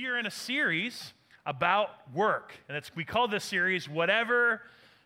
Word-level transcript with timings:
we 0.00 0.06
are 0.06 0.16
in 0.16 0.26
a 0.26 0.30
series 0.30 1.12
about 1.44 1.88
work. 2.14 2.52
And 2.68 2.80
we 2.94 3.04
call 3.04 3.26
this 3.26 3.42
series 3.42 3.88
Whatever 3.88 4.60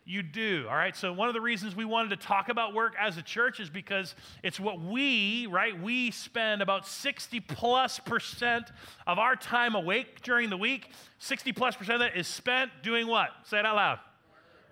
You 0.05 0.21
Do. 0.21 0.67
All 0.69 0.75
right. 0.75 0.95
So, 0.95 1.11
one 1.11 1.27
of 1.29 1.33
the 1.33 1.41
reasons 1.41 1.75
we 1.75 1.85
wanted 1.85 2.09
to 2.09 2.17
talk 2.17 2.49
about 2.49 2.75
work 2.75 2.93
as 2.99 3.17
a 3.17 3.23
church 3.23 3.59
is 3.59 3.71
because 3.71 4.13
it's 4.43 4.59
what 4.59 4.79
we, 4.79 5.47
right, 5.47 5.81
we 5.81 6.11
spend 6.11 6.61
about 6.61 6.85
60 6.85 7.39
plus 7.39 7.97
percent 7.99 8.71
of 9.07 9.17
our 9.17 9.35
time 9.35 9.73
awake 9.73 10.21
during 10.21 10.51
the 10.51 10.57
week. 10.57 10.91
60 11.17 11.53
plus 11.53 11.75
percent 11.75 11.95
of 11.95 11.99
that 12.01 12.15
is 12.15 12.27
spent 12.27 12.69
doing 12.83 13.07
what? 13.07 13.29
Say 13.45 13.57
it 13.57 13.65
out 13.65 13.75
loud 13.75 13.99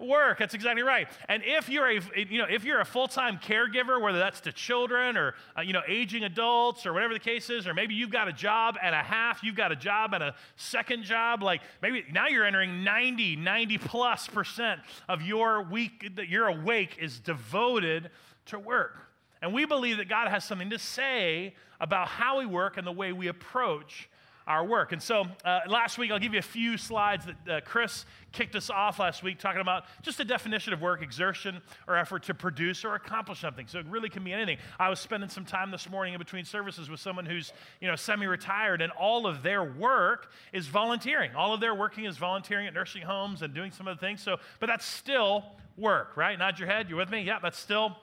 work. 0.02 0.40
That's 0.40 0.54
exactly 0.54 0.84
right. 0.84 1.08
And 1.30 1.44
if 1.46 1.70
you're 1.70 1.88
a, 1.88 2.02
you 2.30 2.38
know, 2.38 2.48
if 2.50 2.64
you're 2.64 2.80
a 2.80 2.86
full-time 2.86 3.38
caregiver, 3.38 4.02
whether 4.02 4.20
that's 4.20 4.42
to 4.42 4.52
children 4.52 5.18
or, 5.18 5.36
uh, 5.58 5.62
you 5.62 5.74
know, 5.74 5.82
aging 5.88 6.24
adults 6.24 6.86
or 6.86 6.94
whatever 6.94 7.14
the 7.14 7.20
case 7.20 7.50
is, 7.50 7.68
or 7.68 7.74
maybe 7.74 7.94
you've 7.94 8.10
got 8.10 8.28
a 8.28 8.34
job 8.34 8.78
and 8.82 8.96
a 8.96 9.04
half, 9.04 9.44
you've 9.44 9.56
got 9.56 9.72
a 9.72 9.76
job 9.76 10.14
and 10.14 10.24
a 10.24 10.36
second 10.56 11.04
job, 11.04 11.44
like 11.44 11.62
maybe 11.82 12.04
now 12.12 12.28
you're 12.28 12.46
entering 12.46 12.84
90, 12.84 13.36
90 13.36 13.78
plus 13.78 14.28
percent 14.28 14.82
of 15.08 15.22
your 15.22 15.64
week 15.64 16.16
that 16.16 16.28
you're 16.28 16.48
awake 16.48 16.98
is 17.00 17.20
devoted 17.20 18.10
to 18.48 18.60
work. 18.60 18.98
And 19.42 19.54
we 19.54 19.66
believe 19.66 19.98
that 19.98 20.08
God 20.08 20.30
has 20.30 20.44
something 20.44 20.70
to 20.70 20.80
say 20.80 21.56
about 21.80 22.08
how 22.08 22.40
we 22.40 22.46
work 22.46 22.78
and 22.78 22.86
the 22.86 22.92
way 22.92 23.12
we 23.12 23.28
approach 23.28 24.08
our 24.48 24.66
work. 24.66 24.92
And 24.92 25.02
so 25.02 25.26
uh, 25.46 25.60
last 25.68 25.98
week, 25.98 26.12
I'll 26.12 26.20
give 26.20 26.34
you 26.34 26.40
a 26.40 26.44
few 26.44 26.78
slides 26.78 27.26
that 27.26 27.50
uh, 27.50 27.62
Chris 27.62 28.06
kicked 28.32 28.56
us 28.56 28.70
off 28.70 29.00
last 29.00 29.24
week 29.24 29.40
talking 29.40 29.62
about 29.62 29.84
just 30.02 30.18
the 30.18 30.26
definition 30.26 30.74
of 30.74 30.82
work 30.82 31.02
exertion 31.02 31.62
or 31.88 31.96
effort 31.96 32.24
to 32.24 32.34
produce 32.34 32.84
or 32.84 32.96
accomplish 32.96 33.40
something. 33.40 33.68
So 33.68 33.80
it 33.80 33.86
really 33.88 34.10
can 34.10 34.24
be 34.24 34.34
anything. 34.34 34.58
I 34.80 34.90
was 34.90 35.00
spending 35.00 35.30
some 35.30 35.46
time 35.46 35.72
this 35.72 35.90
morning 35.90 36.14
in 36.14 36.20
between 36.20 36.46
services 36.46 36.90
with 36.90 37.00
someone 37.00 37.26
who's 37.26 37.54
you 37.80 37.88
know 37.88 37.96
semi-retired, 37.96 38.82
and 38.82 38.92
all 38.94 39.28
of 39.28 39.44
their 39.44 39.64
work 39.64 40.32
is 40.54 40.68
volunteering. 40.68 41.36
All 41.36 41.54
of 41.54 41.60
their 41.60 41.76
working 41.76 42.06
is 42.06 42.18
volunteering 42.18 42.68
at 42.68 42.74
nursing 42.74 43.04
homes 43.04 43.42
and 43.42 43.54
doing 43.54 43.72
some 43.72 43.88
of 43.88 43.98
the 43.98 44.06
things. 44.06 44.22
So, 44.22 44.38
but 44.60 44.68
that's 44.68 44.86
still 44.86 45.46
work, 45.78 46.18
right? 46.18 46.38
Nod 46.38 46.60
your 46.60 46.68
head. 46.68 46.90
You're 46.90 46.98
with 46.98 47.10
me? 47.10 47.22
Yeah, 47.22 47.40
that's 47.42 47.60
still 47.60 47.96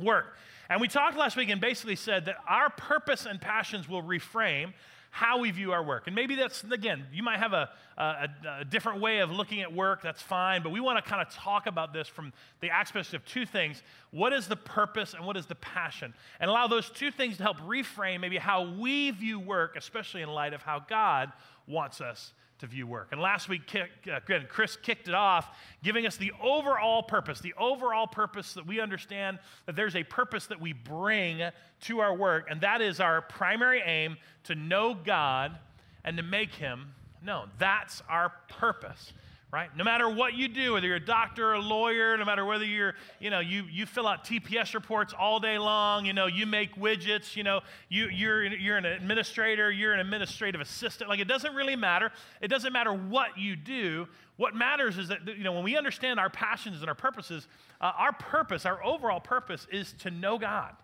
work. 0.00 0.36
And 0.68 0.80
we 0.80 0.88
talked 0.88 1.16
last 1.16 1.36
week 1.36 1.50
and 1.50 1.60
basically 1.60 1.96
said 1.96 2.24
that 2.24 2.36
our 2.48 2.70
purpose 2.70 3.26
and 3.26 3.40
passions 3.40 3.88
will 3.88 4.02
reframe 4.02 4.72
how 5.14 5.38
we 5.38 5.52
view 5.52 5.70
our 5.70 5.84
work. 5.84 6.08
And 6.08 6.16
maybe 6.16 6.34
that's, 6.34 6.64
again, 6.64 7.06
you 7.12 7.22
might 7.22 7.38
have 7.38 7.52
a, 7.52 7.70
a, 7.96 8.28
a 8.58 8.64
different 8.64 9.00
way 9.00 9.20
of 9.20 9.30
looking 9.30 9.62
at 9.62 9.72
work, 9.72 10.02
that's 10.02 10.20
fine, 10.20 10.60
but 10.60 10.70
we 10.70 10.80
want 10.80 11.02
to 11.02 11.08
kind 11.08 11.22
of 11.24 11.32
talk 11.32 11.68
about 11.68 11.92
this 11.92 12.08
from 12.08 12.32
the 12.60 12.68
aspect 12.70 13.14
of 13.14 13.24
two 13.24 13.46
things 13.46 13.84
what 14.10 14.32
is 14.32 14.48
the 14.48 14.56
purpose 14.56 15.14
and 15.14 15.24
what 15.24 15.36
is 15.36 15.46
the 15.46 15.54
passion? 15.54 16.12
And 16.40 16.50
allow 16.50 16.66
those 16.66 16.90
two 16.90 17.12
things 17.12 17.36
to 17.36 17.44
help 17.44 17.58
reframe 17.58 18.22
maybe 18.22 18.38
how 18.38 18.68
we 18.72 19.12
view 19.12 19.38
work, 19.38 19.76
especially 19.76 20.22
in 20.22 20.28
light 20.30 20.52
of 20.52 20.62
how 20.62 20.80
God 20.80 21.30
wants 21.68 22.00
us 22.00 22.32
to 22.64 22.70
view 22.70 22.86
work. 22.86 23.08
And 23.12 23.20
last 23.20 23.48
week, 23.48 23.62
uh, 23.76 24.20
Chris 24.48 24.76
kicked 24.76 25.08
it 25.08 25.14
off, 25.14 25.56
giving 25.82 26.06
us 26.06 26.16
the 26.16 26.32
overall 26.42 27.02
purpose, 27.02 27.40
the 27.40 27.54
overall 27.58 28.06
purpose 28.06 28.54
that 28.54 28.66
we 28.66 28.80
understand 28.80 29.38
that 29.66 29.76
there's 29.76 29.96
a 29.96 30.04
purpose 30.04 30.46
that 30.46 30.60
we 30.60 30.72
bring 30.72 31.42
to 31.82 32.00
our 32.00 32.14
work, 32.14 32.46
and 32.50 32.60
that 32.62 32.80
is 32.80 33.00
our 33.00 33.20
primary 33.22 33.82
aim 33.82 34.16
to 34.44 34.54
know 34.54 34.94
God 34.94 35.58
and 36.04 36.16
to 36.16 36.22
make 36.22 36.54
Him 36.54 36.94
known. 37.22 37.50
That's 37.58 38.02
our 38.08 38.32
purpose 38.48 39.12
right? 39.54 39.70
No 39.76 39.84
matter 39.84 40.08
what 40.08 40.34
you 40.34 40.48
do, 40.48 40.72
whether 40.72 40.88
you're 40.88 40.96
a 40.96 41.00
doctor 41.04 41.50
or 41.50 41.54
a 41.54 41.60
lawyer, 41.60 42.16
no 42.18 42.24
matter 42.24 42.44
whether 42.44 42.64
you're, 42.64 42.94
you 43.20 43.30
know, 43.30 43.38
you, 43.38 43.62
you 43.70 43.86
fill 43.86 44.08
out 44.08 44.24
TPS 44.24 44.74
reports 44.74 45.14
all 45.16 45.38
day 45.38 45.58
long, 45.58 46.04
you 46.04 46.12
know, 46.12 46.26
you 46.26 46.44
make 46.44 46.74
widgets, 46.74 47.36
you 47.36 47.44
know, 47.44 47.60
you, 47.88 48.08
you're, 48.08 48.42
you're 48.46 48.76
an 48.76 48.84
administrator, 48.84 49.70
you're 49.70 49.92
an 49.92 50.00
administrative 50.00 50.60
assistant. 50.60 51.08
Like, 51.08 51.20
it 51.20 51.28
doesn't 51.28 51.54
really 51.54 51.76
matter. 51.76 52.10
It 52.40 52.48
doesn't 52.48 52.72
matter 52.72 52.92
what 52.92 53.38
you 53.38 53.54
do. 53.54 54.08
What 54.38 54.56
matters 54.56 54.98
is 54.98 55.06
that, 55.06 55.20
you 55.24 55.44
know, 55.44 55.52
when 55.52 55.62
we 55.62 55.76
understand 55.76 56.18
our 56.18 56.30
passions 56.30 56.80
and 56.80 56.88
our 56.88 56.96
purposes, 56.96 57.46
uh, 57.80 57.92
our 57.96 58.12
purpose, 58.12 58.66
our 58.66 58.84
overall 58.84 59.20
purpose 59.20 59.68
is 59.70 59.94
to 60.00 60.10
know 60.10 60.36
God 60.36 60.74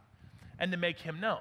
and 0.61 0.71
to 0.71 0.79
make 0.79 1.01
Him 1.01 1.19
known. 1.19 1.41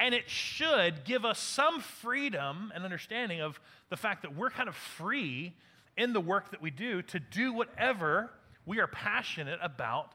And 0.00 0.16
it 0.16 0.28
should 0.28 1.04
give 1.04 1.24
us 1.24 1.38
some 1.38 1.80
freedom 1.80 2.72
and 2.74 2.82
understanding 2.82 3.40
of 3.40 3.60
the 3.88 3.96
fact 3.96 4.22
that 4.22 4.34
we're 4.34 4.50
kind 4.50 4.68
of 4.68 4.74
free 4.74 5.54
in 5.96 6.12
the 6.12 6.20
work 6.20 6.50
that 6.50 6.62
we 6.62 6.70
do 6.70 7.02
to 7.02 7.18
do 7.18 7.52
whatever 7.52 8.30
we 8.64 8.80
are 8.80 8.86
passionate 8.86 9.58
about 9.62 10.12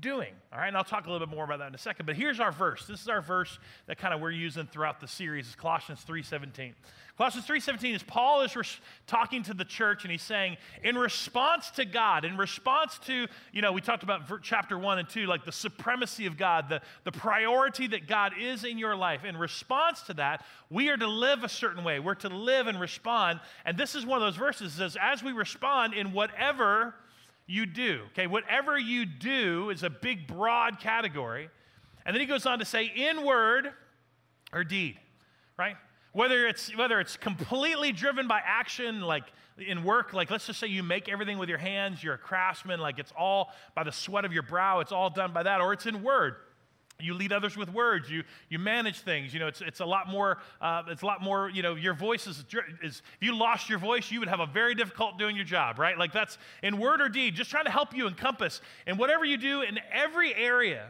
doing. 0.00 0.32
All 0.52 0.58
right, 0.58 0.68
and 0.68 0.76
I'll 0.76 0.84
talk 0.84 1.06
a 1.06 1.10
little 1.10 1.26
bit 1.26 1.34
more 1.34 1.44
about 1.44 1.58
that 1.58 1.68
in 1.68 1.74
a 1.74 1.78
second. 1.78 2.06
But 2.06 2.16
here's 2.16 2.40
our 2.40 2.52
verse. 2.52 2.86
This 2.86 3.00
is 3.00 3.08
our 3.08 3.20
verse 3.20 3.58
that 3.86 3.98
kind 3.98 4.14
of 4.14 4.20
we're 4.20 4.30
using 4.30 4.66
throughout 4.66 5.00
the 5.00 5.08
series. 5.08 5.46
It's 5.46 5.54
Colossians 5.54 6.04
3:17. 6.04 6.74
Colossians 7.16 7.46
3:17 7.46 7.94
is 7.94 8.02
Paul 8.02 8.42
is 8.42 8.56
res- 8.56 8.80
talking 9.06 9.44
to 9.44 9.54
the 9.54 9.64
church 9.64 10.02
and 10.02 10.10
he's 10.10 10.22
saying, 10.22 10.56
in 10.82 10.98
response 10.98 11.70
to 11.72 11.84
God, 11.84 12.24
in 12.24 12.36
response 12.36 12.98
to, 13.06 13.28
you 13.52 13.62
know, 13.62 13.70
we 13.70 13.80
talked 13.80 14.02
about 14.02 14.26
ver- 14.26 14.40
chapter 14.40 14.76
1 14.76 14.98
and 14.98 15.08
2, 15.08 15.26
like 15.26 15.44
the 15.44 15.52
supremacy 15.52 16.26
of 16.26 16.36
God, 16.36 16.68
the, 16.68 16.80
the 17.04 17.12
priority 17.12 17.86
that 17.86 18.08
God 18.08 18.32
is 18.40 18.64
in 18.64 18.78
your 18.78 18.96
life. 18.96 19.24
In 19.24 19.36
response 19.36 20.02
to 20.02 20.14
that, 20.14 20.44
we 20.70 20.88
are 20.88 20.96
to 20.96 21.06
live 21.06 21.44
a 21.44 21.48
certain 21.48 21.84
way. 21.84 22.00
We're 22.00 22.14
to 22.16 22.28
live 22.28 22.66
and 22.66 22.80
respond. 22.80 23.38
And 23.64 23.78
this 23.78 23.94
is 23.94 24.04
one 24.04 24.20
of 24.20 24.26
those 24.26 24.36
verses 24.36 24.76
that 24.76 24.90
says, 24.90 24.98
as 25.00 25.22
we 25.22 25.30
respond 25.30 25.94
in 25.94 26.12
whatever 26.12 26.94
you 27.46 27.66
do. 27.66 28.02
Okay, 28.12 28.26
whatever 28.26 28.78
you 28.78 29.04
do 29.04 29.70
is 29.70 29.82
a 29.82 29.90
big, 29.90 30.26
broad 30.26 30.80
category. 30.80 31.48
And 32.06 32.14
then 32.14 32.20
he 32.20 32.26
goes 32.26 32.46
on 32.46 32.58
to 32.58 32.64
say, 32.64 32.84
in 32.94 33.24
word 33.24 33.68
or 34.52 34.64
deed, 34.64 34.98
right? 35.58 35.76
Whether 36.12 36.46
it's, 36.46 36.74
whether 36.76 37.00
it's 37.00 37.16
completely 37.16 37.92
driven 37.92 38.28
by 38.28 38.40
action, 38.44 39.00
like 39.00 39.24
in 39.58 39.84
work, 39.84 40.12
like 40.12 40.30
let's 40.30 40.46
just 40.46 40.60
say 40.60 40.66
you 40.66 40.82
make 40.82 41.08
everything 41.08 41.38
with 41.38 41.48
your 41.48 41.58
hands, 41.58 42.02
you're 42.02 42.14
a 42.14 42.18
craftsman, 42.18 42.80
like 42.80 42.98
it's 42.98 43.12
all 43.18 43.52
by 43.74 43.84
the 43.84 43.92
sweat 43.92 44.24
of 44.24 44.32
your 44.32 44.42
brow, 44.42 44.80
it's 44.80 44.92
all 44.92 45.10
done 45.10 45.32
by 45.32 45.42
that, 45.42 45.60
or 45.60 45.72
it's 45.72 45.86
in 45.86 46.02
word 46.02 46.36
you 47.00 47.14
lead 47.14 47.32
others 47.32 47.56
with 47.56 47.72
words. 47.72 48.08
You 48.08 48.22
you 48.48 48.58
manage 48.58 49.00
things. 49.00 49.34
You 49.34 49.40
know 49.40 49.48
it's, 49.48 49.60
it's 49.60 49.80
a 49.80 49.84
lot 49.84 50.08
more 50.08 50.38
uh, 50.60 50.84
it's 50.88 51.02
a 51.02 51.06
lot 51.06 51.22
more 51.22 51.50
you 51.50 51.62
know 51.62 51.74
your 51.74 51.94
voice 51.94 52.26
is, 52.26 52.44
is 52.82 53.02
if 53.20 53.26
you 53.26 53.36
lost 53.36 53.68
your 53.68 53.78
voice 53.78 54.10
you 54.10 54.20
would 54.20 54.28
have 54.28 54.40
a 54.40 54.46
very 54.46 54.74
difficult 54.74 55.18
doing 55.18 55.36
your 55.36 55.44
job 55.44 55.78
right? 55.78 55.98
Like 55.98 56.12
that's 56.12 56.38
in 56.62 56.78
word 56.78 57.00
or 57.00 57.08
deed 57.08 57.34
just 57.34 57.50
trying 57.50 57.64
to 57.64 57.70
help 57.70 57.94
you 57.94 58.06
encompass. 58.06 58.60
And 58.86 58.98
whatever 58.98 59.24
you 59.24 59.36
do 59.36 59.62
in 59.62 59.80
every 59.92 60.34
area 60.34 60.86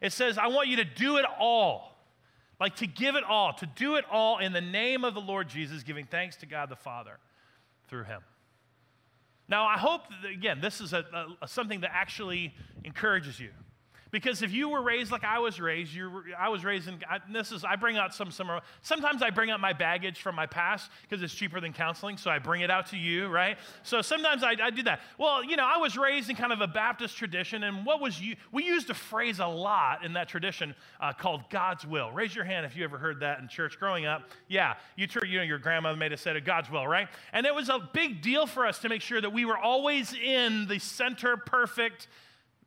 it 0.00 0.12
says 0.12 0.38
i 0.38 0.46
want 0.46 0.68
you 0.68 0.76
to 0.76 0.84
do 0.84 1.16
it 1.16 1.24
all. 1.38 1.96
Like 2.58 2.76
to 2.76 2.86
give 2.86 3.16
it 3.16 3.24
all 3.24 3.54
to 3.54 3.66
do 3.66 3.96
it 3.96 4.04
all 4.10 4.38
in 4.38 4.52
the 4.52 4.60
name 4.60 5.04
of 5.04 5.14
the 5.14 5.20
lord 5.20 5.48
jesus 5.48 5.82
giving 5.82 6.04
thanks 6.04 6.36
to 6.36 6.46
god 6.46 6.68
the 6.68 6.76
father 6.76 7.18
through 7.88 8.04
him. 8.04 8.20
Now 9.48 9.64
i 9.64 9.78
hope 9.78 10.02
that, 10.22 10.30
again 10.30 10.60
this 10.60 10.82
is 10.82 10.92
a, 10.92 11.04
a, 11.40 11.48
something 11.48 11.80
that 11.80 11.92
actually 11.94 12.54
encourages 12.84 13.40
you 13.40 13.50
because 14.10 14.42
if 14.42 14.52
you 14.52 14.68
were 14.68 14.82
raised 14.82 15.12
like 15.12 15.24
I 15.24 15.38
was 15.38 15.60
raised, 15.60 15.92
you 15.92 16.22
I 16.38 16.48
was 16.48 16.64
raised 16.64 16.88
in, 16.88 16.98
I, 17.08 17.18
this 17.32 17.52
is, 17.52 17.64
I 17.64 17.76
bring 17.76 17.96
out 17.96 18.14
some, 18.14 18.30
some, 18.30 18.50
sometimes 18.82 19.22
I 19.22 19.30
bring 19.30 19.50
out 19.50 19.60
my 19.60 19.72
baggage 19.72 20.20
from 20.20 20.34
my 20.34 20.46
past 20.46 20.90
because 21.02 21.22
it's 21.22 21.34
cheaper 21.34 21.60
than 21.60 21.72
counseling, 21.72 22.16
so 22.16 22.30
I 22.30 22.38
bring 22.38 22.62
it 22.62 22.70
out 22.70 22.86
to 22.88 22.96
you, 22.96 23.28
right? 23.28 23.58
So 23.82 24.02
sometimes 24.02 24.42
I, 24.42 24.56
I 24.62 24.70
do 24.70 24.82
that. 24.84 25.00
Well, 25.18 25.44
you 25.44 25.56
know, 25.56 25.64
I 25.64 25.78
was 25.78 25.96
raised 25.96 26.30
in 26.30 26.36
kind 26.36 26.52
of 26.52 26.60
a 26.60 26.66
Baptist 26.66 27.16
tradition, 27.16 27.64
and 27.64 27.84
what 27.86 28.00
was 28.00 28.20
you, 28.20 28.36
we 28.52 28.64
used 28.64 28.90
a 28.90 28.94
phrase 28.94 29.40
a 29.40 29.46
lot 29.46 30.04
in 30.04 30.12
that 30.14 30.28
tradition 30.28 30.74
uh, 31.00 31.12
called 31.12 31.42
God's 31.50 31.86
will. 31.86 32.10
Raise 32.10 32.34
your 32.34 32.44
hand 32.44 32.66
if 32.66 32.76
you 32.76 32.84
ever 32.84 32.98
heard 32.98 33.20
that 33.20 33.40
in 33.40 33.48
church 33.48 33.78
growing 33.78 34.06
up. 34.06 34.22
Yeah, 34.48 34.74
you, 34.96 35.06
you 35.26 35.38
know, 35.38 35.44
your 35.44 35.58
grandmother 35.58 35.96
made 35.96 36.12
us 36.12 36.20
say 36.20 36.36
it, 36.36 36.44
God's 36.44 36.70
will, 36.70 36.86
right? 36.86 37.08
And 37.32 37.46
it 37.46 37.54
was 37.54 37.68
a 37.68 37.78
big 37.92 38.22
deal 38.22 38.46
for 38.46 38.66
us 38.66 38.78
to 38.80 38.88
make 38.88 39.02
sure 39.02 39.20
that 39.20 39.32
we 39.32 39.44
were 39.44 39.58
always 39.58 40.12
in 40.14 40.66
the 40.66 40.78
center 40.78 41.36
perfect, 41.36 42.08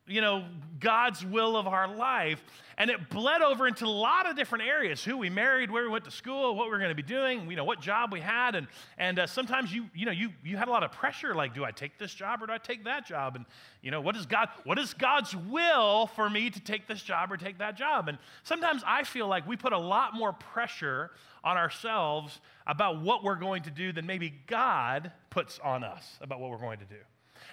you 0.05 0.19
know, 0.19 0.43
God's 0.79 1.25
will 1.25 1.55
of 1.55 1.67
our 1.67 1.87
life. 1.95 2.43
And 2.77 2.89
it 2.89 3.09
bled 3.09 3.41
over 3.41 3.67
into 3.67 3.85
a 3.85 3.87
lot 3.87 4.27
of 4.27 4.35
different 4.35 4.65
areas 4.65 5.03
who 5.03 5.17
we 5.17 5.29
married, 5.29 5.71
where 5.71 5.83
we 5.83 5.89
went 5.89 6.03
to 6.05 6.11
school, 6.11 6.55
what 6.55 6.67
we 6.67 6.75
are 6.75 6.79
going 6.79 6.89
to 6.89 6.95
be 6.95 7.01
doing, 7.01 7.49
you 7.49 7.55
know, 7.55 7.63
what 7.63 7.79
job 7.79 8.11
we 8.11 8.19
had. 8.19 8.55
And, 8.55 8.67
and 8.97 9.19
uh, 9.19 9.27
sometimes 9.27 9.71
you, 9.73 9.85
you 9.93 10.05
know, 10.05 10.11
you, 10.11 10.29
you 10.43 10.57
had 10.57 10.67
a 10.67 10.71
lot 10.71 10.83
of 10.83 10.91
pressure 10.91 11.35
like, 11.35 11.53
do 11.53 11.63
I 11.63 11.71
take 11.71 11.97
this 11.97 12.13
job 12.13 12.41
or 12.41 12.47
do 12.47 12.53
I 12.53 12.57
take 12.57 12.83
that 12.85 13.05
job? 13.05 13.35
And, 13.35 13.45
you 13.81 13.91
know, 13.91 14.01
what 14.01 14.15
is, 14.15 14.25
God, 14.25 14.49
what 14.65 14.79
is 14.79 14.93
God's 14.93 15.35
will 15.35 16.07
for 16.07 16.29
me 16.29 16.49
to 16.49 16.59
take 16.59 16.87
this 16.87 17.01
job 17.01 17.31
or 17.31 17.37
take 17.37 17.59
that 17.59 17.77
job? 17.77 18.09
And 18.09 18.17
sometimes 18.43 18.83
I 18.85 19.03
feel 19.03 19.27
like 19.27 19.47
we 19.47 19.55
put 19.55 19.71
a 19.71 19.77
lot 19.77 20.15
more 20.15 20.33
pressure 20.33 21.11
on 21.43 21.57
ourselves 21.57 22.41
about 22.65 23.01
what 23.01 23.23
we're 23.23 23.35
going 23.35 23.63
to 23.63 23.71
do 23.71 23.93
than 23.93 24.05
maybe 24.05 24.33
God 24.47 25.11
puts 25.29 25.59
on 25.59 25.83
us 25.83 26.17
about 26.21 26.39
what 26.39 26.49
we're 26.49 26.57
going 26.57 26.79
to 26.79 26.85
do. 26.85 26.95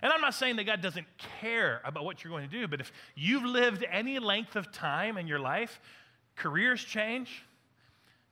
And 0.02 0.12
I'm 0.12 0.20
not 0.20 0.34
saying 0.34 0.56
that 0.56 0.64
God 0.64 0.80
doesn't 0.80 1.06
care 1.40 1.80
about 1.84 2.04
what 2.04 2.24
you're 2.24 2.30
going 2.30 2.48
to 2.48 2.60
do, 2.60 2.66
but 2.66 2.80
if 2.80 2.92
you've 3.14 3.44
lived 3.44 3.84
any 3.90 4.18
length 4.18 4.56
of 4.56 4.72
time 4.72 5.18
in 5.18 5.26
your 5.26 5.40
life, 5.40 5.80
careers 6.36 6.82
change, 6.82 7.44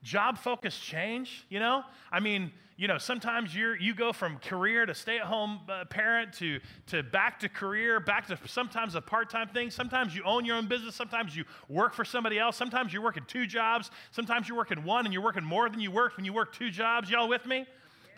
job 0.03 0.39
focus 0.39 0.79
change, 0.79 1.45
you 1.51 1.61
know? 1.61 1.83
I 2.11 2.21
mean, 2.21 2.53
you 2.79 2.87
know, 2.87 2.97
sometimes 2.97 3.53
you 3.53 3.75
you 3.81 3.93
go 3.93 4.13
from 4.13 4.39
career 4.39 4.87
to 4.87 4.95
stay-at-home 4.95 5.63
uh, 5.69 5.85
parent 5.87 6.33
to, 6.35 6.61
to 6.87 7.03
back 7.03 7.41
to 7.41 7.49
career, 7.49 7.99
back 7.99 8.29
to 8.29 8.39
sometimes 8.47 8.95
a 8.95 9.01
part-time 9.01 9.49
thing. 9.49 9.69
Sometimes 9.71 10.15
you 10.15 10.23
own 10.25 10.45
your 10.45 10.57
own 10.57 10.69
business. 10.69 10.95
Sometimes 10.95 11.37
you 11.37 11.45
work 11.69 11.93
for 11.93 12.05
somebody 12.05 12.39
else. 12.39 12.57
Sometimes 12.57 12.93
you're 12.93 13.03
working 13.03 13.25
two 13.27 13.47
jobs. 13.47 13.91
Sometimes 14.13 14.49
you're 14.49 14.57
working 14.57 14.85
one 14.85 15.07
and 15.07 15.13
you're 15.13 15.25
working 15.25 15.43
more 15.43 15.69
than 15.69 15.81
you 15.81 15.91
worked 15.91 16.17
when 16.17 16.25
you 16.25 16.33
worked 16.33 16.57
two 16.57 16.71
jobs. 16.71 17.11
Y'all 17.11 17.29
with 17.29 17.47
me? 17.47 17.67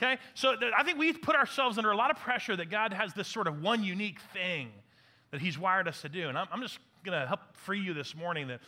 Okay? 0.01 0.19
So 0.35 0.57
th- 0.57 0.73
I 0.77 0.83
think 0.83 0.99
we 0.99 1.13
put 1.13 1.37
ourselves 1.37 1.77
under 1.77 1.91
a 1.91 1.97
lot 1.97 2.11
of 2.11 2.17
pressure 2.17 2.57
that 2.57 2.71
God 2.71 2.93
has 2.93 3.13
this 3.13 3.29
sort 3.29 3.47
of 3.47 3.61
one 3.61 3.85
unique 3.85 4.19
thing 4.33 4.71
that 5.31 5.41
He's 5.41 5.59
wired 5.59 5.87
us 5.89 6.01
to 6.03 6.09
do. 6.09 6.29
And 6.29 6.39
I'm, 6.39 6.47
I'm 6.51 6.63
just 6.63 6.79
going 7.05 7.21
to 7.21 7.27
help 7.27 7.41
free 7.53 7.81
you 7.81 7.93
this 7.93 8.15
morning 8.15 8.49
that 8.49 8.61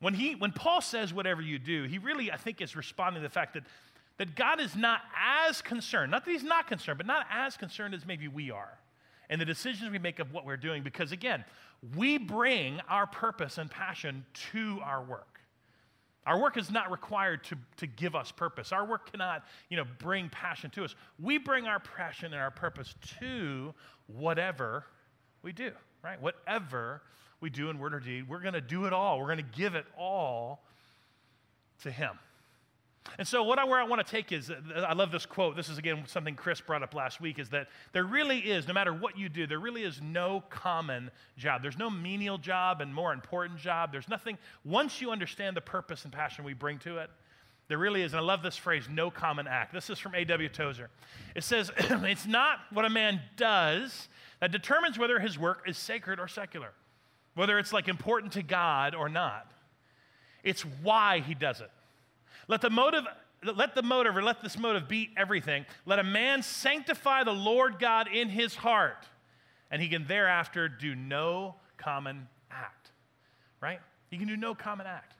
when, 0.00 0.14
he, 0.14 0.34
when 0.34 0.52
Paul 0.52 0.80
says 0.80 1.14
whatever 1.14 1.40
you 1.40 1.58
do, 1.58 1.84
he 1.84 1.98
really, 1.98 2.30
I 2.30 2.36
think, 2.36 2.60
is 2.60 2.76
responding 2.76 3.22
to 3.22 3.28
the 3.28 3.32
fact 3.32 3.54
that, 3.54 3.62
that 4.18 4.34
God 4.34 4.60
is 4.60 4.76
not 4.76 5.00
as 5.46 5.62
concerned, 5.62 6.10
not 6.10 6.24
that 6.24 6.30
He's 6.30 6.42
not 6.42 6.66
concerned, 6.66 6.98
but 6.98 7.06
not 7.06 7.26
as 7.30 7.56
concerned 7.56 7.94
as 7.94 8.04
maybe 8.04 8.28
we 8.28 8.50
are 8.50 8.78
and 9.30 9.40
the 9.40 9.44
decisions 9.44 9.90
we 9.90 9.98
make 9.98 10.18
of 10.18 10.32
what 10.32 10.44
we're 10.44 10.56
doing. 10.56 10.82
Because 10.82 11.12
again, 11.12 11.44
we 11.96 12.18
bring 12.18 12.80
our 12.88 13.06
purpose 13.06 13.58
and 13.58 13.70
passion 13.70 14.24
to 14.52 14.80
our 14.84 15.02
work. 15.02 15.33
Our 16.26 16.40
work 16.40 16.56
is 16.56 16.70
not 16.70 16.90
required 16.90 17.44
to, 17.44 17.58
to 17.78 17.86
give 17.86 18.14
us 18.14 18.32
purpose. 18.32 18.72
Our 18.72 18.86
work 18.86 19.10
cannot, 19.10 19.44
you 19.68 19.76
know, 19.76 19.84
bring 19.98 20.30
passion 20.30 20.70
to 20.70 20.84
us. 20.84 20.94
We 21.18 21.38
bring 21.38 21.66
our 21.66 21.80
passion 21.80 22.32
and 22.32 22.40
our 22.40 22.50
purpose 22.50 22.94
to 23.20 23.74
whatever 24.06 24.86
we 25.42 25.52
do, 25.52 25.72
right? 26.02 26.20
Whatever 26.20 27.02
we 27.40 27.50
do 27.50 27.68
in 27.68 27.78
word 27.78 27.94
or 27.94 28.00
deed, 28.00 28.28
we're 28.28 28.40
going 28.40 28.54
to 28.54 28.62
do 28.62 28.86
it 28.86 28.92
all. 28.94 29.18
We're 29.18 29.26
going 29.26 29.38
to 29.38 29.58
give 29.58 29.74
it 29.74 29.84
all 29.98 30.64
to 31.82 31.90
Him. 31.90 32.18
And 33.18 33.28
so, 33.28 33.42
what 33.42 33.58
I, 33.58 33.64
where 33.64 33.78
I 33.78 33.84
want 33.84 34.04
to 34.04 34.10
take 34.10 34.32
is, 34.32 34.50
uh, 34.50 34.80
I 34.80 34.94
love 34.94 35.12
this 35.12 35.26
quote. 35.26 35.56
This 35.56 35.68
is 35.68 35.78
again 35.78 36.04
something 36.06 36.34
Chris 36.34 36.60
brought 36.60 36.82
up 36.82 36.94
last 36.94 37.20
week 37.20 37.38
is 37.38 37.50
that 37.50 37.68
there 37.92 38.04
really 38.04 38.38
is, 38.38 38.66
no 38.66 38.74
matter 38.74 38.92
what 38.92 39.16
you 39.18 39.28
do, 39.28 39.46
there 39.46 39.60
really 39.60 39.82
is 39.82 40.00
no 40.02 40.42
common 40.50 41.10
job. 41.36 41.62
There's 41.62 41.78
no 41.78 41.90
menial 41.90 42.38
job 42.38 42.80
and 42.80 42.92
more 42.92 43.12
important 43.12 43.60
job. 43.60 43.92
There's 43.92 44.08
nothing, 44.08 44.38
once 44.64 45.00
you 45.00 45.10
understand 45.10 45.56
the 45.56 45.60
purpose 45.60 46.04
and 46.04 46.12
passion 46.12 46.44
we 46.44 46.54
bring 46.54 46.78
to 46.80 46.98
it, 46.98 47.10
there 47.68 47.78
really 47.78 48.02
is, 48.02 48.12
and 48.12 48.20
I 48.20 48.22
love 48.22 48.42
this 48.42 48.56
phrase, 48.56 48.88
no 48.90 49.10
common 49.10 49.46
act. 49.46 49.72
This 49.72 49.88
is 49.88 49.98
from 49.98 50.14
A.W. 50.14 50.48
Tozer. 50.50 50.90
It 51.34 51.44
says, 51.44 51.70
It's 51.78 52.26
not 52.26 52.58
what 52.70 52.84
a 52.84 52.90
man 52.90 53.20
does 53.36 54.08
that 54.40 54.52
determines 54.52 54.98
whether 54.98 55.18
his 55.18 55.38
work 55.38 55.62
is 55.66 55.78
sacred 55.78 56.20
or 56.20 56.28
secular, 56.28 56.72
whether 57.34 57.58
it's 57.58 57.72
like 57.72 57.88
important 57.88 58.32
to 58.32 58.42
God 58.42 58.94
or 58.94 59.08
not. 59.08 59.50
It's 60.42 60.62
why 60.62 61.20
he 61.20 61.34
does 61.34 61.60
it. 61.60 61.70
Let 62.48 62.60
the 62.60 62.70
motive 62.70 63.04
let 63.42 63.74
the 63.74 63.82
motive 63.82 64.16
or 64.16 64.22
let 64.22 64.42
this 64.42 64.58
motive 64.58 64.88
be 64.88 65.10
everything. 65.16 65.66
Let 65.84 65.98
a 65.98 66.04
man 66.04 66.42
sanctify 66.42 67.24
the 67.24 67.32
Lord 67.32 67.78
God 67.78 68.08
in 68.08 68.28
his 68.28 68.54
heart, 68.54 69.06
and 69.70 69.82
he 69.82 69.88
can 69.88 70.06
thereafter 70.06 70.68
do 70.68 70.94
no 70.94 71.56
common 71.76 72.28
act. 72.50 72.92
Right? 73.60 73.80
He 74.10 74.16
can 74.16 74.28
do 74.28 74.36
no 74.36 74.54
common 74.54 74.86
act. 74.86 75.14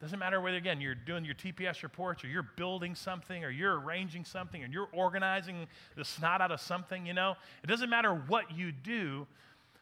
Doesn't 0.00 0.18
matter 0.18 0.40
whether, 0.40 0.56
again, 0.56 0.80
you're 0.80 0.94
doing 0.94 1.24
your 1.24 1.34
TPS 1.34 1.82
reports 1.82 2.24
or 2.24 2.26
you're 2.26 2.42
building 2.56 2.94
something 2.94 3.42
or 3.42 3.48
you're 3.48 3.80
arranging 3.80 4.24
something 4.24 4.62
or 4.62 4.66
you're 4.66 4.88
organizing 4.92 5.66
the 5.96 6.04
snot 6.04 6.40
out 6.40 6.50
of 6.50 6.60
something, 6.60 7.06
you 7.06 7.14
know. 7.14 7.36
It 7.62 7.68
doesn't 7.68 7.88
matter 7.88 8.12
what 8.12 8.54
you 8.54 8.70
do. 8.70 9.26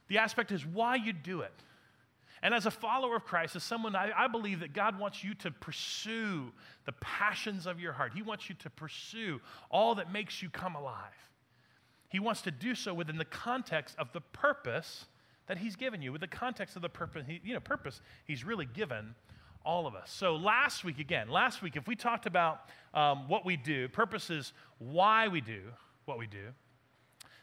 The 0.09 0.19
aspect 0.19 0.53
is 0.53 0.65
why 0.65 0.97
you 0.97 1.13
do 1.13 1.41
it. 1.41 1.53
And 2.43 2.53
as 2.53 2.67
a 2.67 2.71
follower 2.73 3.15
of 3.15 3.25
Christ, 3.25 3.55
as 3.55 3.63
someone, 3.63 3.95
I, 3.95 4.11
I, 4.17 4.27
believe 4.27 4.61
that 4.61 4.73
God 4.73 4.99
wants 4.99 5.23
you 5.23 5.33
to 5.35 5.51
pursue 5.53 6.53
the 6.87 6.93
passions 7.01 7.67
of 7.67 7.79
your 7.79 7.93
heart. 7.93 8.13
He 8.15 8.23
wants 8.23 8.49
you 8.49 8.57
to 8.57 8.71
pursue 8.71 9.41
all 9.71 9.95
that 9.95 10.13
makes 10.13 10.43
you 10.43 10.51
come 10.51 10.75
alive. 10.75 11.15
He 12.09 12.19
wants 12.19 12.43
to 12.43 12.51
do 12.51 12.75
so 12.75 12.93
within 12.93 13.17
the 13.17 13.25
context 13.25 13.95
of 13.97 14.13
the 14.13 14.21
purpose 14.21 15.07
that 15.47 15.59
He's 15.59 15.77
given 15.77 16.03
you, 16.03 16.11
with 16.11 16.21
the 16.21 16.27
context 16.27 16.75
of 16.75 16.83
the 16.83 16.89
purpose, 16.89 17.25
you 17.45 17.55
know, 17.55 17.61
purpose 17.61 18.01
He's 18.25 18.45
really 18.45 18.67
given 18.67 19.15
all 19.65 19.87
of 19.87 19.95
us. 19.95 20.11
So 20.11 20.35
last 20.35 20.83
week, 20.83 20.99
again, 20.99 21.29
last 21.29 21.63
week, 21.63 21.77
if 21.77 21.87
we 21.87 21.95
talked 21.95 22.27
about 22.27 22.69
um, 22.93 23.29
what 23.29 23.47
we 23.47 23.57
do, 23.57 23.89
purpose 23.89 24.31
is 24.31 24.53
why 24.79 25.29
we 25.29 25.41
do 25.41 25.61
what 26.07 26.19
we 26.19 26.27
do, 26.27 26.49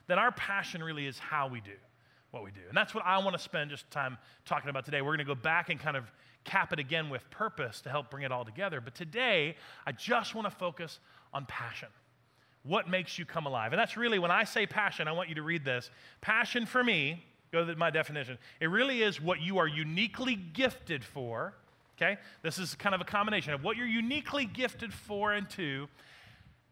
then 0.08 0.20
our 0.20 0.34
passion 0.34 0.84
really 0.84 1.08
is 1.08 1.18
how 1.18 1.48
we 1.48 1.62
do 1.62 1.72
what 2.32 2.44
we 2.44 2.52
do. 2.52 2.62
And 2.68 2.78
that's 2.78 2.94
what 2.94 3.06
I 3.06 3.18
want 3.20 3.34
to 3.34 3.42
spend 3.42 3.72
just 3.72 3.90
time 3.92 4.18
talking 4.46 4.70
about 4.70 4.86
today. 4.86 5.02
We're 5.02 5.16
going 5.16 5.20
to 5.20 5.24
go 5.26 5.36
back 5.36 5.70
and 5.70 5.80
kind 5.80 5.98
of 5.98 6.12
cap 6.44 6.72
it 6.74 6.80
again 6.80 7.10
with 7.10 7.30
purpose 7.30 7.82
to 7.82 7.90
help 7.90 8.10
bring 8.10 8.24
it 8.24 8.32
all 8.32 8.46
together. 8.46 8.82
But 8.82 8.96
today, 8.96 9.56
I 9.86 9.92
just 9.92 10.36
want 10.36 10.50
to 10.50 10.56
focus 10.56 11.00
on 11.34 11.46
passion. 11.46 11.90
What 12.64 12.90
makes 12.90 13.18
you 13.18 13.26
come 13.26 13.46
alive? 13.46 13.74
And 13.74 13.80
that's 13.80 13.98
really, 13.98 14.20
when 14.20 14.32
I 14.32 14.44
say 14.44 14.66
passion, 14.66 15.08
I 15.08 15.12
want 15.12 15.30
you 15.30 15.36
to 15.36 15.42
read 15.42 15.66
this. 15.66 15.90
Passion 16.22 16.66
for 16.66 16.84
me, 16.84 17.24
go 17.52 17.66
to 17.66 17.76
my 17.76 17.90
definition, 17.90 18.38
it 18.60 18.68
really 18.68 19.02
is 19.02 19.22
what 19.22 19.42
you 19.42 19.58
are 19.58 19.68
uniquely 19.68 20.36
gifted 20.36 21.04
for. 21.04 21.54
Okay? 21.98 22.18
This 22.44 22.60
is 22.60 22.76
kind 22.76 22.96
of 22.96 23.02
a 23.02 23.06
combination 23.06 23.54
of 23.54 23.64
what 23.64 23.76
you're 23.76 23.88
uniquely 23.88 24.46
gifted 24.46 24.94
for 24.94 25.34
and 25.34 25.50
to, 25.52 25.88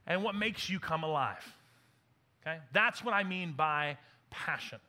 and 0.06 0.24
what 0.24 0.36
makes 0.36 0.70
you 0.70 0.80
come 0.80 1.04
alive. 1.04 1.44
Okay? 2.42 2.60
That's 2.74 3.04
what 3.04 3.14
I 3.14 3.24
mean 3.24 3.54
by 3.54 3.98
passion. 4.30 4.80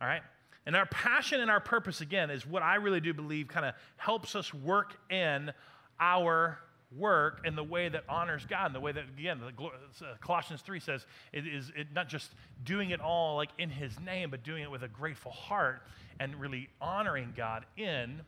All 0.00 0.08
right? 0.08 0.22
And 0.66 0.74
our 0.74 0.86
passion 0.86 1.40
and 1.40 1.50
our 1.50 1.60
purpose, 1.60 2.00
again, 2.00 2.30
is 2.30 2.46
what 2.46 2.62
I 2.62 2.76
really 2.76 3.00
do 3.00 3.12
believe 3.12 3.48
kind 3.48 3.66
of 3.66 3.74
helps 3.96 4.34
us 4.34 4.52
work 4.54 4.94
in 5.10 5.52
our 6.00 6.58
work 6.96 7.40
in 7.44 7.56
the 7.56 7.64
way 7.64 7.88
that 7.88 8.04
honors 8.08 8.46
God, 8.46 8.68
in 8.68 8.72
the 8.72 8.80
way 8.80 8.92
that, 8.92 9.04
again, 9.18 9.40
the, 9.40 9.64
uh, 9.64 10.14
Colossians 10.20 10.62
3 10.62 10.80
says, 10.80 11.06
it 11.32 11.46
is 11.46 11.72
it 11.76 11.88
not 11.94 12.08
just 12.08 12.30
doing 12.64 12.90
it 12.90 13.00
all 13.00 13.36
like 13.36 13.50
in 13.58 13.68
His 13.68 13.98
name, 14.00 14.30
but 14.30 14.42
doing 14.42 14.62
it 14.62 14.70
with 14.70 14.82
a 14.82 14.88
grateful 14.88 15.32
heart 15.32 15.82
and 16.20 16.34
really 16.36 16.68
honoring 16.80 17.32
God 17.36 17.64
in 17.76 18.20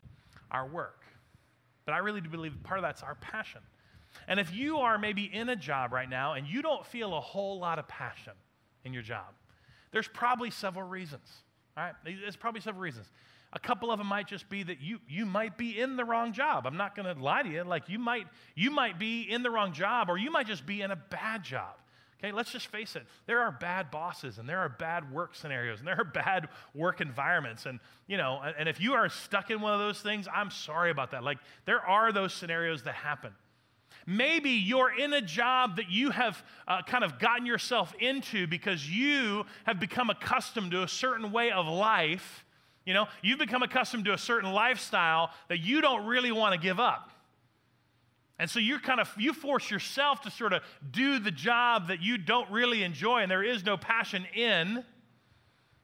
our 0.51 0.67
work. 0.67 1.03
But 1.85 1.93
I 1.93 1.99
really 1.99 2.21
do 2.21 2.29
believe 2.29 2.53
part 2.63 2.79
of 2.79 2.83
that's 2.83 3.01
our 3.01 3.15
passion. 3.15 3.61
And 4.27 4.39
if 4.39 4.53
you 4.53 4.79
are 4.79 4.97
maybe 4.97 5.23
in 5.23 5.49
a 5.49 5.55
job 5.55 5.93
right 5.93 6.09
now 6.09 6.33
and 6.33 6.47
you 6.47 6.61
don't 6.61 6.85
feel 6.85 7.15
a 7.15 7.21
whole 7.21 7.59
lot 7.59 7.79
of 7.79 7.87
passion 7.87 8.33
in 8.83 8.93
your 8.93 9.03
job, 9.03 9.27
there's 9.91 10.07
probably 10.07 10.51
several 10.51 10.87
reasons. 10.87 11.43
All 11.77 11.83
right, 11.83 11.93
there's 12.03 12.35
probably 12.35 12.61
several 12.61 12.81
reasons. 12.81 13.05
A 13.53 13.59
couple 13.59 13.91
of 13.91 13.99
them 13.99 14.07
might 14.07 14.27
just 14.27 14.49
be 14.49 14.63
that 14.63 14.81
you 14.81 14.99
you 15.07 15.25
might 15.25 15.57
be 15.57 15.79
in 15.79 15.95
the 15.95 16.03
wrong 16.03 16.33
job. 16.33 16.65
I'm 16.65 16.75
not 16.75 16.95
going 16.95 17.15
to 17.15 17.21
lie 17.21 17.43
to 17.43 17.49
you. 17.49 17.63
Like 17.63 17.87
you 17.87 17.99
might 17.99 18.27
you 18.55 18.71
might 18.71 18.99
be 18.99 19.21
in 19.21 19.43
the 19.43 19.49
wrong 19.49 19.73
job, 19.73 20.09
or 20.09 20.17
you 20.17 20.31
might 20.31 20.47
just 20.47 20.65
be 20.65 20.81
in 20.81 20.91
a 20.91 20.95
bad 20.95 21.43
job. 21.43 21.75
Okay, 22.19 22.31
let's 22.31 22.51
just 22.51 22.67
face 22.67 22.95
it. 22.95 23.05
There 23.27 23.41
are 23.41 23.51
bad 23.51 23.91
bosses, 23.91 24.39
and 24.39 24.49
there 24.49 24.59
are 24.59 24.69
bad 24.69 25.13
work 25.13 25.35
scenarios, 25.35 25.77
and 25.79 25.87
there 25.87 25.99
are 25.99 26.03
bad 26.25 26.49
work 26.73 26.99
environments, 26.99 27.67
and 27.67 27.79
you 28.07 28.17
know, 28.17 28.41
and 28.57 28.67
if 28.67 28.81
you 28.81 28.95
are 28.95 29.07
stuck 29.07 29.51
in 29.51 29.61
one 29.61 29.73
of 29.73 29.79
those 29.79 30.01
things, 30.01 30.27
I'm 30.33 30.49
sorry 30.49 30.89
about 30.89 31.11
that. 31.11 31.23
Like 31.23 31.37
there 31.65 31.79
are 31.79 32.11
those 32.11 32.33
scenarios 32.33 32.83
that 32.83 32.95
happen. 32.95 33.31
Maybe 34.09 34.51
you're 34.51 34.97
in 34.97 35.11
a 35.11 35.21
job 35.21 35.75
that 35.75 35.91
you 35.91 36.11
have 36.11 36.41
uh, 36.65 36.81
kind 36.81 37.03
of 37.03 37.19
gotten 37.19 37.45
yourself 37.45 37.93
into 37.99 38.47
because 38.47 38.89
you 38.89 39.45
have 39.65 39.81
become 39.81 40.09
accustomed 40.09 40.71
to 40.71 40.81
a 40.81 40.87
certain 40.87 41.33
way 41.33 41.51
of 41.51 41.67
life. 41.67 42.45
You 42.85 42.93
know, 42.93 43.07
you've 43.21 43.37
become 43.37 43.63
accustomed 43.63 44.05
to 44.05 44.13
a 44.13 44.17
certain 44.17 44.53
lifestyle 44.53 45.31
that 45.49 45.59
you 45.59 45.81
don't 45.81 46.05
really 46.05 46.31
want 46.31 46.53
to 46.53 46.59
give 46.59 46.79
up. 46.79 47.11
And 48.39 48.49
so 48.49 48.59
you 48.59 48.79
kind 48.79 49.01
of 49.01 49.13
you 49.17 49.33
force 49.33 49.69
yourself 49.69 50.21
to 50.21 50.31
sort 50.31 50.53
of 50.53 50.61
do 50.89 51.19
the 51.19 51.31
job 51.31 51.89
that 51.89 52.01
you 52.01 52.17
don't 52.17 52.49
really 52.49 52.83
enjoy 52.83 53.23
and 53.23 53.29
there 53.29 53.43
is 53.43 53.65
no 53.65 53.75
passion 53.75 54.25
in 54.33 54.85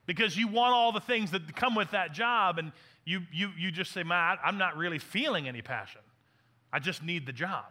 because 0.06 0.34
you 0.34 0.48
want 0.48 0.72
all 0.72 0.92
the 0.92 1.00
things 1.00 1.30
that 1.32 1.54
come 1.56 1.74
with 1.74 1.90
that 1.90 2.14
job 2.14 2.58
and 2.58 2.72
you 3.04 3.20
you 3.30 3.50
you 3.58 3.70
just 3.70 3.92
say, 3.92 4.02
"Man, 4.02 4.38
I'm 4.42 4.56
not 4.56 4.78
really 4.78 4.98
feeling 4.98 5.46
any 5.46 5.60
passion. 5.60 6.00
I 6.72 6.78
just 6.78 7.02
need 7.02 7.26
the 7.26 7.32
job." 7.32 7.64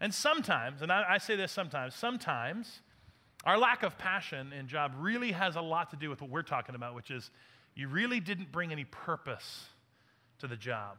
And 0.00 0.14
sometimes, 0.14 0.82
and 0.82 0.90
I, 0.90 1.04
I, 1.08 1.18
say 1.18 1.36
this 1.36 1.52
sometimes, 1.52 1.94
sometimes 1.94 2.80
our 3.44 3.58
lack 3.58 3.82
of 3.82 3.98
passion 3.98 4.52
in 4.52 4.66
job 4.66 4.92
really 4.96 5.32
has 5.32 5.56
a 5.56 5.60
lot 5.60 5.90
to 5.90 5.96
do 5.96 6.08
with 6.08 6.22
what 6.22 6.30
we're 6.30 6.42
talking 6.42 6.74
about, 6.74 6.94
which 6.94 7.10
is 7.10 7.30
you 7.74 7.88
really 7.88 8.20
didn't 8.20 8.50
bring 8.50 8.72
any 8.72 8.84
purpose 8.84 9.66
to 10.38 10.46
the 10.46 10.56
job 10.56 10.96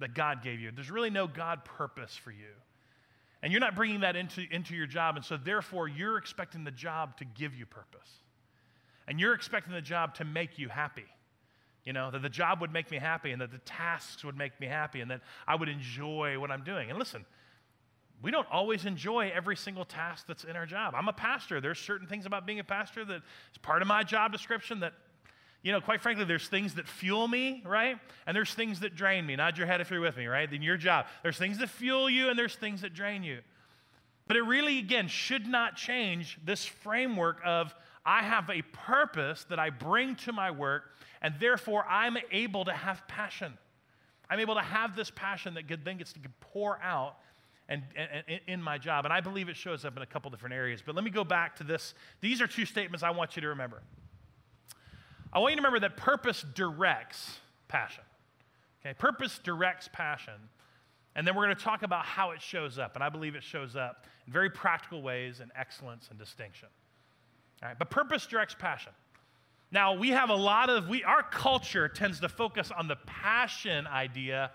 that 0.00 0.14
God 0.14 0.42
gave 0.42 0.60
you. 0.60 0.70
There's 0.72 0.90
really 0.90 1.10
no 1.10 1.26
God 1.26 1.64
purpose 1.64 2.16
for 2.16 2.30
you. 2.30 2.54
And 3.42 3.52
you're 3.52 3.60
not 3.60 3.76
bringing 3.76 4.00
that 4.00 4.16
into, 4.16 4.44
into 4.50 4.74
your 4.74 4.86
job, 4.86 5.14
and 5.14 5.24
so 5.24 5.36
therefore 5.36 5.86
you're 5.86 6.18
expecting 6.18 6.64
the 6.64 6.72
job 6.72 7.16
to 7.18 7.24
give 7.24 7.54
you 7.54 7.66
purpose. 7.66 8.10
And 9.06 9.20
you're 9.20 9.34
expecting 9.34 9.72
the 9.72 9.80
job 9.80 10.16
to 10.16 10.24
make 10.24 10.58
you 10.58 10.68
happy. 10.68 11.06
You 11.84 11.92
know, 11.92 12.10
that 12.10 12.20
the 12.20 12.28
job 12.28 12.60
would 12.60 12.72
make 12.72 12.90
me 12.90 12.98
happy 12.98 13.30
and 13.30 13.40
that 13.40 13.52
the 13.52 13.58
tasks 13.58 14.24
would 14.24 14.36
make 14.36 14.58
me 14.60 14.66
happy 14.66 15.00
and 15.00 15.10
that 15.10 15.22
I 15.46 15.54
would 15.54 15.68
enjoy 15.68 16.38
what 16.38 16.50
I'm 16.50 16.62
doing. 16.62 16.90
And 16.90 16.98
listen, 16.98 17.24
we 18.22 18.30
don't 18.30 18.46
always 18.50 18.84
enjoy 18.84 19.30
every 19.34 19.56
single 19.56 19.84
task 19.84 20.26
that's 20.26 20.44
in 20.44 20.56
our 20.56 20.66
job. 20.66 20.94
I'm 20.96 21.08
a 21.08 21.12
pastor. 21.12 21.60
There's 21.60 21.78
certain 21.78 22.06
things 22.06 22.26
about 22.26 22.46
being 22.46 22.58
a 22.58 22.64
pastor 22.64 23.04
that 23.04 23.22
is 23.52 23.58
part 23.62 23.80
of 23.80 23.88
my 23.88 24.02
job 24.02 24.32
description 24.32 24.80
that, 24.80 24.92
you 25.62 25.70
know, 25.70 25.80
quite 25.80 26.00
frankly, 26.00 26.24
there's 26.24 26.48
things 26.48 26.74
that 26.74 26.88
fuel 26.88 27.28
me, 27.28 27.62
right? 27.64 27.96
And 28.26 28.36
there's 28.36 28.54
things 28.54 28.80
that 28.80 28.96
drain 28.96 29.24
me. 29.24 29.36
Nod 29.36 29.56
your 29.56 29.66
head 29.66 29.80
if 29.80 29.90
you're 29.90 30.00
with 30.00 30.16
me, 30.16 30.26
right? 30.26 30.52
In 30.52 30.62
your 30.62 30.76
job, 30.76 31.06
there's 31.22 31.38
things 31.38 31.58
that 31.58 31.68
fuel 31.68 32.10
you 32.10 32.28
and 32.28 32.38
there's 32.38 32.56
things 32.56 32.80
that 32.80 32.92
drain 32.92 33.22
you. 33.22 33.38
But 34.26 34.36
it 34.36 34.42
really, 34.42 34.78
again, 34.78 35.08
should 35.08 35.46
not 35.46 35.76
change 35.76 36.38
this 36.44 36.64
framework 36.64 37.40
of 37.44 37.74
I 38.04 38.22
have 38.22 38.50
a 38.50 38.62
purpose 38.62 39.44
that 39.48 39.58
I 39.58 39.70
bring 39.70 40.16
to 40.16 40.32
my 40.32 40.50
work, 40.50 40.84
and 41.22 41.34
therefore 41.38 41.84
I'm 41.88 42.16
able 42.32 42.64
to 42.64 42.72
have 42.72 43.06
passion. 43.06 43.56
I'm 44.30 44.40
able 44.40 44.54
to 44.56 44.62
have 44.62 44.96
this 44.96 45.10
passion 45.10 45.54
that 45.54 45.64
then 45.84 45.98
gets 45.98 46.12
to 46.14 46.20
pour 46.40 46.80
out 46.82 47.16
and, 47.68 47.82
and, 47.96 48.40
in 48.46 48.62
my 48.62 48.78
job. 48.78 49.04
And 49.04 49.12
I 49.12 49.20
believe 49.20 49.48
it 49.48 49.56
shows 49.56 49.84
up 49.84 49.96
in 49.96 50.02
a 50.02 50.06
couple 50.06 50.30
different 50.30 50.54
areas. 50.54 50.82
But 50.84 50.94
let 50.94 51.04
me 51.04 51.10
go 51.10 51.24
back 51.24 51.56
to 51.56 51.64
this. 51.64 51.94
These 52.20 52.40
are 52.40 52.46
two 52.46 52.64
statements 52.64 53.02
I 53.02 53.10
want 53.10 53.36
you 53.36 53.42
to 53.42 53.48
remember. 53.48 53.82
I 55.32 55.38
want 55.38 55.52
you 55.52 55.56
to 55.56 55.62
remember 55.62 55.80
that 55.80 55.96
purpose 55.96 56.44
directs 56.54 57.38
passion. 57.68 58.04
Okay, 58.80 58.94
purpose 58.94 59.38
directs 59.42 59.88
passion. 59.92 60.34
And 61.14 61.26
then 61.26 61.34
we're 61.34 61.44
going 61.44 61.56
to 61.56 61.62
talk 61.62 61.82
about 61.82 62.04
how 62.04 62.30
it 62.30 62.40
shows 62.40 62.78
up. 62.78 62.94
And 62.94 63.02
I 63.02 63.08
believe 63.08 63.34
it 63.34 63.42
shows 63.42 63.76
up 63.76 64.06
in 64.26 64.32
very 64.32 64.50
practical 64.50 65.02
ways 65.02 65.40
in 65.40 65.50
excellence 65.56 66.08
and 66.10 66.18
distinction. 66.18 66.68
All 67.62 67.68
right, 67.68 67.78
but 67.78 67.90
purpose 67.90 68.26
directs 68.26 68.54
passion. 68.56 68.92
Now, 69.70 69.94
we 69.94 70.10
have 70.10 70.30
a 70.30 70.34
lot 70.34 70.70
of, 70.70 70.88
we, 70.88 71.04
our 71.04 71.22
culture 71.22 71.88
tends 71.88 72.20
to 72.20 72.28
focus 72.28 72.70
on 72.74 72.88
the 72.88 72.96
passion 73.04 73.86
idea 73.86 74.52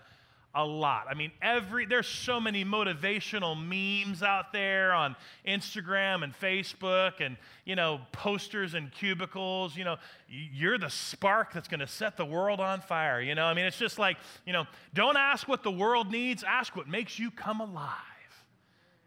a 0.54 0.64
lot. 0.64 1.06
I 1.10 1.14
mean, 1.14 1.32
every 1.42 1.84
there's 1.84 2.06
so 2.06 2.38
many 2.38 2.64
motivational 2.64 3.56
memes 3.56 4.22
out 4.22 4.52
there 4.52 4.92
on 4.92 5.16
Instagram 5.46 6.22
and 6.22 6.32
Facebook 6.32 7.20
and, 7.20 7.36
you 7.64 7.74
know, 7.74 8.00
posters 8.12 8.74
and 8.74 8.92
cubicles, 8.92 9.76
you 9.76 9.84
know, 9.84 9.96
you're 10.28 10.78
the 10.78 10.90
spark 10.90 11.52
that's 11.52 11.68
going 11.68 11.80
to 11.80 11.86
set 11.86 12.16
the 12.16 12.24
world 12.24 12.60
on 12.60 12.80
fire, 12.80 13.20
you 13.20 13.34
know? 13.34 13.46
I 13.46 13.54
mean, 13.54 13.64
it's 13.64 13.78
just 13.78 13.98
like, 13.98 14.16
you 14.46 14.52
know, 14.52 14.64
don't 14.94 15.16
ask 15.16 15.48
what 15.48 15.62
the 15.62 15.72
world 15.72 16.10
needs, 16.10 16.44
ask 16.44 16.76
what 16.76 16.88
makes 16.88 17.18
you 17.18 17.30
come 17.30 17.60
alive. 17.60 17.98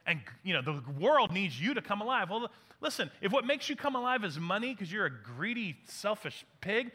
And, 0.06 0.22
you 0.44 0.54
know, 0.54 0.62
the 0.62 0.82
world 1.00 1.32
needs 1.32 1.60
you 1.60 1.74
to 1.74 1.82
come 1.82 2.02
alive. 2.02 2.30
Well, 2.30 2.50
listen, 2.82 3.10
if 3.22 3.32
what 3.32 3.46
makes 3.46 3.70
you 3.70 3.76
come 3.76 3.96
alive 3.96 4.24
is 4.24 4.40
money 4.40 4.74
because 4.74 4.92
you're 4.92 5.06
a 5.06 5.12
greedy, 5.12 5.78
selfish 5.86 6.46
pig, 6.62 6.92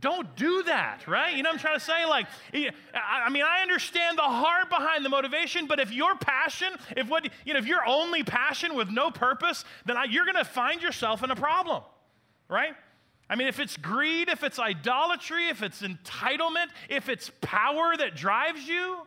don't 0.00 0.36
do 0.36 0.62
that, 0.64 1.08
right? 1.08 1.36
You 1.36 1.42
know 1.42 1.50
what 1.50 1.54
I'm 1.54 1.60
trying 1.60 1.78
to 1.78 1.84
say? 1.84 2.04
Like, 2.04 2.26
I 2.94 3.30
mean, 3.30 3.42
I 3.42 3.62
understand 3.62 4.18
the 4.18 4.22
heart 4.22 4.68
behind 4.68 5.04
the 5.04 5.08
motivation, 5.08 5.66
but 5.66 5.80
if 5.80 5.92
your 5.92 6.14
passion, 6.16 6.68
if 6.96 7.08
what, 7.08 7.28
you 7.44 7.52
know, 7.52 7.58
if 7.58 7.66
you're 7.66 7.86
only 7.86 8.22
passion 8.22 8.74
with 8.74 8.90
no 8.90 9.10
purpose, 9.10 9.64
then 9.86 9.96
I, 9.96 10.04
you're 10.04 10.24
going 10.24 10.36
to 10.36 10.44
find 10.44 10.82
yourself 10.82 11.24
in 11.24 11.30
a 11.30 11.36
problem, 11.36 11.82
right? 12.48 12.74
I 13.28 13.34
mean, 13.34 13.48
if 13.48 13.58
it's 13.58 13.76
greed, 13.76 14.28
if 14.28 14.44
it's 14.44 14.58
idolatry, 14.58 15.48
if 15.48 15.62
it's 15.62 15.82
entitlement, 15.82 16.68
if 16.88 17.08
it's 17.08 17.30
power 17.40 17.96
that 17.96 18.14
drives 18.14 18.66
you, 18.66 18.98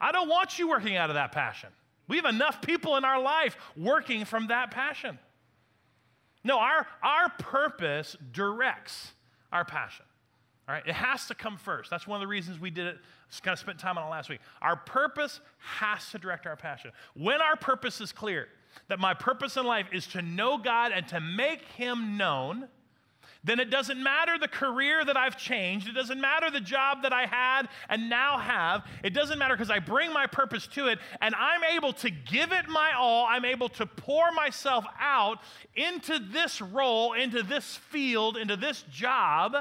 I 0.00 0.10
don't 0.10 0.28
want 0.28 0.58
you 0.58 0.68
working 0.68 0.96
out 0.96 1.10
of 1.10 1.14
that 1.14 1.32
passion. 1.32 1.68
We 2.08 2.16
have 2.16 2.24
enough 2.24 2.62
people 2.62 2.96
in 2.96 3.04
our 3.04 3.20
life 3.20 3.56
working 3.76 4.24
from 4.24 4.48
that 4.48 4.70
passion. 4.70 5.18
No, 6.44 6.58
our, 6.58 6.86
our 7.02 7.28
purpose 7.38 8.16
directs 8.32 9.12
our 9.52 9.64
passion. 9.64 10.06
All 10.68 10.74
right, 10.74 10.86
it 10.86 10.94
has 10.94 11.26
to 11.26 11.34
come 11.34 11.56
first. 11.56 11.90
That's 11.90 12.06
one 12.06 12.16
of 12.16 12.20
the 12.20 12.28
reasons 12.28 12.58
we 12.60 12.70
did 12.70 12.86
it. 12.86 12.98
Kind 13.42 13.52
of 13.52 13.58
spent 13.58 13.78
time 13.78 13.98
on 13.98 14.06
it 14.06 14.10
last 14.10 14.28
week. 14.28 14.40
Our 14.60 14.76
purpose 14.76 15.40
has 15.58 16.10
to 16.10 16.18
direct 16.18 16.46
our 16.46 16.56
passion. 16.56 16.92
When 17.14 17.40
our 17.40 17.56
purpose 17.56 18.00
is 18.00 18.12
clear, 18.12 18.48
that 18.88 18.98
my 18.98 19.14
purpose 19.14 19.56
in 19.56 19.64
life 19.64 19.86
is 19.92 20.06
to 20.08 20.22
know 20.22 20.58
God 20.58 20.92
and 20.92 21.06
to 21.08 21.20
make 21.20 21.62
Him 21.62 22.16
known, 22.16 22.68
then 23.44 23.58
it 23.58 23.70
doesn't 23.70 24.00
matter 24.00 24.38
the 24.38 24.48
career 24.48 25.04
that 25.04 25.16
I've 25.16 25.36
changed. 25.36 25.88
It 25.88 25.94
doesn't 25.94 26.20
matter 26.20 26.50
the 26.50 26.60
job 26.60 27.02
that 27.02 27.12
I 27.12 27.26
had 27.26 27.68
and 27.88 28.08
now 28.08 28.38
have. 28.38 28.86
It 29.02 29.14
doesn't 29.14 29.38
matter 29.38 29.54
because 29.54 29.70
I 29.70 29.80
bring 29.80 30.12
my 30.12 30.26
purpose 30.26 30.66
to 30.68 30.86
it 30.86 31.00
and 31.20 31.34
I'm 31.34 31.64
able 31.76 31.92
to 31.94 32.10
give 32.10 32.52
it 32.52 32.68
my 32.68 32.92
all. 32.96 33.26
I'm 33.28 33.44
able 33.44 33.68
to 33.70 33.86
pour 33.86 34.30
myself 34.32 34.84
out 35.00 35.38
into 35.74 36.20
this 36.20 36.60
role, 36.60 37.14
into 37.14 37.42
this 37.42 37.76
field, 37.90 38.36
into 38.36 38.56
this 38.56 38.84
job 38.92 39.56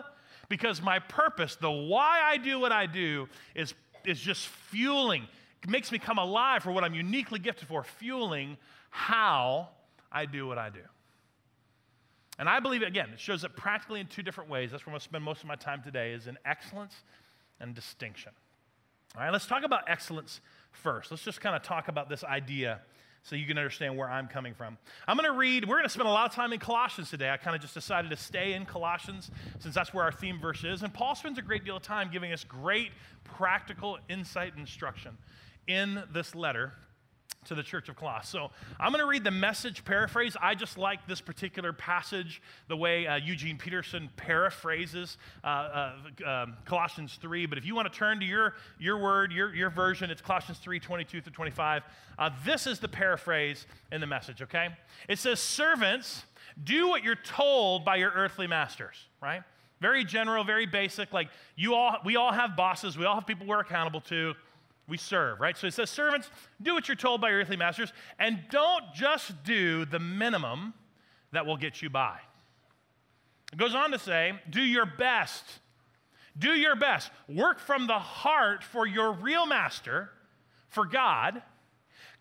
because 0.48 0.82
my 0.82 1.00
purpose, 1.00 1.56
the 1.56 1.72
why 1.72 2.22
I 2.24 2.38
do 2.38 2.60
what 2.60 2.72
I 2.72 2.86
do, 2.86 3.30
is, 3.56 3.74
is 4.06 4.20
just 4.20 4.48
fueling. 4.48 5.26
It 5.64 5.70
makes 5.70 5.92
me 5.92 5.98
come 5.98 6.18
alive 6.18 6.62
for 6.62 6.72
what 6.72 6.84
I'm 6.84 6.94
uniquely 6.94 7.40
gifted 7.40 7.68
for, 7.68 7.84
fueling 7.84 8.58
how 8.90 9.70
I 10.12 10.26
do 10.26 10.46
what 10.46 10.58
I 10.58 10.70
do. 10.70 10.82
And 12.42 12.50
I 12.50 12.60
believe, 12.60 12.82
again, 12.82 13.10
it 13.14 13.20
shows 13.20 13.46
up 13.46 13.56
practically 13.56 14.00
in 14.00 14.08
two 14.08 14.24
different 14.24 14.50
ways. 14.50 14.72
That's 14.72 14.84
where 14.84 14.90
I'm 14.90 14.94
going 14.94 15.02
to 15.02 15.04
spend 15.04 15.24
most 15.24 15.42
of 15.42 15.48
my 15.48 15.56
time 15.56 15.84
today, 15.84 16.14
is 16.14 16.26
in 16.26 16.40
excellence 16.44 16.96
and 17.60 17.76
distinction. 17.76 18.32
All 19.16 19.22
right, 19.22 19.32
let's 19.32 19.46
talk 19.46 19.64
about 19.64 19.88
excellence 19.88 20.42
first. 20.72 21.12
Let's 21.12 21.22
just 21.22 21.40
kind 21.40 21.56
of 21.56 21.62
talk 21.62 21.88
about 21.88 22.10
this 22.10 22.24
idea 22.24 22.80
so 23.22 23.36
you 23.36 23.46
can 23.46 23.60
understand 23.60 23.96
where 23.96 24.10
I'm 24.10 24.28
coming 24.28 24.56
from. 24.56 24.80
I'm 25.08 25.18
going 25.18 25.32
to 25.32 25.38
read, 25.38 25.70
we're 25.70 25.76
going 25.76 25.86
to 25.86 25.90
spend 25.90 26.08
a 26.08 26.12
lot 26.12 26.28
of 26.32 26.36
time 26.36 26.52
in 26.52 26.60
Colossians 26.60 27.12
today. 27.12 27.30
I 27.30 27.38
kind 27.38 27.56
of 27.56 27.62
just 27.62 27.76
decided 27.76 28.10
to 28.10 28.18
stay 28.18 28.54
in 28.54 28.66
Colossians 28.66 29.30
since 29.60 29.76
that's 29.76 29.94
where 29.94 30.04
our 30.04 30.12
theme 30.12 30.40
verse 30.40 30.64
is. 30.64 30.82
And 30.82 30.92
Paul 30.92 31.14
spends 31.14 31.38
a 31.38 31.44
great 31.44 31.64
deal 31.64 31.78
of 31.78 31.84
time 31.84 32.10
giving 32.12 32.34
us 32.34 32.44
great 32.44 32.90
practical 33.24 34.00
insight 34.10 34.54
and 34.54 34.62
instruction 34.62 35.16
in 35.68 36.02
this 36.12 36.34
letter 36.34 36.74
to 37.46 37.56
the 37.56 37.64
church 37.64 37.90
of 37.90 37.96
Colossus. 37.96 38.30
So 38.30 38.52
I'm 38.80 38.92
going 38.92 39.04
to 39.04 39.08
read 39.08 39.24
the 39.24 39.32
message 39.32 39.84
paraphrase. 39.84 40.38
I 40.40 40.54
just 40.54 40.78
like 40.78 41.08
this 41.08 41.22
particular 41.22 41.74
passage, 41.74 42.40
the 42.68 42.78
way 42.78 43.08
uh, 43.08 43.16
Eugene 43.16 43.58
Peterson 43.58 44.10
paraphrases 44.16 45.18
uh, 45.44 45.48
uh, 45.48 45.94
um, 46.26 46.58
Colossians 46.66 47.18
3. 47.20 47.48
But 47.48 47.58
if 47.58 47.66
you 47.66 47.74
want 47.74 47.92
to 47.92 47.98
turn 47.98 48.20
to 48.20 48.26
your, 48.26 48.54
your 48.80 49.00
word, 49.00 49.32
your, 49.32 49.56
your 49.56 49.72
version, 49.72 50.12
it's 50.12 50.22
Colossians 50.22 50.60
3 50.60 50.80
22 50.80 51.22
through 51.22 51.34
25. 51.34 51.82
Uh, 52.20 52.30
this 52.46 52.68
is 52.68 52.80
the 52.80 52.88
paraphrase 52.88 53.66
in 53.92 54.02
the 54.02 54.08
message, 54.08 54.44
okay? 54.44 54.70
It 55.10 55.18
says, 55.18 55.40
Servants, 55.40 56.24
do 56.64 56.90
what 56.90 57.04
you're 57.04 57.16
told 57.16 57.84
by 57.84 57.96
your 57.96 58.12
earthly 58.12 58.46
masters, 58.46 59.08
right? 59.20 59.42
Very 59.80 60.06
general, 60.06 60.44
very 60.44 60.68
basic. 60.68 61.12
Like 61.12 61.30
you 61.56 61.74
all, 61.74 61.98
we 62.06 62.18
all 62.18 62.32
have 62.32 62.56
bosses, 62.56 63.00
we 63.00 63.06
all 63.06 63.16
have 63.16 63.26
people 63.26 63.48
we're 63.48 63.62
accountable 63.62 64.02
to 64.02 64.36
we 64.92 64.98
serve, 64.98 65.40
right? 65.40 65.58
So 65.58 65.68
it 65.68 65.74
says, 65.74 65.90
Servants, 65.90 66.30
do 66.62 66.74
what 66.74 66.90
you're 66.90 66.96
told 66.96 67.22
by 67.22 67.30
your 67.30 67.40
earthly 67.40 67.56
masters, 67.56 67.94
and 68.20 68.42
don't 68.52 68.84
just 68.94 69.44
do 69.44 69.86
the 69.86 70.00
minimum 70.00 70.74
that 71.32 71.46
will 71.46 71.56
get 71.56 71.82
you 71.82 71.90
by. 71.90 72.18
It 73.54 73.58
goes 73.58 73.74
on 73.74 73.92
to 73.92 74.00
say, 74.00 74.34
Do 74.50 74.62
your 74.62 74.86
best. 74.86 75.46
Do 76.38 76.52
your 76.52 76.76
best. 76.76 77.10
Work 77.30 77.60
from 77.60 77.88
the 77.88 78.00
heart 78.00 78.64
for 78.64 78.86
your 78.86 79.14
real 79.14 79.46
master, 79.46 80.10
for 80.68 80.86
God, 80.86 81.42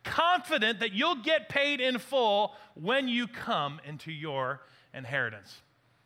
confident 0.04 0.78
that 0.80 0.92
you'll 0.92 1.22
get 1.22 1.48
paid 1.48 1.80
in 1.80 1.98
full 1.98 2.54
when 2.74 3.08
you 3.08 3.26
come 3.26 3.80
into 3.84 4.12
your 4.12 4.60
inheritance. 4.94 5.60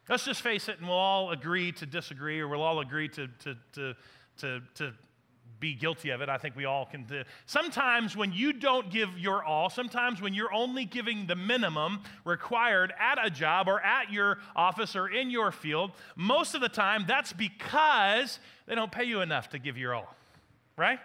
Let's 0.08 0.24
just 0.24 0.40
face 0.40 0.68
it, 0.68 0.78
and 0.78 0.88
we'll 0.88 0.96
all 0.96 1.30
agree 1.30 1.72
to 1.72 1.86
disagree, 1.86 2.40
or 2.40 2.48
we'll 2.48 2.62
all 2.62 2.80
agree 2.80 3.08
to, 3.10 3.28
to, 3.28 3.56
to, 3.74 3.94
to, 4.38 4.60
to 4.76 4.92
be 5.64 5.72
guilty 5.72 6.10
of 6.10 6.20
it. 6.20 6.28
I 6.28 6.36
think 6.36 6.56
we 6.56 6.66
all 6.66 6.84
can. 6.84 7.04
Do. 7.04 7.22
Sometimes 7.46 8.14
when 8.14 8.34
you 8.34 8.52
don't 8.52 8.90
give 8.90 9.18
your 9.18 9.42
all, 9.42 9.70
sometimes 9.70 10.20
when 10.20 10.34
you're 10.34 10.52
only 10.52 10.84
giving 10.84 11.26
the 11.26 11.34
minimum 11.34 12.02
required 12.26 12.92
at 13.00 13.24
a 13.24 13.30
job 13.30 13.66
or 13.66 13.80
at 13.80 14.12
your 14.12 14.40
office 14.54 14.94
or 14.94 15.08
in 15.08 15.30
your 15.30 15.50
field, 15.50 15.92
most 16.16 16.54
of 16.54 16.60
the 16.60 16.68
time 16.68 17.06
that's 17.08 17.32
because 17.32 18.40
they 18.66 18.74
don't 18.74 18.92
pay 18.92 19.04
you 19.04 19.22
enough 19.22 19.48
to 19.48 19.58
give 19.58 19.78
your 19.78 19.94
all, 19.94 20.14
right? 20.76 20.98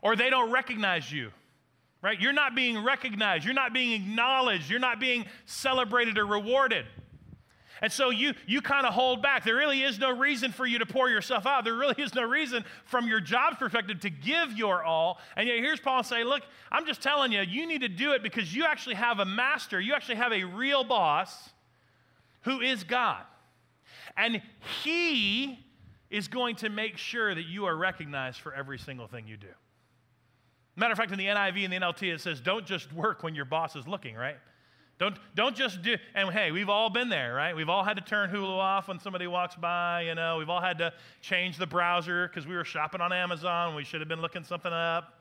Or 0.00 0.14
they 0.14 0.30
don't 0.30 0.52
recognize 0.52 1.10
you 1.10 1.32
right? 2.02 2.20
You're 2.20 2.32
not 2.32 2.54
being 2.54 2.84
recognized, 2.84 3.44
you're 3.44 3.54
not 3.54 3.72
being 3.72 4.00
acknowledged, 4.00 4.70
you're 4.70 4.78
not 4.78 5.00
being 5.00 5.24
celebrated 5.44 6.18
or 6.18 6.26
rewarded. 6.26 6.86
And 7.82 7.92
so 7.92 8.10
you, 8.10 8.32
you 8.46 8.62
kind 8.62 8.86
of 8.86 8.94
hold 8.94 9.22
back. 9.22 9.44
There 9.44 9.56
really 9.56 9.82
is 9.82 9.98
no 9.98 10.16
reason 10.16 10.52
for 10.52 10.66
you 10.66 10.78
to 10.78 10.86
pour 10.86 11.10
yourself 11.10 11.46
out. 11.46 11.64
There 11.64 11.74
really 11.74 12.02
is 12.02 12.14
no 12.14 12.22
reason 12.22 12.64
from 12.84 13.06
your 13.06 13.20
job's 13.20 13.56
perspective 13.56 14.00
to 14.00 14.10
give 14.10 14.52
your 14.52 14.82
all. 14.82 15.18
And 15.36 15.48
yet 15.48 15.58
here's 15.58 15.80
Paul 15.80 16.02
saying, 16.02 16.26
Look, 16.26 16.42
I'm 16.72 16.86
just 16.86 17.02
telling 17.02 17.32
you, 17.32 17.40
you 17.40 17.66
need 17.66 17.82
to 17.82 17.88
do 17.88 18.12
it 18.12 18.22
because 18.22 18.54
you 18.54 18.64
actually 18.64 18.94
have 18.94 19.18
a 19.18 19.24
master, 19.24 19.80
you 19.80 19.94
actually 19.94 20.16
have 20.16 20.32
a 20.32 20.44
real 20.44 20.84
boss 20.84 21.50
who 22.42 22.60
is 22.60 22.84
God. 22.84 23.22
And 24.16 24.40
he 24.82 25.58
is 26.10 26.28
going 26.28 26.56
to 26.56 26.68
make 26.70 26.96
sure 26.96 27.34
that 27.34 27.44
you 27.44 27.66
are 27.66 27.76
recognized 27.76 28.40
for 28.40 28.54
every 28.54 28.78
single 28.78 29.06
thing 29.06 29.26
you 29.26 29.36
do. 29.36 29.48
Matter 30.76 30.92
of 30.92 30.98
fact, 30.98 31.10
in 31.10 31.18
the 31.18 31.26
NIV 31.26 31.64
and 31.64 31.72
the 31.72 31.78
NLT, 31.78 32.14
it 32.14 32.20
says, 32.20 32.40
Don't 32.40 32.64
just 32.64 32.92
work 32.92 33.22
when 33.22 33.34
your 33.34 33.44
boss 33.44 33.76
is 33.76 33.86
looking, 33.86 34.14
right? 34.14 34.36
Don't, 34.98 35.18
don't 35.34 35.54
just 35.54 35.82
do, 35.82 35.96
and 36.14 36.30
hey, 36.30 36.52
we've 36.52 36.70
all 36.70 36.88
been 36.88 37.10
there, 37.10 37.34
right? 37.34 37.54
We've 37.54 37.68
all 37.68 37.84
had 37.84 37.96
to 37.96 38.02
turn 38.02 38.30
Hulu 38.30 38.48
off 38.48 38.88
when 38.88 38.98
somebody 38.98 39.26
walks 39.26 39.54
by, 39.54 40.02
you 40.02 40.14
know. 40.14 40.38
We've 40.38 40.48
all 40.48 40.60
had 40.60 40.78
to 40.78 40.92
change 41.20 41.58
the 41.58 41.66
browser 41.66 42.28
because 42.28 42.46
we 42.46 42.54
were 42.54 42.64
shopping 42.64 43.02
on 43.02 43.12
Amazon. 43.12 43.74
We 43.74 43.84
should 43.84 44.00
have 44.00 44.08
been 44.08 44.22
looking 44.22 44.42
something 44.42 44.72
up. 44.72 45.12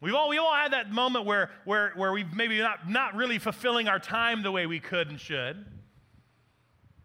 We've 0.00 0.14
all, 0.14 0.30
we 0.30 0.38
all 0.38 0.54
had 0.54 0.72
that 0.72 0.90
moment 0.90 1.26
where, 1.26 1.50
where, 1.64 1.92
where 1.96 2.12
we 2.12 2.24
maybe 2.24 2.58
not, 2.58 2.88
not 2.88 3.14
really 3.14 3.38
fulfilling 3.38 3.88
our 3.88 3.98
time 3.98 4.42
the 4.42 4.50
way 4.50 4.66
we 4.66 4.80
could 4.80 5.08
and 5.08 5.20
should. 5.20 5.64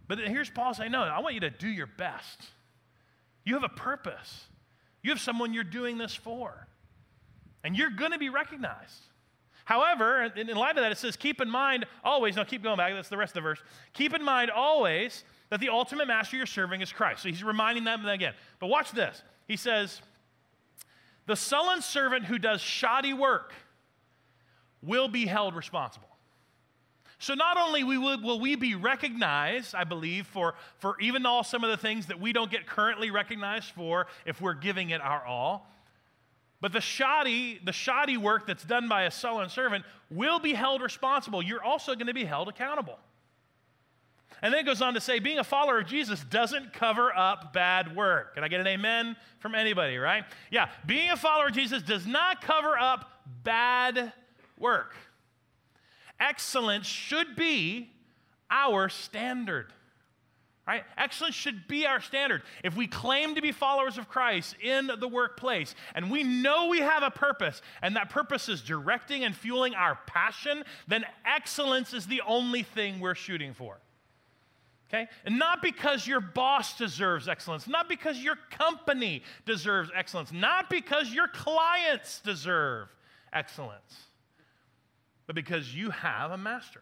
But 0.08 0.20
here's 0.20 0.50
Paul 0.50 0.74
saying, 0.74 0.92
no, 0.94 1.02
I 1.02 1.20
want 1.20 1.36
you 1.36 1.42
to 1.42 1.50
do 1.50 1.68
your 1.68 1.86
best. 1.86 2.42
You 3.44 3.56
have 3.56 3.64
a 3.64 3.70
purpose. 3.70 4.46
You 5.04 5.12
have 5.12 5.20
someone 5.20 5.54
you're 5.54 5.66
doing 5.66 5.98
this 5.98 6.16
for. 6.16 6.68
And 7.64 7.76
you're 7.76 7.90
going 7.90 8.12
to 8.12 8.18
be 8.18 8.30
recognized. 8.30 9.04
However, 9.68 10.24
in 10.24 10.48
light 10.56 10.78
of 10.78 10.84
that, 10.84 10.94
it 10.94 10.98
says, 10.98 11.18
keep 11.18 11.42
in 11.42 11.50
mind 11.50 11.86
always, 12.02 12.38
no, 12.38 12.46
keep 12.46 12.64
going 12.64 12.78
back, 12.78 12.94
that's 12.94 13.10
the 13.10 13.18
rest 13.18 13.32
of 13.32 13.44
the 13.44 13.50
verse. 13.50 13.60
Keep 13.92 14.14
in 14.14 14.24
mind 14.24 14.50
always 14.50 15.26
that 15.50 15.60
the 15.60 15.68
ultimate 15.68 16.08
master 16.08 16.38
you're 16.38 16.46
serving 16.46 16.80
is 16.80 16.94
Christ. 16.94 17.24
So 17.24 17.28
he's 17.28 17.44
reminding 17.44 17.84
them 17.84 18.06
again. 18.06 18.34
But 18.60 18.68
watch 18.68 18.94
this. 18.94 19.22
He 19.46 19.58
says, 19.58 20.02
The 21.26 21.36
sullen 21.36 21.82
servant 21.82 22.24
who 22.24 22.40
does 22.40 22.62
shoddy 22.62 23.12
work 23.12 23.54
will 24.82 25.10
be 25.10 25.26
held 25.26 25.54
responsible. 25.54 26.08
So 27.20 27.34
not 27.34 27.58
only 27.58 27.84
will, 27.84 28.22
will 28.22 28.40
we 28.40 28.56
be 28.56 28.74
recognized, 28.74 29.76
I 29.76 29.84
believe, 29.84 30.28
for, 30.28 30.54
for 30.78 30.98
even 31.02 31.26
all 31.26 31.44
some 31.44 31.66
of 31.66 31.70
the 31.72 31.76
things 31.78 32.06
that 32.06 32.22
we 32.22 32.32
don't 32.32 32.50
get 32.50 32.68
currently 32.68 33.12
recognized 33.12 33.72
for 33.72 34.08
if 34.26 34.40
we're 34.40 34.54
giving 34.54 34.92
it 34.92 35.02
our 35.02 35.26
all, 35.26 35.70
but 36.60 36.74
the 36.74 36.82
shoddy, 36.82 37.60
the 37.64 37.72
shoddy 37.72 38.18
work 38.18 38.48
that's 38.48 38.64
done 38.64 38.90
by 38.90 39.04
a 39.04 39.12
sullen 39.12 39.50
servant 39.50 39.86
will 40.10 40.40
be 40.40 40.54
held 40.54 40.82
responsible. 40.82 41.42
You're 41.42 41.64
also 41.64 41.94
going 41.94 42.08
to 42.08 42.14
be 42.14 42.26
held 42.26 42.48
accountable. 42.48 42.98
And 44.42 44.54
then 44.54 44.62
it 44.62 44.66
goes 44.66 44.82
on 44.82 44.94
to 44.94 45.02
say, 45.02 45.20
being 45.20 45.40
a 45.40 45.44
follower 45.44 45.80
of 45.80 45.88
Jesus 45.88 46.24
doesn't 46.24 46.74
cover 46.74 47.16
up 47.16 47.54
bad 47.54 47.96
work. 47.96 48.36
Can 48.36 48.44
I 48.44 48.48
get 48.48 48.60
an 48.60 48.68
amen 48.68 49.16
from 49.40 49.56
anybody, 49.56 49.98
right? 49.98 50.26
Yeah, 50.52 50.70
being 50.86 51.10
a 51.10 51.18
follower 51.18 51.48
of 51.48 51.54
Jesus 51.54 51.82
does 51.82 52.06
not 52.06 52.42
cover 52.42 52.78
up 52.78 53.10
bad 53.44 54.14
work. 54.60 54.94
Excellence 56.20 56.86
should 56.86 57.36
be 57.36 57.90
our 58.50 58.90
standard. 58.90 59.74
Right? 60.68 60.84
Excellence 60.98 61.36
should 61.36 61.66
be 61.70 61.86
our 61.86 62.02
standard. 62.02 62.42
If 62.62 62.76
we 62.76 62.88
claim 62.88 63.36
to 63.36 63.42
be 63.42 63.54
followers 63.54 63.98
of 63.98 64.10
Christ 64.10 64.54
in 64.62 64.92
the 65.00 65.08
workplace 65.08 65.74
and 65.96 66.12
we 66.12 66.24
know 66.24 66.68
we 66.68 66.80
have 66.80 67.04
a 67.04 67.10
purpose 67.10 67.62
and 67.82 67.96
that 67.96 68.10
purpose 68.10 68.50
is 68.50 68.62
directing 68.62 69.24
and 69.24 69.34
fueling 69.34 69.76
our 69.76 69.98
passion, 70.08 70.66
then 70.86 71.06
excellence 71.26 71.94
is 71.94 72.06
the 72.06 72.22
only 72.28 72.64
thing 72.64 73.00
we're 73.00 73.16
shooting 73.16 73.54
for. 73.54 73.78
Okay? 74.90 75.08
And 75.24 75.40
not 75.40 75.62
because 75.62 76.06
your 76.06 76.20
boss 76.20 76.78
deserves 76.78 77.30
excellence, 77.30 77.66
not 77.66 77.88
because 77.88 78.18
your 78.20 78.36
company 78.52 79.24
deserves 79.46 79.90
excellence, 79.96 80.34
not 80.34 80.70
because 80.70 81.14
your 81.14 81.30
clients 81.30 82.20
deserve 82.20 82.90
excellence, 83.32 84.04
but 85.28 85.36
because 85.36 85.74
you 85.74 85.92
have 85.92 86.32
a 86.32 86.38
master 86.38 86.82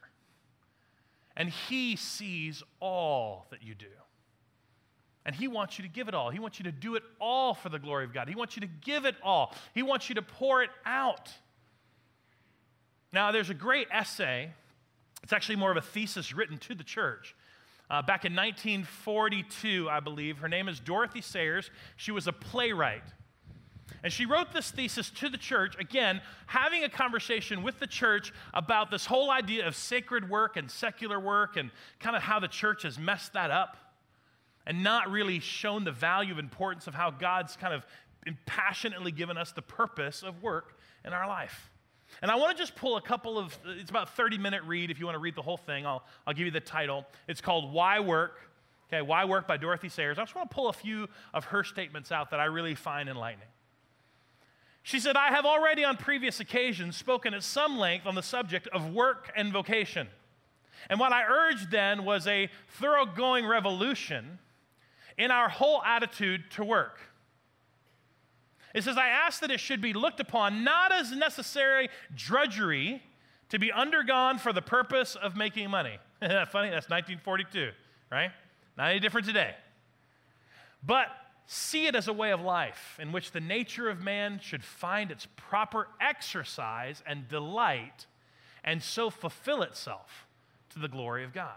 and 1.35 1.49
He 1.49 1.95
sees 1.95 2.63
all 2.79 3.47
that 3.51 3.63
you 3.63 3.75
do. 3.75 3.85
And 5.25 5.35
He 5.35 5.47
wants 5.47 5.77
you 5.77 5.83
to 5.83 5.89
give 5.89 6.07
it 6.07 6.13
all. 6.13 6.29
He 6.29 6.39
wants 6.39 6.59
you 6.59 6.63
to 6.65 6.71
do 6.71 6.95
it 6.95 7.03
all 7.19 7.53
for 7.53 7.69
the 7.69 7.79
glory 7.79 8.05
of 8.05 8.13
God. 8.13 8.29
He 8.29 8.35
wants 8.35 8.55
you 8.55 8.61
to 8.61 8.69
give 8.81 9.05
it 9.05 9.15
all. 9.23 9.53
He 9.73 9.83
wants 9.83 10.09
you 10.09 10.15
to 10.15 10.21
pour 10.21 10.63
it 10.63 10.69
out. 10.85 11.31
Now, 13.11 13.31
there's 13.31 13.49
a 13.49 13.55
great 13.55 13.87
essay. 13.91 14.51
It's 15.23 15.33
actually 15.33 15.55
more 15.55 15.71
of 15.71 15.77
a 15.77 15.81
thesis 15.81 16.33
written 16.33 16.57
to 16.59 16.75
the 16.75 16.83
church. 16.83 17.35
Uh, 17.89 18.01
back 18.01 18.25
in 18.25 18.35
1942, 18.35 19.87
I 19.89 19.99
believe. 19.99 20.39
Her 20.39 20.49
name 20.49 20.67
is 20.67 20.79
Dorothy 20.79 21.21
Sayers. 21.21 21.69
She 21.95 22.11
was 22.11 22.27
a 22.27 22.33
playwright. 22.33 23.03
And 24.05 24.13
she 24.13 24.27
wrote 24.27 24.53
this 24.53 24.69
thesis 24.69 25.09
to 25.09 25.29
the 25.29 25.37
church, 25.37 25.75
again, 25.79 26.21
having 26.45 26.83
a 26.83 26.89
conversation 26.89 27.63
with 27.63 27.79
the 27.79 27.87
church 27.87 28.31
about 28.53 28.91
this 28.91 29.07
whole 29.07 29.31
idea 29.31 29.67
of 29.67 29.75
sacred 29.75 30.29
work 30.29 30.57
and 30.57 30.69
secular 30.69 31.19
work 31.19 31.57
and 31.57 31.71
kind 31.99 32.15
of 32.15 32.21
how 32.21 32.39
the 32.39 32.47
church 32.47 32.83
has 32.83 32.99
messed 32.99 33.33
that 33.33 33.49
up 33.49 33.77
and 34.67 34.83
not 34.83 35.09
really 35.09 35.39
shown 35.39 35.85
the 35.85 35.91
value 35.91 36.31
of 36.31 36.37
importance 36.37 36.85
of 36.85 36.93
how 36.93 37.09
God's 37.09 37.55
kind 37.55 37.73
of 37.73 37.83
passionately 38.45 39.11
given 39.11 39.39
us 39.39 39.53
the 39.53 39.63
purpose 39.63 40.21
of 40.21 40.43
work 40.43 40.77
in 41.03 41.11
our 41.11 41.27
life. 41.27 41.71
And 42.21 42.29
I 42.29 42.35
want 42.35 42.55
to 42.55 42.61
just 42.61 42.75
pull 42.75 42.97
a 42.97 43.01
couple 43.01 43.39
of, 43.39 43.57
it's 43.65 43.89
about 43.89 44.15
30 44.15 44.37
minute 44.37 44.61
read. 44.67 44.91
If 44.91 44.99
you 44.99 45.05
want 45.07 45.15
to 45.15 45.19
read 45.19 45.33
the 45.33 45.41
whole 45.41 45.57
thing, 45.57 45.83
I'll, 45.83 46.03
I'll 46.27 46.35
give 46.35 46.45
you 46.45 46.51
the 46.51 46.59
title. 46.59 47.07
It's 47.27 47.41
called 47.41 47.73
Why 47.73 47.99
Work? 47.99 48.37
Okay, 48.87 49.01
Why 49.01 49.25
Work 49.25 49.47
by 49.47 49.57
Dorothy 49.57 49.89
Sayers. 49.89 50.19
I 50.19 50.21
just 50.21 50.35
want 50.35 50.51
to 50.51 50.53
pull 50.53 50.69
a 50.69 50.73
few 50.73 51.07
of 51.33 51.45
her 51.45 51.63
statements 51.63 52.11
out 52.11 52.29
that 52.29 52.39
I 52.39 52.45
really 52.45 52.75
find 52.75 53.09
enlightening. 53.09 53.47
She 54.85 54.99
said, 54.99 55.17
I 55.17 55.29
have 55.29 55.47
already 55.47 55.83
on 55.83 55.97
previous 55.97 56.39
occasions 56.39 56.95
spoken 56.95 57.33
at 57.33 57.41
some 57.41 57.79
length 57.79 58.05
on 58.05 58.13
the 58.13 58.21
subject 58.21 58.67
of 58.67 58.93
work 58.93 59.31
and 59.35 59.51
vocation. 59.51 60.07
And 60.91 60.99
what 60.99 61.11
I 61.11 61.23
urged 61.23 61.71
then 61.71 62.05
was 62.05 62.27
a 62.27 62.51
thoroughgoing 62.79 63.47
revolution 63.47 64.37
in 65.17 65.31
our 65.31 65.49
whole 65.49 65.81
attitude 65.81 66.51
to 66.51 66.63
work. 66.63 66.99
It 68.75 68.83
says, 68.83 68.95
I 68.95 69.07
ask 69.07 69.39
that 69.39 69.49
it 69.49 69.59
should 69.59 69.81
be 69.81 69.91
looked 69.91 70.19
upon 70.19 70.63
not 70.63 70.91
as 70.91 71.11
necessary 71.11 71.89
drudgery 72.13 73.01
to 73.49 73.57
be 73.57 73.71
undergone 73.71 74.37
for 74.37 74.53
the 74.53 74.61
purpose 74.61 75.15
of 75.15 75.35
making 75.35 75.67
money. 75.71 75.97
Isn't 76.21 76.29
that 76.35 76.51
funny? 76.51 76.69
That's 76.69 76.89
1942, 76.89 77.71
right? 78.11 78.29
Not 78.77 78.91
any 78.91 78.99
different 78.99 79.25
today. 79.25 79.55
But 80.85 81.07
see 81.47 81.87
it 81.87 81.95
as 81.95 82.07
a 82.07 82.13
way 82.13 82.31
of 82.31 82.41
life 82.41 82.97
in 83.01 83.11
which 83.11 83.31
the 83.31 83.39
nature 83.39 83.89
of 83.89 84.01
man 84.01 84.39
should 84.41 84.63
find 84.63 85.11
its 85.11 85.27
proper 85.35 85.87
exercise 86.01 87.03
and 87.05 87.27
delight 87.27 88.05
and 88.63 88.81
so 88.81 89.09
fulfill 89.09 89.61
itself 89.61 90.27
to 90.71 90.79
the 90.79 90.87
glory 90.87 91.23
of 91.23 91.33
God. 91.33 91.55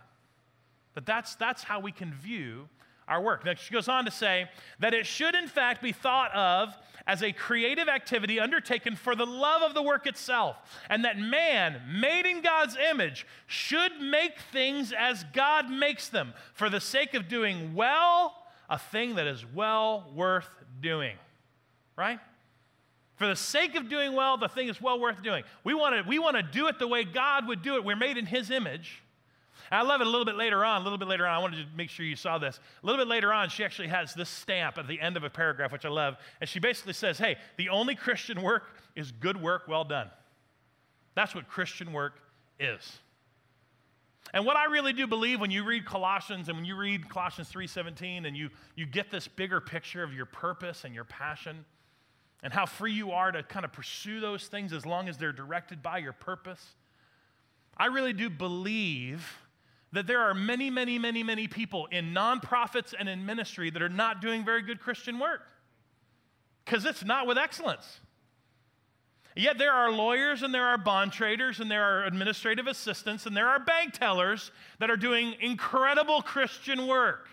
But 0.94 1.06
that's, 1.06 1.34
that's 1.36 1.62
how 1.62 1.80
we 1.80 1.92
can 1.92 2.12
view 2.12 2.68
our 3.08 3.22
work. 3.22 3.44
Now, 3.44 3.54
she 3.54 3.72
goes 3.72 3.88
on 3.88 4.04
to 4.04 4.10
say 4.10 4.48
that 4.80 4.94
it 4.94 5.06
should, 5.06 5.34
in 5.34 5.48
fact, 5.48 5.82
be 5.82 5.92
thought 5.92 6.32
of 6.34 6.76
as 7.06 7.22
a 7.22 7.32
creative 7.32 7.88
activity 7.88 8.38
undertaken 8.38 8.94
for 8.94 9.16
the 9.16 9.24
love 9.24 9.62
of 9.62 9.72
the 9.72 9.82
work 9.82 10.06
itself, 10.06 10.56
and 10.90 11.04
that 11.04 11.18
man, 11.18 11.80
made 11.88 12.26
in 12.26 12.42
God's 12.42 12.76
image, 12.76 13.26
should 13.46 13.98
make 14.00 14.38
things 14.52 14.92
as 14.92 15.24
God 15.32 15.70
makes 15.70 16.08
them 16.10 16.34
for 16.52 16.68
the 16.68 16.80
sake 16.80 17.14
of 17.14 17.28
doing 17.28 17.74
well 17.74 18.37
a 18.68 18.78
thing 18.78 19.16
that 19.16 19.26
is 19.26 19.44
well 19.46 20.10
worth 20.14 20.48
doing, 20.80 21.16
right? 21.96 22.18
For 23.16 23.26
the 23.26 23.36
sake 23.36 23.74
of 23.74 23.88
doing 23.88 24.12
well, 24.12 24.36
the 24.36 24.48
thing 24.48 24.68
is 24.68 24.80
well 24.80 25.00
worth 25.00 25.22
doing. 25.22 25.42
We 25.64 25.74
want 25.74 25.96
to 25.96 26.08
we 26.08 26.18
want 26.18 26.36
to 26.36 26.42
do 26.42 26.68
it 26.68 26.78
the 26.78 26.86
way 26.86 27.04
God 27.04 27.48
would 27.48 27.62
do 27.62 27.74
it. 27.74 27.84
We're 27.84 27.96
made 27.96 28.16
in 28.16 28.26
His 28.26 28.50
image. 28.50 29.02
I 29.70 29.82
love 29.82 30.00
it 30.00 30.06
a 30.06 30.10
little 30.10 30.24
bit 30.24 30.36
later 30.36 30.64
on. 30.64 30.80
A 30.80 30.84
little 30.84 30.98
bit 30.98 31.08
later 31.08 31.26
on, 31.26 31.34
I 31.34 31.38
wanted 31.40 31.56
to 31.56 31.76
make 31.76 31.90
sure 31.90 32.06
you 32.06 32.16
saw 32.16 32.38
this. 32.38 32.58
A 32.82 32.86
little 32.86 33.04
bit 33.04 33.08
later 33.08 33.32
on, 33.32 33.50
she 33.50 33.64
actually 33.64 33.88
has 33.88 34.14
this 34.14 34.28
stamp 34.28 34.78
at 34.78 34.86
the 34.88 35.00
end 35.00 35.16
of 35.16 35.24
a 35.24 35.30
paragraph, 35.30 35.72
which 35.72 35.84
I 35.84 35.88
love. 35.88 36.16
And 36.40 36.48
she 36.48 36.58
basically 36.58 36.92
says, 36.92 37.18
Hey, 37.18 37.36
the 37.56 37.68
only 37.68 37.94
Christian 37.94 38.40
work 38.40 38.64
is 38.94 39.12
good 39.12 39.40
work 39.40 39.68
well 39.68 39.84
done. 39.84 40.08
That's 41.14 41.34
what 41.34 41.48
Christian 41.48 41.92
work 41.92 42.14
is. 42.60 42.98
And 44.34 44.44
what 44.44 44.56
I 44.56 44.64
really 44.64 44.92
do 44.92 45.06
believe 45.06 45.40
when 45.40 45.50
you 45.50 45.64
read 45.64 45.86
Colossians 45.86 46.48
and 46.48 46.58
when 46.58 46.64
you 46.64 46.76
read 46.76 47.08
Colossians 47.08 47.50
3:17 47.50 48.26
and 48.26 48.36
you, 48.36 48.50
you 48.76 48.86
get 48.86 49.10
this 49.10 49.26
bigger 49.26 49.60
picture 49.60 50.02
of 50.02 50.12
your 50.12 50.26
purpose 50.26 50.84
and 50.84 50.94
your 50.94 51.04
passion 51.04 51.64
and 52.42 52.52
how 52.52 52.66
free 52.66 52.92
you 52.92 53.12
are 53.12 53.32
to 53.32 53.42
kind 53.42 53.64
of 53.64 53.72
pursue 53.72 54.20
those 54.20 54.46
things 54.46 54.72
as 54.72 54.86
long 54.86 55.08
as 55.08 55.18
they're 55.18 55.32
directed 55.32 55.82
by 55.82 55.98
your 55.98 56.12
purpose, 56.12 56.74
I 57.76 57.86
really 57.86 58.12
do 58.12 58.30
believe 58.30 59.38
that 59.92 60.06
there 60.06 60.20
are 60.20 60.34
many, 60.34 60.70
many, 60.70 60.98
many, 60.98 61.22
many 61.22 61.48
people 61.48 61.86
in 61.86 62.12
nonprofits 62.12 62.94
and 62.98 63.08
in 63.08 63.24
ministry 63.24 63.70
that 63.70 63.80
are 63.80 63.88
not 63.88 64.20
doing 64.20 64.44
very 64.44 64.62
good 64.62 64.80
Christian 64.80 65.18
work 65.18 65.40
because 66.64 66.84
it's 66.84 67.04
not 67.04 67.26
with 67.26 67.38
excellence. 67.38 68.00
Yet 69.38 69.56
there 69.56 69.70
are 69.70 69.92
lawyers 69.92 70.42
and 70.42 70.52
there 70.52 70.66
are 70.66 70.76
bond 70.76 71.12
traders 71.12 71.60
and 71.60 71.70
there 71.70 71.84
are 71.84 72.04
administrative 72.04 72.66
assistants 72.66 73.24
and 73.24 73.36
there 73.36 73.48
are 73.48 73.60
bank 73.60 73.92
tellers 73.92 74.50
that 74.80 74.90
are 74.90 74.96
doing 74.96 75.36
incredible 75.40 76.22
Christian 76.22 76.88
work 76.88 77.28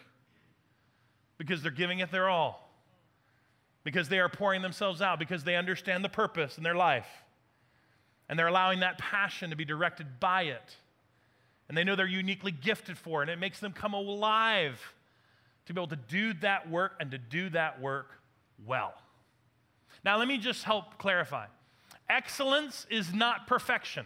because 1.39 1.63
they're 1.63 1.71
giving 1.71 1.99
it 1.99 2.11
their 2.11 2.29
all, 2.29 2.69
because 3.83 4.07
they 4.07 4.19
are 4.19 4.29
pouring 4.29 4.61
themselves 4.61 5.01
out, 5.01 5.17
because 5.17 5.43
they 5.43 5.55
understand 5.55 6.05
the 6.05 6.09
purpose 6.09 6.59
in 6.59 6.63
their 6.63 6.75
life. 6.75 7.07
And 8.29 8.37
they're 8.37 8.45
allowing 8.45 8.81
that 8.81 8.99
passion 8.99 9.49
to 9.49 9.55
be 9.55 9.65
directed 9.65 10.19
by 10.19 10.43
it. 10.43 10.75
And 11.67 11.75
they 11.75 11.83
know 11.83 11.95
they're 11.95 12.05
uniquely 12.05 12.51
gifted 12.51 12.99
for 12.99 13.23
it, 13.23 13.29
and 13.29 13.31
it 13.31 13.39
makes 13.39 13.59
them 13.59 13.73
come 13.73 13.95
alive 13.95 14.79
to 15.65 15.73
be 15.73 15.81
able 15.81 15.87
to 15.87 15.95
do 15.95 16.33
that 16.35 16.69
work 16.69 16.93
and 16.99 17.09
to 17.09 17.17
do 17.17 17.49
that 17.49 17.81
work 17.81 18.11
well. 18.63 18.93
Now, 20.03 20.19
let 20.19 20.27
me 20.27 20.37
just 20.37 20.63
help 20.63 20.99
clarify. 20.99 21.47
Excellence 22.09 22.85
is 22.89 23.13
not 23.13 23.47
perfection. 23.47 24.05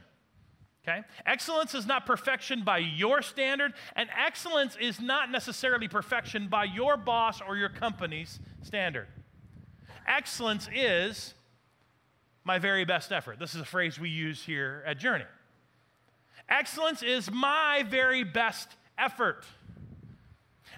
Okay? 0.87 1.01
Excellence 1.25 1.75
is 1.75 1.85
not 1.85 2.05
perfection 2.05 2.63
by 2.63 2.77
your 2.77 3.21
standard, 3.21 3.73
and 3.95 4.09
excellence 4.17 4.77
is 4.79 4.99
not 4.99 5.29
necessarily 5.29 5.87
perfection 5.87 6.47
by 6.47 6.63
your 6.63 6.97
boss 6.97 7.41
or 7.45 7.57
your 7.57 7.69
company's 7.69 8.39
standard. 8.63 9.07
Excellence 10.07 10.69
is 10.73 11.33
my 12.43 12.57
very 12.57 12.85
best 12.85 13.11
effort. 13.11 13.37
This 13.37 13.53
is 13.53 13.61
a 13.61 13.65
phrase 13.65 13.99
we 13.99 14.09
use 14.09 14.43
here 14.43 14.83
at 14.87 14.97
Journey. 14.97 15.25
Excellence 16.47 17.03
is 17.03 17.29
my 17.29 17.83
very 17.87 18.23
best 18.23 18.69
effort. 18.97 19.45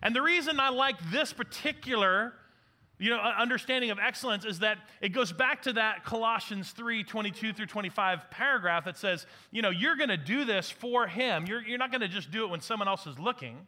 And 0.01 0.15
the 0.15 0.21
reason 0.21 0.59
I 0.59 0.69
like 0.69 0.97
this 1.11 1.31
particular 1.31 2.33
you 3.01 3.09
know, 3.09 3.17
understanding 3.17 3.89
of 3.89 3.97
excellence 3.97 4.45
is 4.45 4.59
that 4.59 4.77
it 5.01 5.09
goes 5.09 5.31
back 5.31 5.63
to 5.63 5.73
that 5.73 6.05
Colossians 6.05 6.69
3 6.69 7.03
22 7.03 7.51
through 7.51 7.65
25 7.65 8.29
paragraph 8.29 8.85
that 8.85 8.95
says, 8.95 9.25
you 9.49 9.63
know, 9.63 9.71
you're 9.71 9.95
going 9.95 10.09
to 10.09 10.17
do 10.17 10.45
this 10.45 10.69
for 10.69 11.07
Him. 11.07 11.47
You're, 11.47 11.63
you're 11.63 11.79
not 11.79 11.89
going 11.89 12.01
to 12.01 12.07
just 12.07 12.29
do 12.29 12.43
it 12.43 12.51
when 12.51 12.61
someone 12.61 12.87
else 12.87 13.07
is 13.07 13.17
looking, 13.17 13.65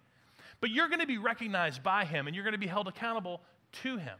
but 0.61 0.69
you're 0.69 0.87
going 0.87 0.99
to 0.99 1.07
be 1.07 1.17
recognized 1.17 1.81
by 1.81 2.05
Him 2.05 2.27
and 2.27 2.35
you're 2.35 2.45
going 2.45 2.53
to 2.53 2.59
be 2.59 2.67
held 2.67 2.87
accountable 2.87 3.41
to 3.81 3.97
Him. 3.97 4.19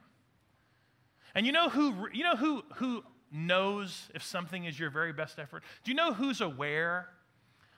And 1.36 1.46
you 1.46 1.52
know 1.52 1.70
who, 1.70 2.08
you 2.12 2.24
know 2.24 2.36
who, 2.36 2.64
who 2.78 3.04
knows 3.32 4.10
if 4.16 4.24
something 4.24 4.66
is 4.66 4.80
your 4.80 4.90
very 4.90 5.14
best 5.14 5.38
effort? 5.38 5.62
Do 5.84 5.92
you 5.92 5.96
know 5.96 6.14
who's 6.14 6.42
aware 6.42 7.08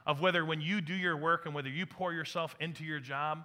of 0.05 0.21
whether 0.21 0.45
when 0.45 0.61
you 0.61 0.79
do 0.79 0.93
your 0.93 1.17
work 1.17 1.45
and 1.45 1.53
whether 1.53 1.69
you 1.69 1.85
pour 1.85 2.13
yourself 2.13 2.55
into 2.61 2.85
your 2.85 3.01
job, 3.01 3.43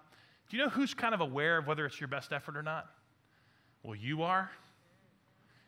do 0.48 0.56
you 0.56 0.62
know 0.62 0.68
who's 0.68 0.94
kind 0.94 1.12
of 1.12 1.20
aware 1.20 1.58
of 1.58 1.66
whether 1.66 1.84
it's 1.86 2.00
your 2.00 2.08
best 2.08 2.32
effort 2.32 2.56
or 2.56 2.62
not? 2.62 2.86
Well, 3.82 3.94
you 3.94 4.22
are, 4.22 4.50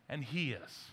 and 0.09 0.23
he 0.23 0.53
is. 0.53 0.85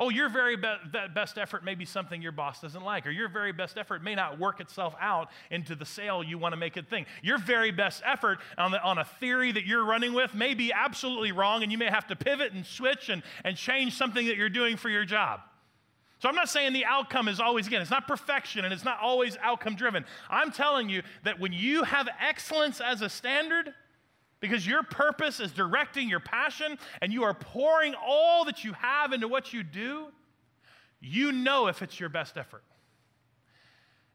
Oh, 0.00 0.08
your 0.08 0.30
very 0.30 0.56
be- 0.56 0.76
best 1.14 1.36
effort 1.36 1.62
may 1.62 1.74
be 1.74 1.84
something 1.84 2.22
your 2.22 2.32
boss 2.32 2.62
doesn't 2.62 2.82
like, 2.82 3.06
or 3.06 3.10
your 3.10 3.28
very 3.28 3.52
best 3.52 3.76
effort 3.76 4.02
may 4.02 4.14
not 4.14 4.38
work 4.38 4.58
itself 4.58 4.94
out 4.98 5.28
into 5.50 5.74
the 5.74 5.84
sale 5.84 6.24
you 6.24 6.38
want 6.38 6.54
to 6.54 6.56
make 6.56 6.78
it 6.78 6.88
thing. 6.88 7.04
Your 7.22 7.36
very 7.36 7.70
best 7.70 8.02
effort 8.06 8.38
on, 8.56 8.70
the, 8.70 8.82
on 8.82 8.96
a 8.96 9.04
theory 9.04 9.52
that 9.52 9.66
you're 9.66 9.84
running 9.84 10.14
with 10.14 10.34
may 10.34 10.54
be 10.54 10.72
absolutely 10.72 11.32
wrong, 11.32 11.62
and 11.62 11.70
you 11.70 11.76
may 11.76 11.90
have 11.90 12.06
to 12.06 12.16
pivot 12.16 12.52
and 12.52 12.64
switch 12.64 13.10
and, 13.10 13.22
and 13.44 13.58
change 13.58 13.92
something 13.92 14.26
that 14.26 14.38
you're 14.38 14.48
doing 14.48 14.78
for 14.78 14.88
your 14.88 15.04
job. 15.04 15.40
So 16.20 16.28
I'm 16.28 16.34
not 16.34 16.48
saying 16.48 16.72
the 16.72 16.86
outcome 16.86 17.28
is 17.28 17.38
always, 17.38 17.66
again, 17.66 17.82
it's 17.82 17.90
not 17.90 18.06
perfection 18.06 18.64
and 18.64 18.74
it's 18.74 18.84
not 18.84 18.98
always 19.00 19.36
outcome 19.42 19.74
driven. 19.74 20.04
I'm 20.28 20.50
telling 20.50 20.88
you 20.88 21.02
that 21.24 21.40
when 21.40 21.52
you 21.52 21.82
have 21.82 22.08
excellence 22.20 22.80
as 22.80 23.00
a 23.00 23.08
standard, 23.08 23.74
because 24.40 24.66
your 24.66 24.82
purpose 24.82 25.38
is 25.38 25.52
directing 25.52 26.08
your 26.08 26.20
passion 26.20 26.78
and 27.00 27.12
you 27.12 27.24
are 27.24 27.34
pouring 27.34 27.94
all 27.94 28.44
that 28.46 28.64
you 28.64 28.72
have 28.72 29.12
into 29.12 29.28
what 29.28 29.52
you 29.52 29.62
do, 29.62 30.06
you 31.00 31.32
know 31.32 31.66
if 31.66 31.82
it's 31.82 32.00
your 32.00 32.08
best 32.08 32.36
effort. 32.36 32.64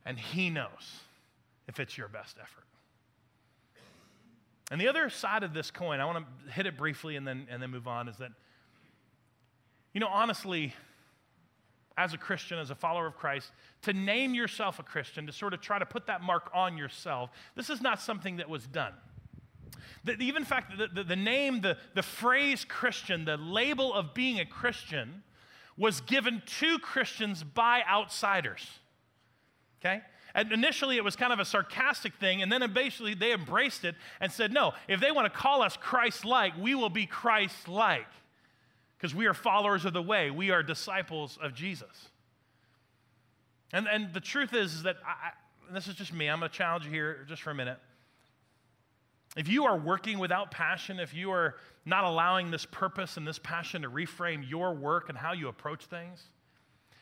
And 0.06 0.20
He 0.20 0.50
knows 0.50 1.00
if 1.68 1.80
it's 1.80 1.98
your 1.98 2.08
best 2.08 2.38
effort. 2.42 2.64
And 4.72 4.82
the 4.82 4.88
other 4.88 5.10
side 5.10 5.44
of 5.44 5.54
this 5.54 5.70
coin, 5.70 6.00
I 6.00 6.06
want 6.06 6.26
to 6.26 6.52
hit 6.52 6.66
it 6.66 6.76
briefly 6.76 7.16
and 7.16 7.28
then, 7.28 7.48
and 7.50 7.62
then 7.62 7.70
move 7.70 7.88
on, 7.88 8.08
is 8.08 8.18
that, 8.18 8.32
you 9.94 10.00
know, 10.00 10.08
honestly, 10.08 10.74
as 11.98 12.14
a 12.14 12.18
Christian, 12.18 12.58
as 12.58 12.72
a 12.72 12.76
follower 12.76 13.06
of 13.06 13.16
Christ, 13.16 13.52
to 13.84 13.94
name 13.94 14.34
yourself 14.34 14.80
a 14.80 14.84
Christian, 14.84 15.28
to 15.28 15.32
sort 15.32 15.54
of 15.54 15.62
try 15.62 15.78
to 15.80 15.86
put 15.86 16.08
that 16.08 16.22
mark 16.22 16.50
on 16.54 16.78
yourself, 16.78 17.30
this 17.56 17.70
is 17.70 17.80
not 17.80 18.02
something 18.02 18.38
that 18.38 18.50
was 18.50 18.66
done. 18.66 18.94
The, 20.06 20.14
even 20.22 20.44
in 20.44 20.46
fact, 20.46 20.78
the, 20.78 20.88
the, 20.88 21.04
the 21.04 21.16
name, 21.16 21.62
the, 21.62 21.78
the 21.96 22.04
phrase 22.04 22.64
Christian, 22.64 23.26
the 23.26 23.38
label 23.38 23.94
of 23.94 24.14
being 24.14 24.40
a 24.40 24.46
Christian, 24.46 25.24
was 25.78 26.00
given 26.02 26.42
to 26.60 26.80
Christians 26.80 27.44
by 27.44 27.84
outsiders. 27.90 28.66
Okay? 29.82 30.02
And 30.34 30.52
initially, 30.52 30.98
it 30.98 31.04
was 31.04 31.16
kind 31.16 31.34
of 31.34 31.40
a 31.40 31.46
sarcastic 31.46 32.14
thing, 32.16 32.42
and 32.42 32.52
then 32.52 32.72
basically 32.74 33.14
they 33.14 33.34
embraced 33.34 33.86
it 33.86 33.96
and 34.20 34.32
said, 34.32 34.54
no, 34.54 34.74
if 34.88 35.00
they 35.00 35.12
want 35.12 35.32
to 35.32 35.38
call 35.38 35.62
us 35.62 35.78
Christ 35.78 36.26
like, 36.26 36.54
we 36.58 36.76
will 36.76 36.90
be 36.90 37.06
Christ 37.06 37.68
like. 37.68 38.08
Because 38.98 39.16
we 39.16 39.26
are 39.28 39.34
followers 39.34 39.86
of 39.86 39.94
the 39.94 40.02
way, 40.02 40.32
we 40.32 40.52
are 40.52 40.62
disciples 40.62 41.38
of 41.42 41.54
Jesus. 41.54 42.10
And, 43.74 43.88
and 43.88 44.14
the 44.14 44.20
truth 44.20 44.54
is, 44.54 44.74
is 44.74 44.84
that 44.84 44.98
I, 45.06 45.32
this 45.74 45.88
is 45.88 45.96
just 45.96 46.14
me, 46.14 46.30
I'm 46.30 46.40
going 46.40 46.52
to 46.52 46.58
challenge 46.58 46.86
you 46.86 46.92
here 46.92 47.26
just 47.28 47.42
for 47.42 47.52
a 47.52 47.56
minute. 47.56 47.80
If 49.36 49.50
you 49.50 49.66
are 49.66 49.78
working 49.78 50.18
without 50.18 50.52
passion, 50.52 51.00
if 51.00 51.14
you 51.14 51.32
are 51.32 51.56
not 51.86 52.06
allowing 52.06 52.52
this 52.52 52.66
purpose 52.66 53.18
and 53.18 53.28
this 53.28 53.40
passion 53.40 53.82
to 53.82 53.90
reframe 53.90 54.48
your 54.50 54.74
work 54.74 55.10
and 55.10 55.18
how 55.18 55.34
you 55.34 55.50
approach 55.50 55.86
things, 55.86 56.24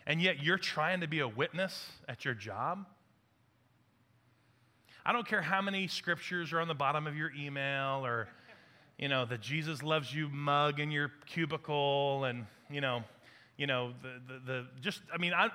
and 0.05 0.21
yet 0.21 0.41
you're 0.41 0.57
trying 0.57 1.01
to 1.01 1.07
be 1.07 1.19
a 1.19 1.27
witness 1.27 1.87
at 2.09 2.25
your 2.25 2.33
job, 2.33 2.85
I 5.05 5.13
don't 5.13 5.27
care 5.27 5.41
how 5.41 5.61
many 5.61 5.87
scriptures 5.87 6.53
are 6.53 6.59
on 6.59 6.67
the 6.67 6.73
bottom 6.73 7.07
of 7.07 7.15
your 7.15 7.31
email 7.37 8.05
or, 8.05 8.27
you 8.97 9.09
know, 9.09 9.25
the 9.25 9.37
Jesus 9.37 9.83
loves 9.83 10.13
you 10.13 10.29
mug 10.29 10.79
in 10.79 10.91
your 10.91 11.11
cubicle 11.25 12.23
and, 12.23 12.45
you 12.69 12.81
know, 12.81 13.03
you 13.57 13.67
know, 13.67 13.93
the, 14.01 14.33
the, 14.33 14.39
the 14.45 14.65
just, 14.81 15.01
I 15.13 15.17
mean, 15.17 15.33
I, 15.33 15.49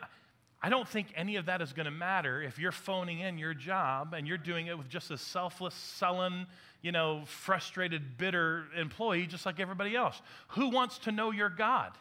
I 0.60 0.70
don't 0.70 0.88
think 0.88 1.08
any 1.14 1.36
of 1.36 1.46
that 1.46 1.62
is 1.62 1.72
going 1.72 1.86
to 1.86 1.92
matter 1.92 2.42
if 2.42 2.58
you're 2.58 2.72
phoning 2.72 3.20
in 3.20 3.38
your 3.38 3.54
job 3.54 4.12
and 4.12 4.26
you're 4.26 4.38
doing 4.38 4.66
it 4.66 4.76
with 4.76 4.88
just 4.88 5.10
a 5.10 5.18
selfless, 5.18 5.74
sullen, 5.74 6.46
you 6.82 6.90
know, 6.90 7.22
frustrated, 7.26 8.18
bitter 8.18 8.64
employee 8.76 9.26
just 9.26 9.46
like 9.46 9.60
everybody 9.60 9.94
else. 9.94 10.20
Who 10.48 10.70
wants 10.70 10.98
to 11.00 11.12
know 11.12 11.30
your 11.30 11.48
God? 11.48 11.92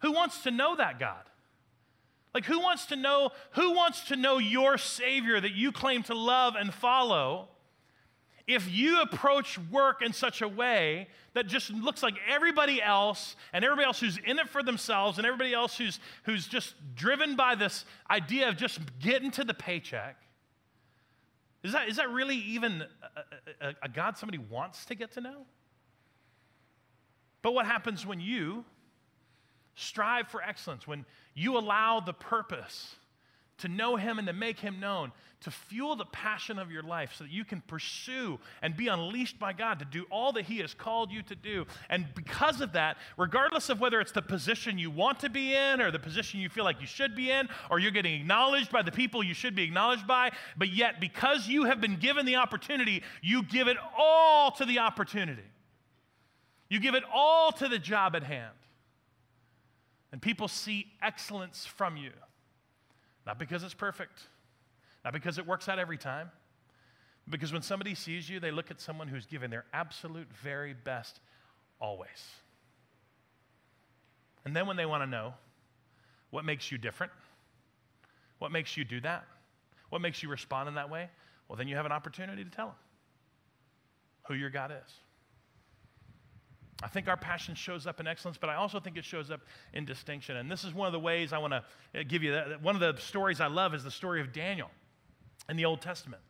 Who 0.00 0.12
wants 0.12 0.42
to 0.42 0.50
know 0.50 0.74
that 0.76 0.98
God? 0.98 1.22
Like 2.34 2.44
who 2.44 2.60
wants 2.60 2.86
to 2.86 2.96
know 2.96 3.30
who 3.52 3.72
wants 3.72 4.08
to 4.08 4.16
know 4.16 4.38
your 4.38 4.78
savior 4.78 5.40
that 5.40 5.52
you 5.52 5.70
claim 5.70 6.02
to 6.04 6.14
love 6.14 6.54
and 6.56 6.72
follow? 6.72 7.48
If 8.46 8.70
you 8.70 9.00
approach 9.00 9.58
work 9.70 10.02
in 10.02 10.12
such 10.12 10.42
a 10.42 10.48
way 10.48 11.08
that 11.34 11.46
just 11.46 11.70
looks 11.70 12.02
like 12.02 12.14
everybody 12.28 12.82
else 12.82 13.36
and 13.52 13.64
everybody 13.64 13.86
else 13.86 14.00
who's 14.00 14.18
in 14.18 14.38
it 14.38 14.48
for 14.48 14.62
themselves 14.62 15.18
and 15.18 15.26
everybody 15.26 15.54
else 15.54 15.76
who's, 15.76 16.00
who's 16.24 16.46
just 16.46 16.74
driven 16.94 17.36
by 17.36 17.54
this 17.54 17.84
idea 18.10 18.48
of 18.48 18.56
just 18.56 18.80
getting 18.98 19.30
to 19.30 19.44
the 19.44 19.54
paycheck, 19.54 20.16
is 21.62 21.72
that, 21.72 21.88
is 21.88 21.96
that 21.96 22.10
really 22.10 22.36
even 22.36 22.82
a, 23.60 23.68
a, 23.68 23.74
a 23.84 23.88
God 23.88 24.18
somebody 24.18 24.38
wants 24.38 24.84
to 24.86 24.94
get 24.94 25.12
to 25.12 25.20
know? 25.20 25.46
But 27.42 27.54
what 27.54 27.66
happens 27.66 28.04
when 28.04 28.20
you 28.20 28.64
strive 29.74 30.28
for 30.28 30.42
excellence, 30.42 30.86
when 30.86 31.04
you 31.34 31.56
allow 31.56 32.00
the 32.00 32.12
purpose 32.12 32.96
to 33.58 33.68
know 33.68 33.96
Him 33.96 34.18
and 34.18 34.26
to 34.26 34.32
make 34.32 34.58
Him 34.58 34.80
known, 34.80 35.12
to 35.42 35.50
fuel 35.50 35.96
the 35.96 36.04
passion 36.06 36.58
of 36.58 36.70
your 36.70 36.82
life 36.82 37.14
so 37.16 37.24
that 37.24 37.32
you 37.32 37.44
can 37.44 37.60
pursue 37.62 38.38
and 38.62 38.76
be 38.76 38.88
unleashed 38.88 39.38
by 39.38 39.52
God 39.52 39.78
to 39.80 39.84
do 39.84 40.04
all 40.10 40.32
that 40.32 40.44
He 40.44 40.58
has 40.58 40.72
called 40.72 41.10
you 41.10 41.22
to 41.22 41.34
do. 41.34 41.66
And 41.90 42.06
because 42.14 42.60
of 42.60 42.72
that, 42.72 42.96
regardless 43.16 43.68
of 43.68 43.80
whether 43.80 44.00
it's 44.00 44.12
the 44.12 44.22
position 44.22 44.78
you 44.78 44.90
want 44.90 45.20
to 45.20 45.28
be 45.28 45.54
in 45.54 45.80
or 45.80 45.90
the 45.90 45.98
position 45.98 46.40
you 46.40 46.48
feel 46.48 46.64
like 46.64 46.80
you 46.80 46.86
should 46.86 47.16
be 47.16 47.30
in, 47.30 47.48
or 47.70 47.78
you're 47.78 47.90
getting 47.90 48.14
acknowledged 48.14 48.70
by 48.70 48.82
the 48.82 48.92
people 48.92 49.22
you 49.22 49.34
should 49.34 49.54
be 49.54 49.64
acknowledged 49.64 50.06
by, 50.06 50.30
but 50.56 50.68
yet 50.68 51.00
because 51.00 51.48
you 51.48 51.64
have 51.64 51.80
been 51.80 51.96
given 51.96 52.24
the 52.24 52.36
opportunity, 52.36 53.02
you 53.20 53.42
give 53.42 53.68
it 53.68 53.76
all 53.98 54.50
to 54.52 54.64
the 54.64 54.78
opportunity. 54.78 55.42
You 56.68 56.80
give 56.80 56.94
it 56.94 57.04
all 57.12 57.52
to 57.52 57.68
the 57.68 57.78
job 57.78 58.16
at 58.16 58.22
hand. 58.22 58.54
And 60.10 60.22
people 60.22 60.48
see 60.48 60.86
excellence 61.02 61.66
from 61.66 61.96
you. 61.96 62.12
Not 63.26 63.38
because 63.38 63.62
it's 63.62 63.74
perfect, 63.74 64.20
not 65.04 65.12
because 65.12 65.38
it 65.38 65.46
works 65.46 65.68
out 65.68 65.78
every 65.78 65.98
time, 65.98 66.30
because 67.28 67.52
when 67.52 67.62
somebody 67.62 67.94
sees 67.94 68.28
you, 68.28 68.40
they 68.40 68.50
look 68.50 68.70
at 68.70 68.80
someone 68.80 69.08
who's 69.08 69.26
given 69.26 69.50
their 69.50 69.64
absolute 69.72 70.26
very 70.42 70.74
best 70.74 71.20
always. 71.80 72.08
And 74.44 74.56
then 74.56 74.66
when 74.66 74.76
they 74.76 74.86
want 74.86 75.02
to 75.02 75.06
know 75.06 75.34
what 76.30 76.44
makes 76.44 76.72
you 76.72 76.78
different, 76.78 77.12
what 78.38 78.50
makes 78.50 78.76
you 78.76 78.84
do 78.84 79.00
that, 79.02 79.24
what 79.90 80.00
makes 80.00 80.22
you 80.22 80.28
respond 80.28 80.68
in 80.68 80.74
that 80.74 80.90
way, 80.90 81.08
well, 81.48 81.56
then 81.56 81.68
you 81.68 81.76
have 81.76 81.86
an 81.86 81.92
opportunity 81.92 82.42
to 82.42 82.50
tell 82.50 82.66
them 82.66 82.76
who 84.26 84.34
your 84.34 84.50
God 84.50 84.72
is. 84.72 84.92
I 86.82 86.88
think 86.88 87.08
our 87.08 87.16
passion 87.16 87.54
shows 87.54 87.86
up 87.86 88.00
in 88.00 88.06
excellence, 88.06 88.38
but 88.38 88.50
I 88.50 88.56
also 88.56 88.80
think 88.80 88.96
it 88.96 89.04
shows 89.04 89.30
up 89.30 89.40
in 89.72 89.84
distinction. 89.84 90.36
And 90.36 90.50
this 90.50 90.64
is 90.64 90.74
one 90.74 90.86
of 90.86 90.92
the 90.92 91.00
ways 91.00 91.32
I 91.32 91.38
want 91.38 91.52
to 91.52 91.64
uh, 92.00 92.02
give 92.06 92.22
you 92.22 92.32
that. 92.32 92.60
One 92.60 92.74
of 92.74 92.80
the 92.80 93.00
stories 93.00 93.40
I 93.40 93.46
love 93.46 93.74
is 93.74 93.84
the 93.84 93.90
story 93.90 94.20
of 94.20 94.32
Daniel 94.32 94.70
in 95.48 95.56
the 95.56 95.64
Old 95.64 95.80
Testament. 95.80 96.22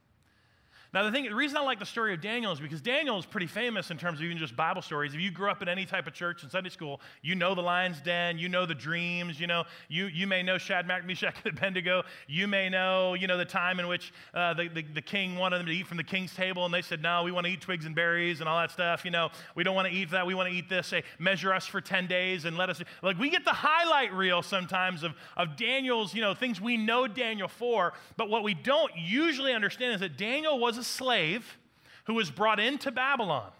Now, 0.94 1.04
the 1.04 1.10
thing, 1.10 1.24
the 1.24 1.34
reason 1.34 1.56
I 1.56 1.62
like 1.62 1.78
the 1.78 1.86
story 1.86 2.12
of 2.12 2.20
Daniel 2.20 2.52
is 2.52 2.60
because 2.60 2.82
Daniel 2.82 3.18
is 3.18 3.24
pretty 3.24 3.46
famous 3.46 3.90
in 3.90 3.96
terms 3.96 4.18
of 4.18 4.26
even 4.26 4.36
just 4.36 4.54
Bible 4.54 4.82
stories. 4.82 5.14
If 5.14 5.20
you 5.20 5.30
grew 5.30 5.48
up 5.50 5.62
in 5.62 5.68
any 5.68 5.86
type 5.86 6.06
of 6.06 6.12
church 6.12 6.42
in 6.42 6.50
Sunday 6.50 6.68
school, 6.68 7.00
you 7.22 7.34
know 7.34 7.54
the 7.54 7.62
lion's 7.62 8.02
den, 8.02 8.36
you 8.36 8.50
know 8.50 8.66
the 8.66 8.74
dreams, 8.74 9.40
you 9.40 9.46
know, 9.46 9.64
you, 9.88 10.04
you 10.08 10.26
may 10.26 10.42
know 10.42 10.58
Shadrach, 10.58 11.06
Meshach, 11.06 11.34
and 11.44 11.56
Abednego. 11.56 12.02
You 12.28 12.46
may 12.46 12.68
know, 12.68 13.14
you 13.14 13.26
know, 13.26 13.38
the 13.38 13.44
time 13.46 13.80
in 13.80 13.88
which 13.88 14.12
uh, 14.34 14.52
the, 14.52 14.68
the, 14.68 14.82
the 14.82 15.00
king 15.00 15.36
wanted 15.36 15.60
them 15.60 15.66
to 15.66 15.72
eat 15.72 15.86
from 15.86 15.96
the 15.96 16.04
king's 16.04 16.34
table, 16.34 16.66
and 16.66 16.74
they 16.74 16.82
said, 16.82 17.00
no, 17.00 17.22
we 17.22 17.32
want 17.32 17.46
to 17.46 17.52
eat 17.52 17.62
twigs 17.62 17.86
and 17.86 17.94
berries 17.94 18.40
and 18.40 18.48
all 18.48 18.60
that 18.60 18.70
stuff. 18.70 19.02
You 19.02 19.12
know, 19.12 19.30
we 19.54 19.64
don't 19.64 19.74
want 19.74 19.88
to 19.88 19.94
eat 19.94 20.10
that. 20.10 20.26
We 20.26 20.34
want 20.34 20.50
to 20.50 20.54
eat 20.54 20.68
this. 20.68 20.88
Say, 20.88 21.04
measure 21.18 21.54
us 21.54 21.66
for 21.66 21.80
10 21.80 22.06
days 22.06 22.44
and 22.44 22.58
let 22.58 22.68
us, 22.68 22.82
like, 23.02 23.18
we 23.18 23.30
get 23.30 23.46
the 23.46 23.50
highlight 23.54 24.12
reel 24.12 24.42
sometimes 24.42 25.04
of, 25.04 25.14
of 25.38 25.56
Daniel's, 25.56 26.12
you 26.12 26.20
know, 26.20 26.34
things 26.34 26.60
we 26.60 26.76
know 26.76 27.06
Daniel 27.06 27.48
for, 27.48 27.94
but 28.18 28.28
what 28.28 28.42
we 28.42 28.52
don't 28.52 28.92
usually 28.94 29.54
understand 29.54 29.94
is 29.94 30.00
that 30.00 30.18
Daniel 30.18 30.58
was 30.58 30.76
a 30.76 30.81
slave 30.84 31.58
who 32.04 32.14
was 32.14 32.30
brought 32.30 32.60
into 32.60 32.90
Babylon. 32.90 33.50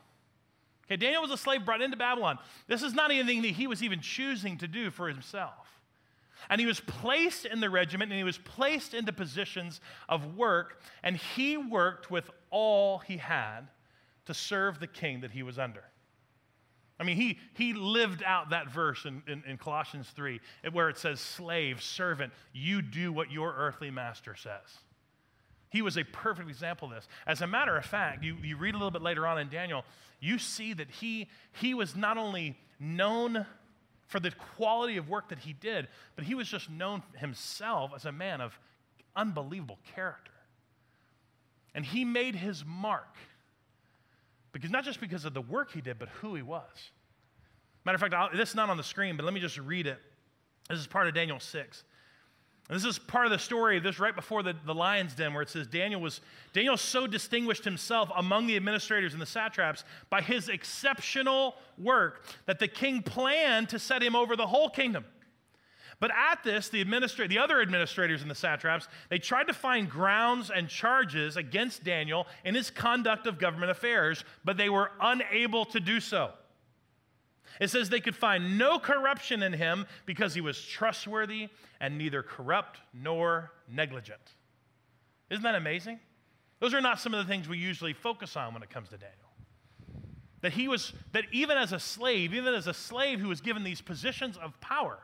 Okay, 0.87 0.97
Daniel 0.97 1.23
was 1.23 1.31
a 1.31 1.37
slave 1.37 1.65
brought 1.65 1.81
into 1.81 1.97
Babylon. 1.97 2.39
This 2.67 2.83
is 2.83 2.93
not 2.93 3.11
anything 3.11 3.43
that 3.43 3.53
he 3.53 3.67
was 3.67 3.83
even 3.83 4.01
choosing 4.01 4.59
to 4.59 4.69
do 4.69 4.91
for 4.91 5.09
himself. 5.09 5.81
And 6.51 6.61
he 6.61 6.67
was 6.67 6.81
placed 6.81 7.47
in 7.47 7.61
the 7.61 7.71
regiment 7.71 8.11
and 8.11 8.19
he 8.19 8.25
was 8.25 8.39
placed 8.39 8.95
into 8.95 9.13
positions 9.13 9.81
of 10.09 10.37
work, 10.37 10.83
and 11.03 11.17
he 11.17 11.57
worked 11.57 12.11
with 12.11 12.29
all 12.51 12.99
he 12.99 13.17
had 13.17 13.69
to 14.27 14.35
serve 14.35 14.81
the 14.81 14.87
king 14.87 15.21
that 15.21 15.31
he 15.31 15.43
was 15.43 15.59
under. 15.59 15.85
I 16.99 17.05
mean, 17.05 17.17
he, 17.17 17.39
he 17.55 17.73
lived 17.73 18.23
out 18.23 18.51
that 18.51 18.71
verse 18.71 19.07
in, 19.07 19.23
in, 19.27 19.43
in 19.47 19.57
Colossians 19.57 20.09
3, 20.11 20.41
where 20.73 20.89
it 20.89 20.99
says, 20.99 21.21
Slave, 21.21 21.83
servant, 21.83 22.33
you 22.53 22.81
do 22.83 23.13
what 23.13 23.31
your 23.31 23.55
earthly 23.57 23.91
master 23.91 24.37
says. 24.37 24.79
He 25.73 25.81
was 25.81 25.97
a 25.97 26.05
perfect 26.05 26.51
example 26.51 26.89
of 26.89 26.95
this. 26.95 27.09
As 27.27 27.41
a 27.41 27.47
matter 27.47 27.77
of 27.79 27.85
fact, 27.87 28.23
you, 28.23 28.37
you 28.43 28.59
read 28.59 28.75
a 28.75 28.77
little 28.77 28.91
bit 28.91 29.01
later 29.01 29.27
on 29.27 29.39
in 29.39 29.49
Daniel, 29.49 29.85
you 30.21 30.39
see 30.39 30.75
that 30.75 30.91
he, 30.91 31.29
he 31.53 31.73
was 31.73 31.97
not 31.97 32.19
only 32.19 32.59
known 32.79 33.47
for 34.07 34.21
the 34.21 34.31
quality 34.31 34.99
of 34.99 35.09
work 35.09 35.31
that 35.31 35.39
he 35.39 35.55
did, 35.55 35.89
but 36.15 36.27
he 36.27 36.35
was 36.35 36.47
just 36.47 36.69
known 36.69 37.03
himself 37.17 37.93
as 37.97 38.05
a 38.05 38.13
man 38.13 38.43
of 38.43 38.59
unbelievable 39.17 39.79
character. 39.95 40.33
And 41.75 41.87
he 41.87 42.05
made 42.05 42.35
his 42.35 42.65
mark 42.67 43.17
because 44.53 44.71
not 44.71 44.85
just 44.85 45.01
because 45.01 45.25
of 45.25 45.33
the 45.33 45.41
work 45.41 45.73
he 45.73 45.81
did, 45.81 45.99
but 45.99 46.11
who 46.21 46.35
he 46.35 46.43
was. 46.43 46.91
Matter 47.87 47.95
of 47.95 48.01
fact, 48.03 48.13
I'll, 48.13 48.29
this 48.37 48.51
is 48.51 48.55
not 48.55 48.69
on 48.69 48.77
the 48.77 48.83
screen, 48.83 49.17
but 49.17 49.25
let 49.25 49.33
me 49.33 49.41
just 49.41 49.57
read 49.57 49.87
it. 49.87 49.99
This 50.69 50.79
is 50.79 50.87
part 50.87 51.09
of 51.09 51.15
Daniel 51.15 51.41
6. 51.41 51.85
And 52.69 52.77
this 52.77 52.85
is 52.85 52.99
part 52.99 53.27
of 53.27 53.33
the 53.33 53.39
story, 53.39 53.81
this 53.81 53.99
right 53.99 54.15
before 54.15 54.43
the, 54.43 54.55
the 54.65 54.75
lion's 54.75 55.15
den, 55.15 55.35
where 55.35 55.43
it 55.43 55.51
says 55.51 55.67
Daniel 55.67 56.01
was 56.01 56.21
Daniel 56.53 56.77
so 56.77 57.07
distinguished 57.07 57.65
himself 57.65 58.11
among 58.17 58.47
the 58.47 58.57
administrators 58.57 59.13
and 59.13 59.21
the 59.21 59.27
satraps 59.27 59.85
by 60.11 60.23
his 60.23 60.49
exceptional 60.49 61.57
work 61.77 62.25
that 62.47 62.59
the 62.59 62.69
king 62.69 63.03
planned 63.03 63.69
to 63.71 63.79
set 63.79 64.03
him 64.03 64.15
over 64.15 64.37
the 64.37 64.47
whole 64.47 64.71
kingdom. 64.71 65.05
But 65.99 66.11
at 66.11 66.43
this, 66.43 66.69
the, 66.69 66.85
administra- 66.85 67.29
the 67.29 67.39
other 67.39 67.61
administrators 67.61 68.23
and 68.23 68.31
the 68.31 68.35
satraps, 68.35 68.89
they 69.09 69.19
tried 69.19 69.47
to 69.47 69.55
find 69.55 69.89
grounds 69.89 70.51
and 70.51 70.69
charges 70.69 71.37
against 71.37 71.85
Daniel 71.85 72.27
in 72.45 72.57
his 72.57 72.71
conduct 72.71 73.29
of 73.29 73.39
government 73.39 73.71
affairs, 73.71 74.25
but 74.45 74.57
they 74.57 74.69
were 74.69 74.91
unable 75.01 75.65
to 75.67 75.79
do 75.79 76.01
so. 76.01 76.33
It 77.61 77.71
says 77.71 77.89
they 77.89 78.01
could 78.01 78.17
find 78.17 78.59
no 78.59 78.79
corruption 78.79 79.43
in 79.43 79.53
him 79.53 79.87
because 80.07 80.35
he 80.35 80.41
was 80.41 80.61
trustworthy 80.61 81.49
and 81.81 81.99
neither 81.99 82.23
corrupt 82.23 82.81
nor 82.93 83.53
negligent. 83.69 84.21
Isn't 85.31 85.45
that 85.45 85.55
amazing? 85.55 86.01
Those 86.61 86.75
are 86.75 86.81
not 86.81 87.01
some 87.01 87.15
of 87.15 87.25
the 87.25 87.31
things 87.31 87.49
we 87.49 87.59
usually 87.59 87.93
focus 87.93 88.37
on 88.37 88.55
when 88.55 88.63
it 88.63 88.71
comes 88.71 88.89
to 88.91 88.97
Daniel. 88.97 89.19
That 90.43 90.53
he 90.53 90.69
was, 90.69 90.93
that 91.13 91.25
even 91.33 91.57
as 91.57 91.73
a 91.73 91.79
slave, 91.79 92.35
even 92.35 92.55
as 92.55 92.67
a 92.67 92.75
slave 92.75 93.21
who 93.21 93.29
was 93.29 93.41
given 93.41 93.65
these 93.65 93.81
positions 93.81 94.37
of 94.37 94.61
power, 94.61 94.99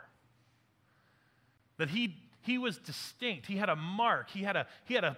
that 1.78 1.90
he, 1.90 2.16
he 2.42 2.58
was 2.58 2.78
distinct. 2.78 3.46
He 3.46 3.56
had 3.56 3.68
a 3.68 3.76
mark. 3.76 4.30
He 4.30 4.42
had, 4.42 4.56
a, 4.56 4.66
he, 4.84 4.94
had 4.94 5.04
a, 5.04 5.16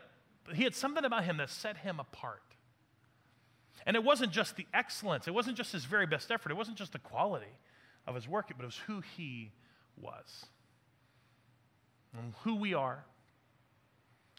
he 0.54 0.64
had 0.64 0.74
something 0.74 1.04
about 1.04 1.24
him 1.24 1.38
that 1.38 1.50
set 1.50 1.78
him 1.78 2.00
apart. 2.00 2.42
And 3.86 3.96
it 3.96 4.04
wasn't 4.04 4.32
just 4.32 4.56
the 4.56 4.66
excellence, 4.74 5.26
it 5.26 5.34
wasn't 5.34 5.56
just 5.56 5.72
his 5.72 5.84
very 5.84 6.06
best 6.06 6.30
effort, 6.30 6.52
it 6.52 6.56
wasn't 6.56 6.76
just 6.76 6.92
the 6.92 6.98
quality 6.98 7.52
of 8.06 8.14
his 8.14 8.28
work, 8.28 8.46
but 8.56 8.62
it 8.62 8.66
was 8.66 8.80
who 8.86 9.02
he 9.16 9.52
was. 9.96 10.46
And 12.16 12.34
who 12.42 12.56
we 12.56 12.74
are. 12.74 13.04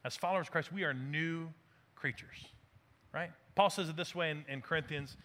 As 0.03 0.17
followers 0.17 0.47
of 0.47 0.51
Christ, 0.51 0.73
we 0.73 0.83
are 0.83 0.93
new 0.93 1.47
creatures, 1.95 2.45
right? 3.13 3.31
Paul 3.55 3.69
says 3.69 3.89
it 3.89 3.95
this 3.95 4.15
way 4.15 4.31
in, 4.31 4.43
in 4.49 4.61
Corinthians, 4.61 5.15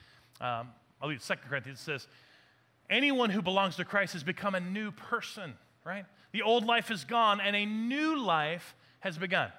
um, 0.41 0.69
I'll 1.01 1.09
leave 1.09 1.25
2 1.25 1.35
Corinthians, 1.49 1.81
it 1.81 1.85
says, 1.85 2.07
Anyone 2.89 3.31
who 3.31 3.43
belongs 3.43 3.77
to 3.77 3.85
Christ 3.85 4.13
has 4.13 4.23
become 4.23 4.55
a 4.55 4.61
new 4.61 4.93
person, 4.93 5.55
right? 5.85 6.05
The 6.33 6.43
old 6.43 6.65
life 6.65 6.91
is 6.91 7.05
gone 7.05 7.41
and 7.41 7.57
a 7.57 7.67
new 7.67 8.19
life 8.21 8.77
has 9.01 9.19
begun. 9.19 9.51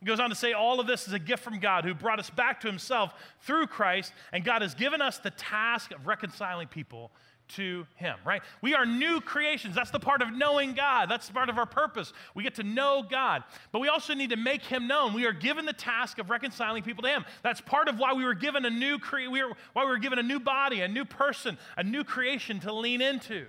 He 0.00 0.06
goes 0.06 0.20
on 0.20 0.28
to 0.28 0.36
say, 0.36 0.52
All 0.52 0.78
of 0.80 0.86
this 0.86 1.06
is 1.06 1.14
a 1.14 1.18
gift 1.18 1.42
from 1.42 1.58
God 1.58 1.84
who 1.84 1.94
brought 1.94 2.18
us 2.18 2.30
back 2.30 2.60
to 2.60 2.66
himself 2.66 3.14
through 3.40 3.66
Christ, 3.66 4.12
and 4.32 4.44
God 4.44 4.62
has 4.62 4.74
given 4.74 5.00
us 5.00 5.18
the 5.18 5.30
task 5.30 5.92
of 5.92 6.06
reconciling 6.06 6.68
people 6.68 7.10
to 7.48 7.86
him, 7.94 8.16
right? 8.24 8.42
We 8.60 8.74
are 8.74 8.84
new 8.84 9.20
creations. 9.20 9.74
That's 9.74 9.90
the 9.90 10.00
part 10.00 10.22
of 10.22 10.32
knowing 10.32 10.74
God. 10.74 11.08
That's 11.08 11.30
part 11.30 11.48
of 11.48 11.58
our 11.58 11.66
purpose. 11.66 12.12
We 12.34 12.42
get 12.42 12.56
to 12.56 12.62
know 12.62 13.04
God. 13.08 13.44
But 13.72 13.80
we 13.80 13.88
also 13.88 14.14
need 14.14 14.30
to 14.30 14.36
make 14.36 14.62
him 14.62 14.88
known. 14.88 15.14
We 15.14 15.26
are 15.26 15.32
given 15.32 15.64
the 15.64 15.72
task 15.72 16.18
of 16.18 16.30
reconciling 16.30 16.82
people 16.82 17.02
to 17.02 17.08
him. 17.08 17.24
That's 17.42 17.60
part 17.60 17.88
of 17.88 17.98
why 17.98 18.14
we 18.14 18.24
were 18.24 18.34
given 18.34 18.64
a 18.64 18.70
new 18.70 18.98
cre- 18.98 19.28
we 19.30 19.42
were, 19.42 19.52
why 19.72 19.84
we 19.84 19.90
were 19.90 19.98
given 19.98 20.18
a 20.18 20.22
new 20.24 20.40
body, 20.40 20.80
a 20.80 20.88
new 20.88 21.04
person, 21.04 21.56
a 21.76 21.84
new 21.84 22.04
creation 22.04 22.60
to 22.60 22.72
lean 22.72 23.00
into. 23.00 23.46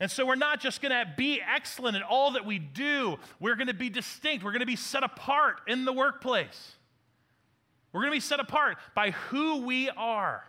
And 0.00 0.10
so 0.10 0.24
we're 0.24 0.36
not 0.36 0.60
just 0.60 0.80
going 0.80 0.92
to 0.92 1.12
be 1.16 1.40
excellent 1.42 1.96
in 1.96 2.02
all 2.02 2.32
that 2.32 2.44
we 2.46 2.58
do, 2.58 3.18
we're 3.40 3.56
going 3.56 3.66
to 3.66 3.74
be 3.74 3.90
distinct. 3.90 4.44
We're 4.44 4.52
going 4.52 4.60
to 4.60 4.66
be 4.66 4.76
set 4.76 5.02
apart 5.02 5.60
in 5.66 5.84
the 5.84 5.92
workplace. 5.92 6.72
We're 7.92 8.02
going 8.02 8.12
to 8.12 8.16
be 8.16 8.20
set 8.20 8.38
apart 8.38 8.76
by 8.94 9.10
who 9.10 9.62
we 9.62 9.90
are. 9.90 10.44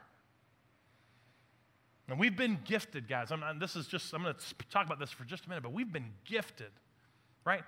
And 2.08 2.20
we've 2.20 2.36
been 2.36 2.60
gifted, 2.64 3.08
guys. 3.08 3.32
I'm, 3.32 3.60
this 3.60 3.76
is 3.76 3.88
just, 3.88 4.14
I'm 4.14 4.24
going 4.24 4.34
to 4.34 4.70
talk 4.70 4.86
about 4.86 5.00
this 5.00 5.12
for 5.12 5.24
just 5.24 5.46
a 5.46 5.50
minute, 5.50 5.64
but 5.64 5.74
we've 5.74 5.92
been 5.92 6.12
gifted, 6.26 6.72
right? 7.46 7.64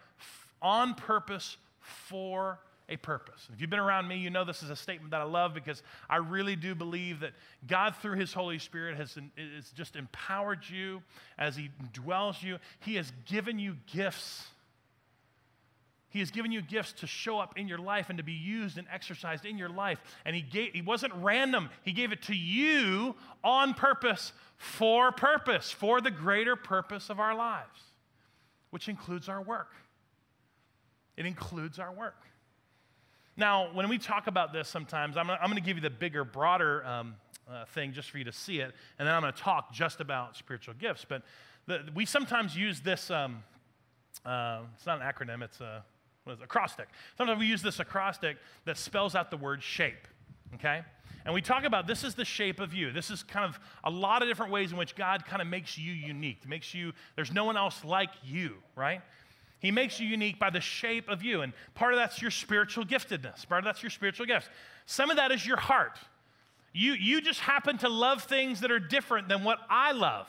On 0.62 0.94
purpose 0.94 1.58
for 1.80 2.60
a 2.92 2.98
purpose. 2.98 3.48
If 3.54 3.62
you've 3.62 3.70
been 3.70 3.80
around 3.80 4.08
me, 4.08 4.18
you 4.18 4.30
know 4.30 4.44
this 4.44 4.62
is 4.62 4.70
a 4.70 4.76
statement 4.76 5.12
that 5.12 5.22
I 5.22 5.24
love 5.24 5.54
because 5.54 5.82
I 6.10 6.18
really 6.18 6.58
do 6.58 6.76
believe 6.76 7.22
that 7.22 7.32
God, 7.66 7.96
through 8.02 8.18
His 8.18 8.34
Holy 8.34 8.60
Spirit, 8.60 8.98
has, 8.98 9.18
has 9.38 9.72
just 9.72 9.96
empowered 9.96 10.60
you 10.70 11.02
as 11.38 11.56
He 11.56 11.70
dwells 11.94 12.44
you. 12.44 12.58
He 12.82 12.96
has 12.96 13.12
given 13.26 13.58
you 13.60 13.78
gifts. 13.92 14.46
He 16.10 16.20
has 16.20 16.32
given 16.32 16.52
you 16.52 16.62
gifts 16.62 16.92
to 17.00 17.08
show 17.08 17.40
up 17.40 17.58
in 17.58 17.70
your 17.70 17.78
life 17.78 18.10
and 18.10 18.18
to 18.18 18.24
be 18.24 18.34
used 18.34 18.78
and 18.78 18.86
exercised 18.92 19.46
in 19.46 19.58
your 19.58 19.70
life. 19.70 20.00
And 20.26 20.36
He 20.36 20.42
gave, 20.42 20.74
He 20.74 20.82
wasn't 20.82 21.14
random. 21.16 21.70
He 21.84 21.94
gave 21.94 22.12
it 22.12 22.24
to 22.24 22.36
you 22.36 23.16
on 23.42 23.74
purpose, 23.74 24.34
for 24.58 25.14
purpose, 25.14 25.72
for 25.72 26.02
the 26.02 26.12
greater 26.12 26.58
purpose 26.58 27.10
of 27.10 27.22
our 27.22 27.36
lives, 27.36 27.80
which 28.70 28.90
includes 28.90 29.30
our 29.30 29.42
work. 29.42 29.70
It 31.16 31.26
includes 31.26 31.80
our 31.80 31.94
work. 31.94 32.16
Now, 33.38 33.70
when 33.74 33.88
we 33.88 33.98
talk 33.98 34.28
about 34.28 34.52
this 34.54 34.68
sometimes, 34.68 35.16
I'm, 35.16 35.30
I'm 35.30 35.46
going 35.46 35.56
to 35.56 35.62
give 35.62 35.78
you 35.78 35.82
the 35.82 35.90
bigger, 35.90 36.24
broader 36.24 36.86
um, 36.86 37.16
uh, 37.50 37.66
thing 37.66 37.94
just 37.94 38.10
for 38.10 38.18
you 38.18 38.24
to 38.26 38.32
see 38.32 38.60
it, 38.60 38.74
and 39.00 39.08
then 39.08 39.16
I'm 39.16 39.22
going 39.22 39.34
to 39.34 39.40
talk 39.40 39.74
just 39.74 40.02
about 40.02 40.36
spiritual 40.36 40.74
gifts. 40.74 41.06
But 41.08 41.24
the, 41.68 41.82
we 41.96 42.06
sometimes 42.06 42.56
use 42.56 42.82
this, 42.82 43.10
um, 43.10 43.44
uh, 44.26 44.62
it's 44.76 44.86
not 44.86 45.02
an 45.02 45.08
acronym, 45.08 45.42
it's 45.44 45.62
a, 45.62 45.84
it, 46.28 46.40
acrostic. 46.44 46.88
Sometimes 47.18 47.40
we 47.40 47.46
use 47.46 47.62
this 47.62 47.80
acrostic 47.80 48.38
that 48.66 48.78
spells 48.78 49.16
out 49.16 49.32
the 49.32 49.38
word 49.38 49.64
shape, 49.64 50.08
okay? 50.56 50.82
And 51.24 51.34
we 51.34 51.42
talk 51.42 51.64
about 51.64 51.88
this 51.88 52.04
is 52.04 52.16
the 52.16 52.26
shape 52.26 52.60
of 52.60 52.74
you. 52.74 52.92
This 52.92 53.10
is 53.10 53.24
kind 53.24 53.46
of 53.46 53.60
a 53.84 53.90
lot 53.90 54.22
of 54.22 54.28
different 54.28 54.52
ways 54.52 54.72
in 54.72 54.78
which 54.78 54.96
God 54.96 55.26
kind 55.26 55.42
of 55.42 55.48
makes 55.48 55.78
you 55.78 55.94
unique, 55.94 56.48
makes 56.48 56.74
you, 56.74 56.94
there's 57.16 57.32
no 57.32 57.46
one 57.46 57.58
else 57.58 57.86
like 57.86 58.10
you, 58.24 58.56
right? 58.76 59.02
He 59.62 59.72
makes 59.72 60.00
you 60.00 60.08
unique 60.08 60.40
by 60.40 60.50
the 60.50 60.60
shape 60.60 61.08
of 61.08 61.24
you. 61.24 61.42
And 61.42 61.54
part 61.76 61.94
of 61.94 62.00
that's 62.00 62.22
your 62.22 62.32
spiritual 62.32 62.84
giftedness. 62.84 63.48
Part 63.48 63.60
of 63.60 63.66
that's 63.66 63.84
your 63.84 63.92
spiritual 63.92 64.26
gifts. 64.26 64.50
Some 64.88 65.12
of 65.12 65.18
that 65.18 65.32
is 65.32 65.46
your 65.46 65.58
heart. 65.58 66.00
You, 66.74 66.94
you 66.94 67.22
just 67.22 67.42
happen 67.42 67.78
to 67.80 67.90
love 67.90 68.24
things 68.24 68.62
that 68.62 68.72
are 68.72 68.80
different 68.80 69.30
than 69.30 69.44
what 69.44 69.60
I 69.70 69.92
love. 69.92 70.28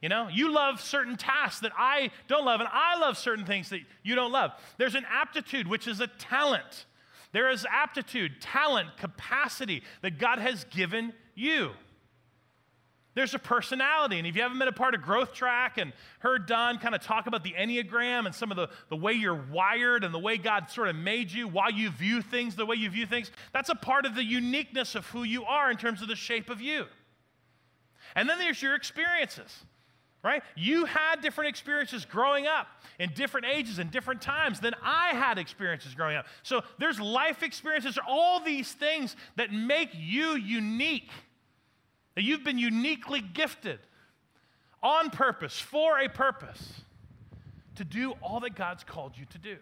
You 0.00 0.08
know, 0.08 0.26
you 0.28 0.52
love 0.52 0.80
certain 0.80 1.16
tasks 1.16 1.60
that 1.60 1.70
I 1.78 2.10
don't 2.26 2.44
love, 2.44 2.58
and 2.58 2.68
I 2.72 2.98
love 2.98 3.16
certain 3.16 3.46
things 3.46 3.68
that 3.70 3.80
you 4.02 4.16
don't 4.16 4.32
love. 4.32 4.50
There's 4.76 4.96
an 4.96 5.06
aptitude, 5.08 5.68
which 5.68 5.86
is 5.86 6.00
a 6.00 6.08
talent. 6.08 6.86
There 7.30 7.48
is 7.48 7.64
aptitude, 7.70 8.40
talent, 8.40 8.88
capacity 8.96 9.84
that 10.00 10.18
God 10.18 10.40
has 10.40 10.64
given 10.64 11.12
you. 11.36 11.70
There's 13.14 13.34
a 13.34 13.38
personality. 13.38 14.18
And 14.18 14.26
if 14.26 14.34
you 14.36 14.42
haven't 14.42 14.58
been 14.58 14.68
a 14.68 14.72
part 14.72 14.94
of 14.94 15.02
Growth 15.02 15.34
Track 15.34 15.76
and 15.76 15.92
heard 16.20 16.46
Don 16.46 16.78
kind 16.78 16.94
of 16.94 17.02
talk 17.02 17.26
about 17.26 17.44
the 17.44 17.52
Enneagram 17.52 18.24
and 18.24 18.34
some 18.34 18.50
of 18.50 18.56
the, 18.56 18.70
the 18.88 18.96
way 18.96 19.12
you're 19.12 19.34
wired 19.50 20.02
and 20.02 20.14
the 20.14 20.18
way 20.18 20.38
God 20.38 20.70
sort 20.70 20.88
of 20.88 20.96
made 20.96 21.30
you, 21.30 21.46
why 21.46 21.68
you 21.68 21.90
view 21.90 22.22
things 22.22 22.56
the 22.56 22.64
way 22.64 22.76
you 22.76 22.88
view 22.88 23.04
things, 23.04 23.30
that's 23.52 23.68
a 23.68 23.74
part 23.74 24.06
of 24.06 24.14
the 24.14 24.24
uniqueness 24.24 24.94
of 24.94 25.06
who 25.06 25.24
you 25.24 25.44
are 25.44 25.70
in 25.70 25.76
terms 25.76 26.00
of 26.00 26.08
the 26.08 26.16
shape 26.16 26.48
of 26.48 26.62
you. 26.62 26.86
And 28.14 28.28
then 28.28 28.38
there's 28.38 28.62
your 28.62 28.74
experiences, 28.74 29.64
right? 30.22 30.42
You 30.56 30.86
had 30.86 31.20
different 31.20 31.50
experiences 31.50 32.06
growing 32.06 32.46
up 32.46 32.66
in 32.98 33.10
different 33.14 33.46
ages 33.46 33.78
and 33.78 33.90
different 33.90 34.22
times 34.22 34.58
than 34.58 34.74
I 34.82 35.08
had 35.08 35.36
experiences 35.36 35.94
growing 35.94 36.16
up. 36.16 36.26
So 36.42 36.62
there's 36.78 36.98
life 36.98 37.42
experiences, 37.42 37.98
all 38.06 38.40
these 38.40 38.72
things 38.72 39.16
that 39.36 39.52
make 39.52 39.90
you 39.94 40.36
unique. 40.36 41.10
That 42.14 42.22
you've 42.22 42.44
been 42.44 42.58
uniquely 42.58 43.20
gifted 43.20 43.78
on 44.82 45.10
purpose, 45.10 45.58
for 45.58 45.98
a 45.98 46.08
purpose, 46.08 46.82
to 47.76 47.84
do 47.84 48.12
all 48.20 48.40
that 48.40 48.54
God's 48.54 48.84
called 48.84 49.16
you 49.16 49.24
to 49.26 49.38
do. 49.38 49.56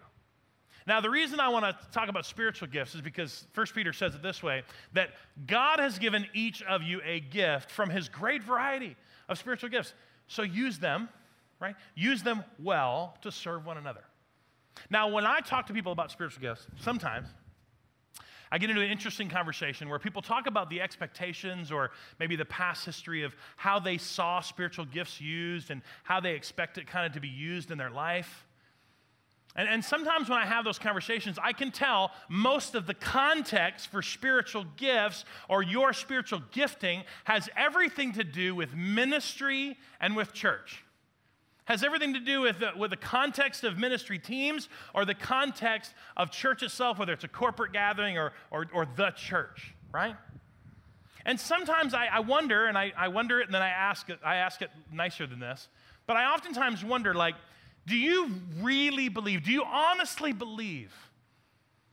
Now, 0.86 1.00
the 1.00 1.10
reason 1.10 1.40
I 1.40 1.48
want 1.50 1.64
to 1.66 1.76
talk 1.92 2.08
about 2.08 2.24
spiritual 2.24 2.68
gifts 2.68 2.94
is 2.94 3.00
because 3.00 3.46
1 3.54 3.66
Peter 3.74 3.92
says 3.92 4.14
it 4.14 4.22
this 4.22 4.42
way 4.42 4.62
that 4.94 5.10
God 5.46 5.78
has 5.78 5.98
given 5.98 6.26
each 6.32 6.62
of 6.62 6.82
you 6.82 7.00
a 7.04 7.20
gift 7.20 7.70
from 7.70 7.90
his 7.90 8.08
great 8.08 8.42
variety 8.42 8.96
of 9.28 9.38
spiritual 9.38 9.68
gifts. 9.68 9.92
So 10.26 10.42
use 10.42 10.78
them, 10.78 11.08
right? 11.60 11.76
Use 11.94 12.22
them 12.22 12.44
well 12.58 13.16
to 13.22 13.30
serve 13.30 13.66
one 13.66 13.76
another. 13.76 14.02
Now, 14.88 15.08
when 15.08 15.26
I 15.26 15.40
talk 15.40 15.66
to 15.66 15.74
people 15.74 15.92
about 15.92 16.10
spiritual 16.10 16.40
gifts, 16.40 16.66
sometimes 16.80 17.28
I 18.52 18.58
get 18.58 18.68
into 18.68 18.82
an 18.82 18.90
interesting 18.90 19.28
conversation 19.28 19.88
where 19.88 19.98
people 19.98 20.22
talk 20.22 20.46
about 20.46 20.70
the 20.70 20.80
expectations 20.80 21.70
or 21.70 21.92
maybe 22.18 22.34
the 22.34 22.44
past 22.44 22.84
history 22.84 23.22
of 23.22 23.34
how 23.56 23.78
they 23.78 23.96
saw 23.96 24.40
spiritual 24.40 24.86
gifts 24.86 25.20
used 25.20 25.70
and 25.70 25.82
how 26.02 26.20
they 26.20 26.34
expect 26.34 26.76
it 26.76 26.86
kind 26.88 27.06
of 27.06 27.12
to 27.12 27.20
be 27.20 27.28
used 27.28 27.70
in 27.70 27.78
their 27.78 27.90
life. 27.90 28.46
And, 29.56 29.68
and 29.68 29.84
sometimes 29.84 30.28
when 30.28 30.38
I 30.38 30.46
have 30.46 30.64
those 30.64 30.78
conversations, 30.78 31.38
I 31.40 31.52
can 31.52 31.70
tell 31.70 32.12
most 32.28 32.74
of 32.74 32.86
the 32.86 32.94
context 32.94 33.88
for 33.88 34.02
spiritual 34.02 34.64
gifts 34.76 35.24
or 35.48 35.62
your 35.62 35.92
spiritual 35.92 36.42
gifting 36.50 37.04
has 37.24 37.48
everything 37.56 38.12
to 38.12 38.24
do 38.24 38.54
with 38.54 38.74
ministry 38.74 39.76
and 40.00 40.16
with 40.16 40.32
church. 40.32 40.84
Has 41.70 41.84
everything 41.84 42.14
to 42.14 42.18
do 42.18 42.40
with 42.40 42.58
the, 42.58 42.72
with 42.76 42.90
the 42.90 42.96
context 42.96 43.62
of 43.62 43.78
ministry 43.78 44.18
teams 44.18 44.68
or 44.92 45.04
the 45.04 45.14
context 45.14 45.94
of 46.16 46.32
church 46.32 46.64
itself, 46.64 46.98
whether 46.98 47.12
it's 47.12 47.22
a 47.22 47.28
corporate 47.28 47.72
gathering 47.72 48.18
or, 48.18 48.32
or, 48.50 48.66
or 48.74 48.88
the 48.96 49.12
church, 49.12 49.72
right? 49.92 50.16
And 51.24 51.38
sometimes 51.38 51.94
I, 51.94 52.06
I 52.06 52.20
wonder, 52.20 52.66
and 52.66 52.76
I, 52.76 52.92
I 52.98 53.06
wonder 53.06 53.38
it, 53.38 53.46
and 53.46 53.54
then 53.54 53.62
I 53.62 53.68
ask 53.68 54.10
it, 54.10 54.18
I 54.24 54.38
ask 54.38 54.62
it 54.62 54.70
nicer 54.92 55.28
than 55.28 55.38
this, 55.38 55.68
but 56.08 56.16
I 56.16 56.34
oftentimes 56.34 56.84
wonder, 56.84 57.14
like, 57.14 57.36
do 57.86 57.96
you 57.96 58.32
really 58.60 59.08
believe, 59.08 59.44
do 59.44 59.52
you 59.52 59.62
honestly 59.62 60.32
believe 60.32 60.92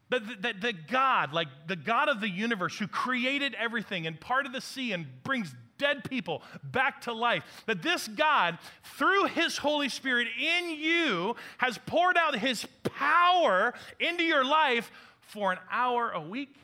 that, 0.09 0.41
that, 0.41 0.61
that 0.61 0.87
God, 0.87 1.33
like 1.33 1.49
the 1.67 1.75
God 1.75 2.09
of 2.09 2.19
the 2.19 2.29
universe 2.29 2.79
who 2.79 2.87
created 2.87 3.53
everything 3.53 4.07
and 4.07 4.19
part 4.19 4.47
of 4.47 4.53
the 4.53 4.61
sea 4.61 4.91
and 4.93 5.05
brings 5.21 5.53
dead 5.77 6.03
people 6.09 6.41
back 6.63 7.01
to 7.01 7.13
life, 7.13 7.43
that 7.65 7.81
this 7.81 8.07
God, 8.07 8.57
through 8.97 9.25
his 9.25 9.57
Holy 9.57 9.89
Spirit 9.89 10.27
in 10.39 10.69
you, 10.69 11.35
has 11.57 11.77
poured 11.85 12.17
out 12.17 12.37
his 12.37 12.65
power 12.83 13.73
into 13.99 14.23
your 14.23 14.45
life 14.45 14.91
for 15.21 15.51
an 15.51 15.59
hour 15.71 16.11
a 16.11 16.21
week? 16.21 16.55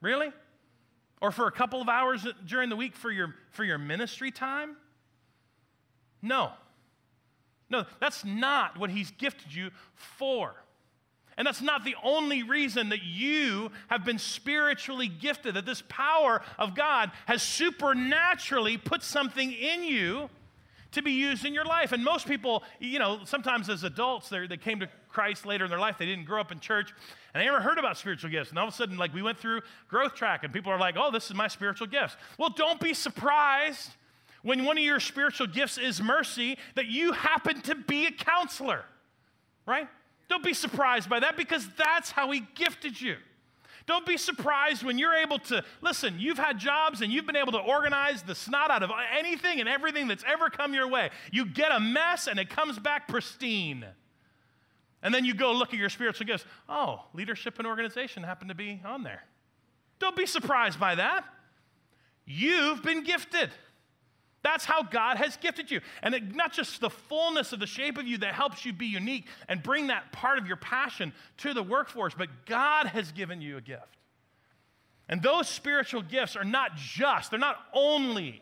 Really? 0.00 0.32
Or 1.20 1.32
for 1.32 1.46
a 1.46 1.52
couple 1.52 1.82
of 1.82 1.88
hours 1.88 2.26
during 2.46 2.68
the 2.68 2.76
week 2.76 2.94
for 2.94 3.10
your, 3.10 3.34
for 3.50 3.64
your 3.64 3.78
ministry 3.78 4.30
time? 4.30 4.76
No. 6.22 6.52
No, 7.70 7.84
that's 8.00 8.24
not 8.24 8.78
what 8.78 8.90
He's 8.90 9.10
gifted 9.10 9.54
you 9.54 9.70
for. 9.94 10.54
And 11.38 11.46
that's 11.46 11.62
not 11.62 11.84
the 11.84 11.94
only 12.02 12.42
reason 12.42 12.90
that 12.90 13.04
you 13.04 13.70
have 13.86 14.04
been 14.04 14.18
spiritually 14.18 15.08
gifted, 15.08 15.54
that 15.54 15.64
this 15.64 15.82
power 15.88 16.42
of 16.58 16.74
God 16.74 17.12
has 17.26 17.42
supernaturally 17.42 18.76
put 18.76 19.02
something 19.02 19.52
in 19.52 19.84
you 19.84 20.28
to 20.90 21.02
be 21.02 21.12
used 21.12 21.44
in 21.44 21.54
your 21.54 21.64
life. 21.64 21.92
And 21.92 22.02
most 22.02 22.26
people, 22.26 22.64
you 22.80 22.98
know, 22.98 23.20
sometimes 23.24 23.68
as 23.68 23.84
adults, 23.84 24.28
they 24.28 24.56
came 24.56 24.80
to 24.80 24.88
Christ 25.08 25.46
later 25.46 25.64
in 25.64 25.70
their 25.70 25.78
life, 25.78 25.96
they 25.96 26.06
didn't 26.06 26.24
grow 26.24 26.40
up 26.40 26.50
in 26.50 26.58
church, 26.58 26.92
and 27.32 27.40
they 27.40 27.44
never 27.44 27.60
heard 27.60 27.78
about 27.78 27.96
spiritual 27.96 28.30
gifts. 28.30 28.50
And 28.50 28.58
all 28.58 28.66
of 28.66 28.74
a 28.74 28.76
sudden, 28.76 28.96
like 28.96 29.14
we 29.14 29.22
went 29.22 29.38
through 29.38 29.60
growth 29.88 30.14
track, 30.14 30.42
and 30.42 30.52
people 30.52 30.72
are 30.72 30.78
like, 30.78 30.96
oh, 30.98 31.10
this 31.12 31.26
is 31.26 31.34
my 31.34 31.46
spiritual 31.46 31.86
gifts. 31.86 32.16
Well, 32.36 32.50
don't 32.50 32.80
be 32.80 32.94
surprised 32.94 33.90
when 34.42 34.64
one 34.64 34.76
of 34.76 34.82
your 34.82 34.98
spiritual 34.98 35.46
gifts 35.46 35.78
is 35.78 36.02
mercy, 36.02 36.58
that 36.74 36.86
you 36.86 37.12
happen 37.12 37.60
to 37.62 37.74
be 37.76 38.06
a 38.06 38.10
counselor, 38.10 38.84
right? 39.66 39.88
Don't 40.28 40.44
be 40.44 40.54
surprised 40.54 41.08
by 41.08 41.20
that 41.20 41.36
because 41.36 41.68
that's 41.76 42.10
how 42.10 42.30
He 42.30 42.46
gifted 42.54 43.00
you. 43.00 43.16
Don't 43.86 44.04
be 44.04 44.18
surprised 44.18 44.82
when 44.82 44.98
you're 44.98 45.14
able 45.14 45.38
to, 45.38 45.64
listen, 45.80 46.16
you've 46.18 46.36
had 46.36 46.58
jobs 46.58 47.00
and 47.00 47.10
you've 47.10 47.26
been 47.26 47.36
able 47.36 47.52
to 47.52 47.58
organize 47.58 48.22
the 48.22 48.34
snot 48.34 48.70
out 48.70 48.82
of 48.82 48.90
anything 49.18 49.60
and 49.60 49.68
everything 49.68 50.08
that's 50.08 50.24
ever 50.26 50.50
come 50.50 50.74
your 50.74 50.86
way. 50.86 51.08
You 51.32 51.46
get 51.46 51.72
a 51.72 51.80
mess 51.80 52.26
and 52.26 52.38
it 52.38 52.50
comes 52.50 52.78
back 52.78 53.08
pristine. 53.08 53.86
And 55.02 55.14
then 55.14 55.24
you 55.24 55.32
go 55.32 55.52
look 55.52 55.72
at 55.72 55.78
your 55.78 55.88
spiritual 55.88 56.26
gifts. 56.26 56.44
Oh, 56.68 57.04
leadership 57.14 57.58
and 57.58 57.66
organization 57.66 58.22
happen 58.24 58.48
to 58.48 58.54
be 58.54 58.82
on 58.84 59.04
there. 59.04 59.22
Don't 59.98 60.16
be 60.16 60.26
surprised 60.26 60.78
by 60.78 60.96
that. 60.96 61.24
You've 62.26 62.82
been 62.82 63.04
gifted. 63.04 63.48
That's 64.48 64.64
how 64.64 64.82
God 64.82 65.18
has 65.18 65.36
gifted 65.36 65.70
you. 65.70 65.82
And 66.02 66.14
it, 66.14 66.34
not 66.34 66.54
just 66.54 66.80
the 66.80 66.88
fullness 66.88 67.52
of 67.52 67.60
the 67.60 67.66
shape 67.66 67.98
of 67.98 68.06
you 68.06 68.16
that 68.18 68.32
helps 68.32 68.64
you 68.64 68.72
be 68.72 68.86
unique 68.86 69.26
and 69.46 69.62
bring 69.62 69.88
that 69.88 70.10
part 70.10 70.38
of 70.38 70.46
your 70.46 70.56
passion 70.56 71.12
to 71.38 71.52
the 71.52 71.62
workforce, 71.62 72.14
but 72.16 72.30
God 72.46 72.86
has 72.86 73.12
given 73.12 73.42
you 73.42 73.58
a 73.58 73.60
gift. 73.60 73.98
And 75.06 75.22
those 75.22 75.48
spiritual 75.48 76.00
gifts 76.00 76.34
are 76.34 76.44
not 76.44 76.76
just, 76.76 77.30
they're 77.30 77.38
not 77.38 77.58
only. 77.74 78.40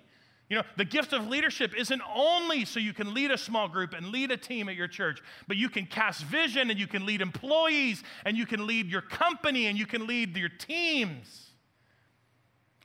You 0.49 0.59
know, 0.59 0.63
the 0.77 0.85
gift 0.85 1.13
of 1.13 1.27
leadership 1.27 1.75
isn't 1.77 2.03
only 2.15 2.65
so 2.65 2.79
you 2.79 2.93
can 2.93 3.13
lead 3.13 3.33
a 3.33 3.39
small 3.39 3.67
group 3.67 3.93
and 3.93 4.07
lead 4.07 4.31
a 4.31 4.37
team 4.37 4.69
at 4.69 4.77
your 4.77 4.87
church, 4.87 5.21
but 5.49 5.57
you 5.57 5.69
can 5.69 5.87
cast 5.87 6.23
vision 6.23 6.71
and 6.71 6.79
you 6.79 6.87
can 6.87 7.05
lead 7.05 7.21
employees 7.21 8.05
and 8.25 8.37
you 8.37 8.47
can 8.47 8.65
lead 8.65 8.87
your 8.87 9.03
company 9.03 9.67
and 9.67 9.77
you 9.77 9.87
can 9.87 10.07
lead 10.07 10.37
your 10.37 10.51
teams 10.51 11.51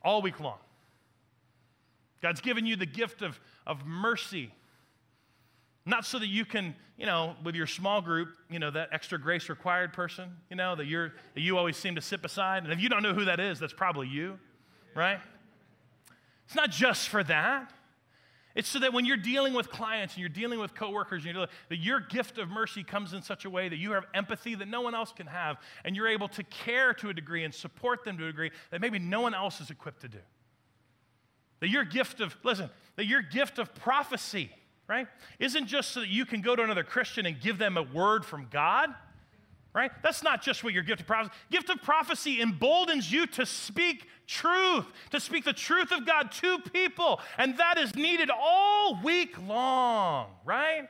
all 0.02 0.22
week 0.22 0.40
long. 0.40 0.58
God's 2.22 2.40
given 2.40 2.64
you 2.64 2.76
the 2.76 2.86
gift 2.86 3.20
of, 3.20 3.38
of 3.66 3.84
mercy. 3.84 4.52
Not 5.84 6.06
so 6.06 6.20
that 6.20 6.28
you 6.28 6.44
can, 6.44 6.76
you 6.96 7.06
know, 7.06 7.34
with 7.42 7.56
your 7.56 7.66
small 7.66 8.00
group, 8.00 8.28
you 8.48 8.60
know, 8.60 8.70
that 8.70 8.90
extra 8.92 9.18
grace 9.18 9.48
required 9.48 9.92
person, 9.92 10.36
you 10.48 10.56
know, 10.56 10.76
that, 10.76 10.86
you're, 10.86 11.12
that 11.34 11.40
you 11.40 11.58
always 11.58 11.76
seem 11.76 11.96
to 11.96 12.00
sit 12.00 12.22
beside. 12.22 12.62
And 12.62 12.72
if 12.72 12.80
you 12.80 12.88
don't 12.88 13.02
know 13.02 13.14
who 13.14 13.24
that 13.24 13.40
is, 13.40 13.58
that's 13.58 13.72
probably 13.72 14.06
you, 14.06 14.38
right? 14.94 15.18
It's 16.46 16.54
not 16.54 16.70
just 16.70 17.08
for 17.08 17.24
that. 17.24 17.72
It's 18.54 18.68
so 18.68 18.78
that 18.80 18.92
when 18.92 19.06
you're 19.06 19.16
dealing 19.16 19.54
with 19.54 19.70
clients 19.70 20.14
and 20.14 20.20
you're 20.20 20.28
dealing 20.28 20.60
with 20.60 20.74
coworkers, 20.74 21.24
and 21.24 21.32
dealing, 21.32 21.48
that 21.70 21.78
your 21.78 22.00
gift 22.00 22.38
of 22.38 22.50
mercy 22.50 22.84
comes 22.84 23.14
in 23.14 23.22
such 23.22 23.44
a 23.44 23.50
way 23.50 23.68
that 23.68 23.78
you 23.78 23.92
have 23.92 24.04
empathy 24.14 24.54
that 24.54 24.68
no 24.68 24.82
one 24.82 24.94
else 24.94 25.10
can 25.10 25.26
have, 25.26 25.56
and 25.84 25.96
you're 25.96 26.08
able 26.08 26.28
to 26.28 26.44
care 26.44 26.92
to 26.94 27.08
a 27.08 27.14
degree 27.14 27.44
and 27.44 27.54
support 27.54 28.04
them 28.04 28.18
to 28.18 28.24
a 28.24 28.26
degree 28.26 28.50
that 28.70 28.80
maybe 28.80 28.98
no 28.98 29.22
one 29.22 29.34
else 29.34 29.60
is 29.60 29.70
equipped 29.70 30.02
to 30.02 30.08
do. 30.08 30.18
That 31.62 31.68
your 31.68 31.84
gift 31.84 32.20
of, 32.20 32.36
listen, 32.42 32.68
that 32.96 33.06
your 33.06 33.22
gift 33.22 33.60
of 33.60 33.72
prophecy, 33.76 34.50
right, 34.88 35.06
isn't 35.38 35.68
just 35.68 35.92
so 35.92 36.00
that 36.00 36.08
you 36.08 36.26
can 36.26 36.40
go 36.40 36.56
to 36.56 36.62
another 36.64 36.82
Christian 36.82 37.24
and 37.24 37.40
give 37.40 37.56
them 37.56 37.76
a 37.76 37.84
word 37.84 38.24
from 38.24 38.48
God, 38.50 38.92
right? 39.72 39.92
That's 40.02 40.24
not 40.24 40.42
just 40.42 40.64
what 40.64 40.74
your 40.74 40.82
gift 40.82 41.02
of 41.02 41.06
prophecy. 41.06 41.32
Gift 41.52 41.70
of 41.70 41.80
prophecy 41.80 42.40
emboldens 42.40 43.12
you 43.12 43.28
to 43.28 43.46
speak 43.46 44.08
truth, 44.26 44.86
to 45.12 45.20
speak 45.20 45.44
the 45.44 45.52
truth 45.52 45.92
of 45.92 46.04
God 46.04 46.32
to 46.32 46.58
people, 46.58 47.20
and 47.38 47.56
that 47.58 47.78
is 47.78 47.94
needed 47.94 48.28
all 48.28 49.00
week 49.00 49.36
long, 49.46 50.30
right? 50.44 50.88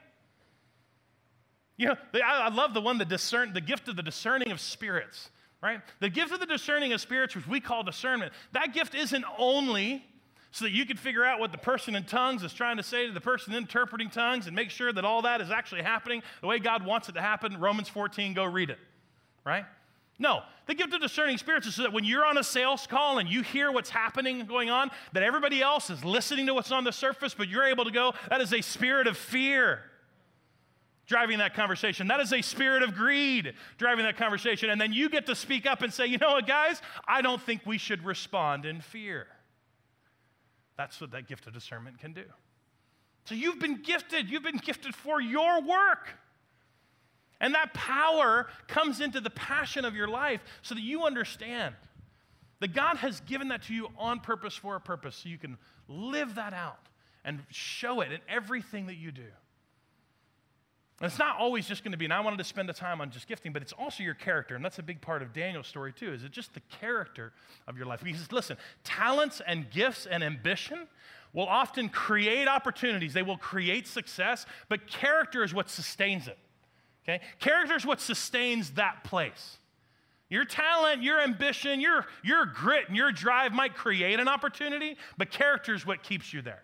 You 1.77 1.89
know, 1.89 1.97
I, 2.25 2.49
love 2.49 2.73
the 2.73 2.81
one 2.81 2.97
the 2.97 3.05
discern, 3.05 3.53
the 3.53 3.61
gift 3.61 3.89
of 3.89 3.97
the 3.97 4.03
discerning 4.03 4.51
of 4.51 4.59
spirits, 4.59 5.29
right? 5.63 5.83
The 6.01 6.09
gift 6.09 6.33
of 6.33 6.41
the 6.41 6.47
discerning 6.47 6.95
of 6.95 7.01
spirits, 7.03 7.37
which 7.37 7.47
we 7.47 7.61
call 7.61 7.83
discernment, 7.83 8.33
that 8.53 8.73
gift 8.73 8.95
isn't 8.95 9.27
only 9.37 10.07
so 10.53 10.67
that 10.67 10.73
you 10.73 10.85
can 10.85 10.97
figure 10.97 11.25
out 11.25 11.41
what 11.41 11.51
the 11.51 11.59
person 11.59 11.97
in 11.97 12.05
tongues 12.05 12.43
is 12.43 12.53
trying 12.53 12.77
to 12.77 12.83
say 12.83 13.07
to 13.07 13.13
the 13.13 13.21
person 13.21 13.55
interpreting 13.55 14.11
tongues 14.11 14.47
and 14.47 14.55
make 14.55 14.71
sure 14.71 14.93
that 14.93 15.05
all 15.05 15.23
that 15.23 15.41
is 15.41 15.51
actually 15.51 15.83
happening 15.83 16.23
the 16.43 16.47
way 16.47 16.59
God 16.59 16.85
wants 16.85 17.09
it 17.09 17.13
to 17.13 17.23
happen. 17.23 17.59
Romans 17.59 17.89
14, 17.89 18.35
go 18.35 18.45
read 18.45 18.71
it, 18.71 18.79
right? 19.45 19.65
No, 20.19 20.43
the 20.67 20.75
gift 20.75 20.93
of 20.93 21.01
discerning 21.01 21.39
spirits 21.39 21.67
is 21.67 21.75
so 21.75 21.83
that 21.83 21.93
when 21.93 22.05
you're 22.05 22.25
on 22.25 22.37
a 22.37 22.45
sales 22.45 22.87
call 22.87 23.19
and 23.19 23.29
you 23.29 23.43
hear 23.43 23.73
what's 23.73 23.91
happening 23.91 24.45
going 24.45 24.69
on, 24.69 24.91
that 25.15 25.23
everybody 25.23 25.63
else 25.63 25.89
is 25.89 26.05
listening 26.05 26.47
to 26.47 26.55
what's 26.55 26.71
on 26.71 26.85
the 26.85 26.93
surface, 26.93 27.35
but 27.35 27.49
you're 27.49 27.65
able 27.65 27.85
to 27.85 27.91
go, 27.91 28.13
that 28.29 28.43
is 28.43 28.53
a 28.53 28.61
spirit 28.61 29.07
of 29.07 29.17
fear 29.17 29.81
driving 31.07 31.39
that 31.39 31.55
conversation. 31.55 32.09
That 32.09 32.21
is 32.21 32.33
a 32.33 32.43
spirit 32.43 32.83
of 32.83 32.95
greed 32.95 33.55
driving 33.79 34.05
that 34.05 34.17
conversation. 34.19 34.71
And 34.71 34.81
then 34.81 34.93
you 34.93 35.09
get 35.09 35.27
to 35.27 35.35
speak 35.35 35.67
up 35.67 35.83
and 35.83 35.93
say, 35.93 36.07
you 36.07 36.19
know 36.19 36.33
what, 36.33 36.47
guys, 36.47 36.81
I 37.09 37.23
don't 37.23 37.41
think 37.41 37.63
we 37.65 37.79
should 37.79 38.05
respond 38.05 38.67
in 38.67 38.83
fear. 38.83 39.27
That's 40.83 41.01
what 41.01 41.13
that 41.13 41.29
gift 41.29 41.47
of 41.47 41.53
discernment 41.53 42.01
can 42.01 42.13
do. 42.13 42.25
So 43.27 43.37
you've 43.37 43.61
been 43.61 43.83
gifted, 43.83 44.29
you've 44.29 44.43
been 44.43 44.57
gifted 44.57 44.97
for 44.97 45.21
your 45.21 45.63
work. 45.63 46.09
And 47.41 47.55
that 47.55 47.73
power 47.73 48.49
comes 48.67 49.01
into 49.01 49.21
the 49.21 49.31
passion 49.31 49.85
of 49.85 49.95
your 49.95 50.09
life 50.09 50.41
so 50.63 50.75
that 50.75 50.81
you 50.81 51.05
understand 51.05 51.77
that 52.59 52.75
God 52.75 52.97
has 52.97 53.21
given 53.21 53.47
that 53.49 53.63
to 53.65 53.75
you 53.75 53.91
on 53.97 54.19
purpose 54.19 54.57
for 54.57 54.75
a 54.75 54.81
purpose 54.81 55.15
so 55.15 55.29
you 55.29 55.39
can 55.39 55.57
live 55.87 56.35
that 56.35 56.53
out 56.53 56.89
and 57.25 57.45
show 57.49 58.01
it 58.01 58.11
in 58.11 58.19
everything 58.29 58.87
that 58.87 58.97
you 58.97 59.13
do. 59.13 59.31
And 61.01 61.11
it's 61.11 61.19
not 61.19 61.39
always 61.39 61.67
just 61.67 61.83
going 61.83 61.93
to 61.93 61.99
be, 61.99 62.05
and 62.05 62.15
I 62.15 62.21
wanted 62.21 62.39
to 62.39 62.45
spend 62.45 62.69
the 62.69 62.73
time 62.73 63.01
on 63.01 63.11
just 63.11 63.27
gifting, 63.27 63.53
but 63.53 63.61
it's 63.61 63.73
also 63.73 64.03
your 64.05 64.15
character. 64.15 64.55
And 64.55 64.65
that's 64.65 64.79
a 64.79 64.83
big 64.83 65.01
part 65.01 65.23
of 65.23 65.33
Daniel's 65.33 65.67
story, 65.67 65.93
too. 65.93 66.13
Is 66.13 66.23
it 66.23 66.31
just 66.31 66.55
the 66.55 66.61
character 66.81 67.33
of 67.67 67.77
your 67.77 67.87
life? 67.87 68.03
Says, 68.05 68.31
listen, 68.31 68.57
talents 68.85 69.41
and 69.45 69.69
gifts 69.71 70.07
and 70.07 70.23
ambition 70.23 70.87
will 71.33 71.49
often 71.49 71.89
create 71.89 72.47
opportunities, 72.47 73.15
they 73.15 73.23
will 73.23 73.39
create 73.39 73.89
success, 73.89 74.45
but 74.69 74.87
character 74.87 75.43
is 75.43 75.55
what 75.55 75.71
sustains 75.71 76.29
it. 76.29 76.39
Okay? 77.05 77.25
Character 77.41 77.75
is 77.75 77.87
what 77.87 78.01
sustains 78.01 78.71
that 78.73 79.03
place. 79.03 79.59
Your 80.29 80.45
talent, 80.45 81.03
your 81.03 81.21
ambition, 81.21 81.81
your, 81.81 82.07
your 82.23 82.47
grit, 82.47 82.89
and 82.89 82.97
your 82.97 83.13
drive 83.13 83.53
might 83.53 83.75
create 83.75 84.21
an 84.21 84.29
opportunity, 84.29 84.97
but 85.19 85.31
character 85.31 85.75
is 85.75 85.87
what 85.87 86.03
keeps 86.03 86.33
you 86.33 86.43
there. 86.43 86.63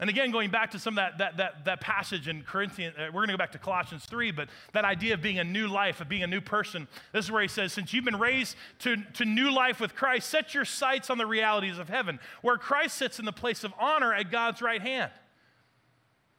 And 0.00 0.08
again, 0.08 0.30
going 0.30 0.50
back 0.50 0.70
to 0.72 0.78
some 0.78 0.96
of 0.96 0.96
that, 0.96 1.18
that, 1.18 1.36
that, 1.38 1.64
that 1.64 1.80
passage 1.80 2.28
in 2.28 2.42
Corinthians, 2.42 2.94
uh, 2.96 3.06
we're 3.06 3.20
going 3.20 3.28
to 3.28 3.32
go 3.32 3.38
back 3.38 3.50
to 3.52 3.58
Colossians 3.58 4.04
3, 4.04 4.30
but 4.30 4.48
that 4.72 4.84
idea 4.84 5.14
of 5.14 5.22
being 5.22 5.40
a 5.40 5.44
new 5.44 5.66
life, 5.66 6.00
of 6.00 6.08
being 6.08 6.22
a 6.22 6.28
new 6.28 6.40
person, 6.40 6.86
this 7.12 7.24
is 7.24 7.32
where 7.32 7.42
he 7.42 7.48
says, 7.48 7.72
Since 7.72 7.92
you've 7.92 8.04
been 8.04 8.18
raised 8.18 8.56
to, 8.80 8.96
to 9.14 9.24
new 9.24 9.50
life 9.50 9.80
with 9.80 9.96
Christ, 9.96 10.30
set 10.30 10.54
your 10.54 10.64
sights 10.64 11.10
on 11.10 11.18
the 11.18 11.26
realities 11.26 11.78
of 11.78 11.88
heaven, 11.88 12.20
where 12.42 12.56
Christ 12.56 12.96
sits 12.96 13.18
in 13.18 13.24
the 13.24 13.32
place 13.32 13.64
of 13.64 13.72
honor 13.78 14.14
at 14.14 14.30
God's 14.30 14.62
right 14.62 14.80
hand. 14.80 15.10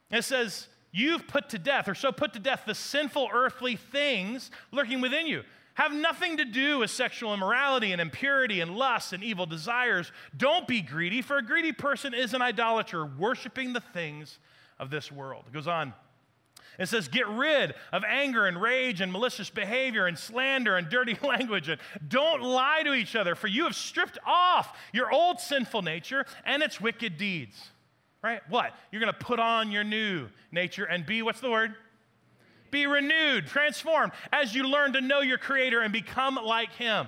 And 0.09 0.19
it 0.19 0.23
says, 0.23 0.67
you've 0.93 1.27
put 1.27 1.49
to 1.49 1.59
death, 1.59 1.89
or 1.89 1.95
so 1.95 2.13
put 2.13 2.31
to 2.33 2.39
death, 2.39 2.63
the 2.65 2.75
sinful 2.75 3.29
earthly 3.33 3.75
things 3.75 4.51
lurking 4.71 5.01
within 5.01 5.27
you. 5.27 5.43
Have 5.79 5.93
nothing 5.93 6.35
to 6.35 6.43
do 6.43 6.79
with 6.79 6.91
sexual 6.91 7.33
immorality 7.33 7.93
and 7.93 8.01
impurity 8.01 8.59
and 8.59 8.75
lust 8.75 9.13
and 9.13 9.23
evil 9.23 9.45
desires. 9.45 10.11
Don't 10.35 10.67
be 10.67 10.81
greedy, 10.81 11.21
for 11.21 11.37
a 11.37 11.41
greedy 11.41 11.71
person 11.71 12.13
is 12.13 12.33
an 12.33 12.41
idolater, 12.41 13.05
worshiping 13.05 13.71
the 13.71 13.79
things 13.79 14.39
of 14.77 14.89
this 14.89 15.09
world. 15.09 15.45
It 15.47 15.53
goes 15.53 15.69
on. 15.69 15.93
It 16.77 16.89
says, 16.89 17.07
Get 17.07 17.29
rid 17.29 17.75
of 17.93 18.03
anger 18.03 18.45
and 18.45 18.61
rage 18.61 18.99
and 18.99 19.09
malicious 19.09 19.49
behavior 19.49 20.05
and 20.05 20.19
slander 20.19 20.75
and 20.75 20.89
dirty 20.89 21.17
language. 21.25 21.69
And 21.69 21.79
don't 22.05 22.41
lie 22.41 22.83
to 22.83 22.93
each 22.93 23.15
other, 23.15 23.33
for 23.33 23.47
you 23.47 23.63
have 23.63 23.73
stripped 23.73 24.17
off 24.27 24.77
your 24.91 25.09
old 25.09 25.39
sinful 25.39 25.81
nature 25.81 26.25
and 26.43 26.61
its 26.61 26.81
wicked 26.81 27.17
deeds. 27.17 27.69
Right? 28.21 28.41
What? 28.49 28.73
You're 28.91 28.99
going 28.99 29.13
to 29.13 29.17
put 29.17 29.39
on 29.39 29.71
your 29.71 29.85
new 29.85 30.27
nature 30.51 30.83
and 30.83 31.05
be, 31.05 31.21
what's 31.21 31.39
the 31.39 31.49
word? 31.49 31.73
Be 32.71 32.85
renewed, 32.85 33.47
transformed 33.47 34.11
as 34.31 34.53
you 34.55 34.63
learn 34.63 34.93
to 34.93 35.01
know 35.01 35.21
your 35.21 35.37
Creator 35.37 35.81
and 35.81 35.93
become 35.93 36.35
like 36.35 36.73
Him. 36.73 37.07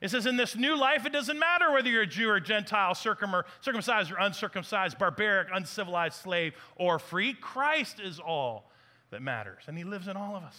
It 0.00 0.10
says, 0.10 0.26
in 0.26 0.36
this 0.36 0.54
new 0.54 0.76
life, 0.76 1.06
it 1.06 1.12
doesn't 1.12 1.38
matter 1.38 1.72
whether 1.72 1.88
you're 1.88 2.02
a 2.02 2.06
Jew 2.06 2.28
or 2.28 2.38
Gentile, 2.38 2.94
circumcised 2.94 4.12
or 4.12 4.16
uncircumcised, 4.18 4.98
barbaric, 4.98 5.48
uncivilized, 5.52 6.14
slave, 6.14 6.54
or 6.76 6.98
free. 6.98 7.34
Christ 7.34 7.98
is 7.98 8.20
all 8.20 8.70
that 9.10 9.22
matters, 9.22 9.64
and 9.66 9.76
He 9.76 9.84
lives 9.84 10.06
in 10.06 10.16
all 10.16 10.36
of 10.36 10.44
us. 10.44 10.56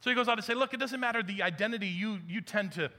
So 0.00 0.10
he 0.10 0.16
goes 0.16 0.28
on 0.28 0.36
to 0.36 0.42
say, 0.42 0.52
look, 0.52 0.74
it 0.74 0.80
doesn't 0.80 1.00
matter 1.00 1.22
the 1.22 1.42
identity 1.42 1.86
you, 1.86 2.18
you 2.28 2.42
tend 2.42 2.72
to, 2.72 2.90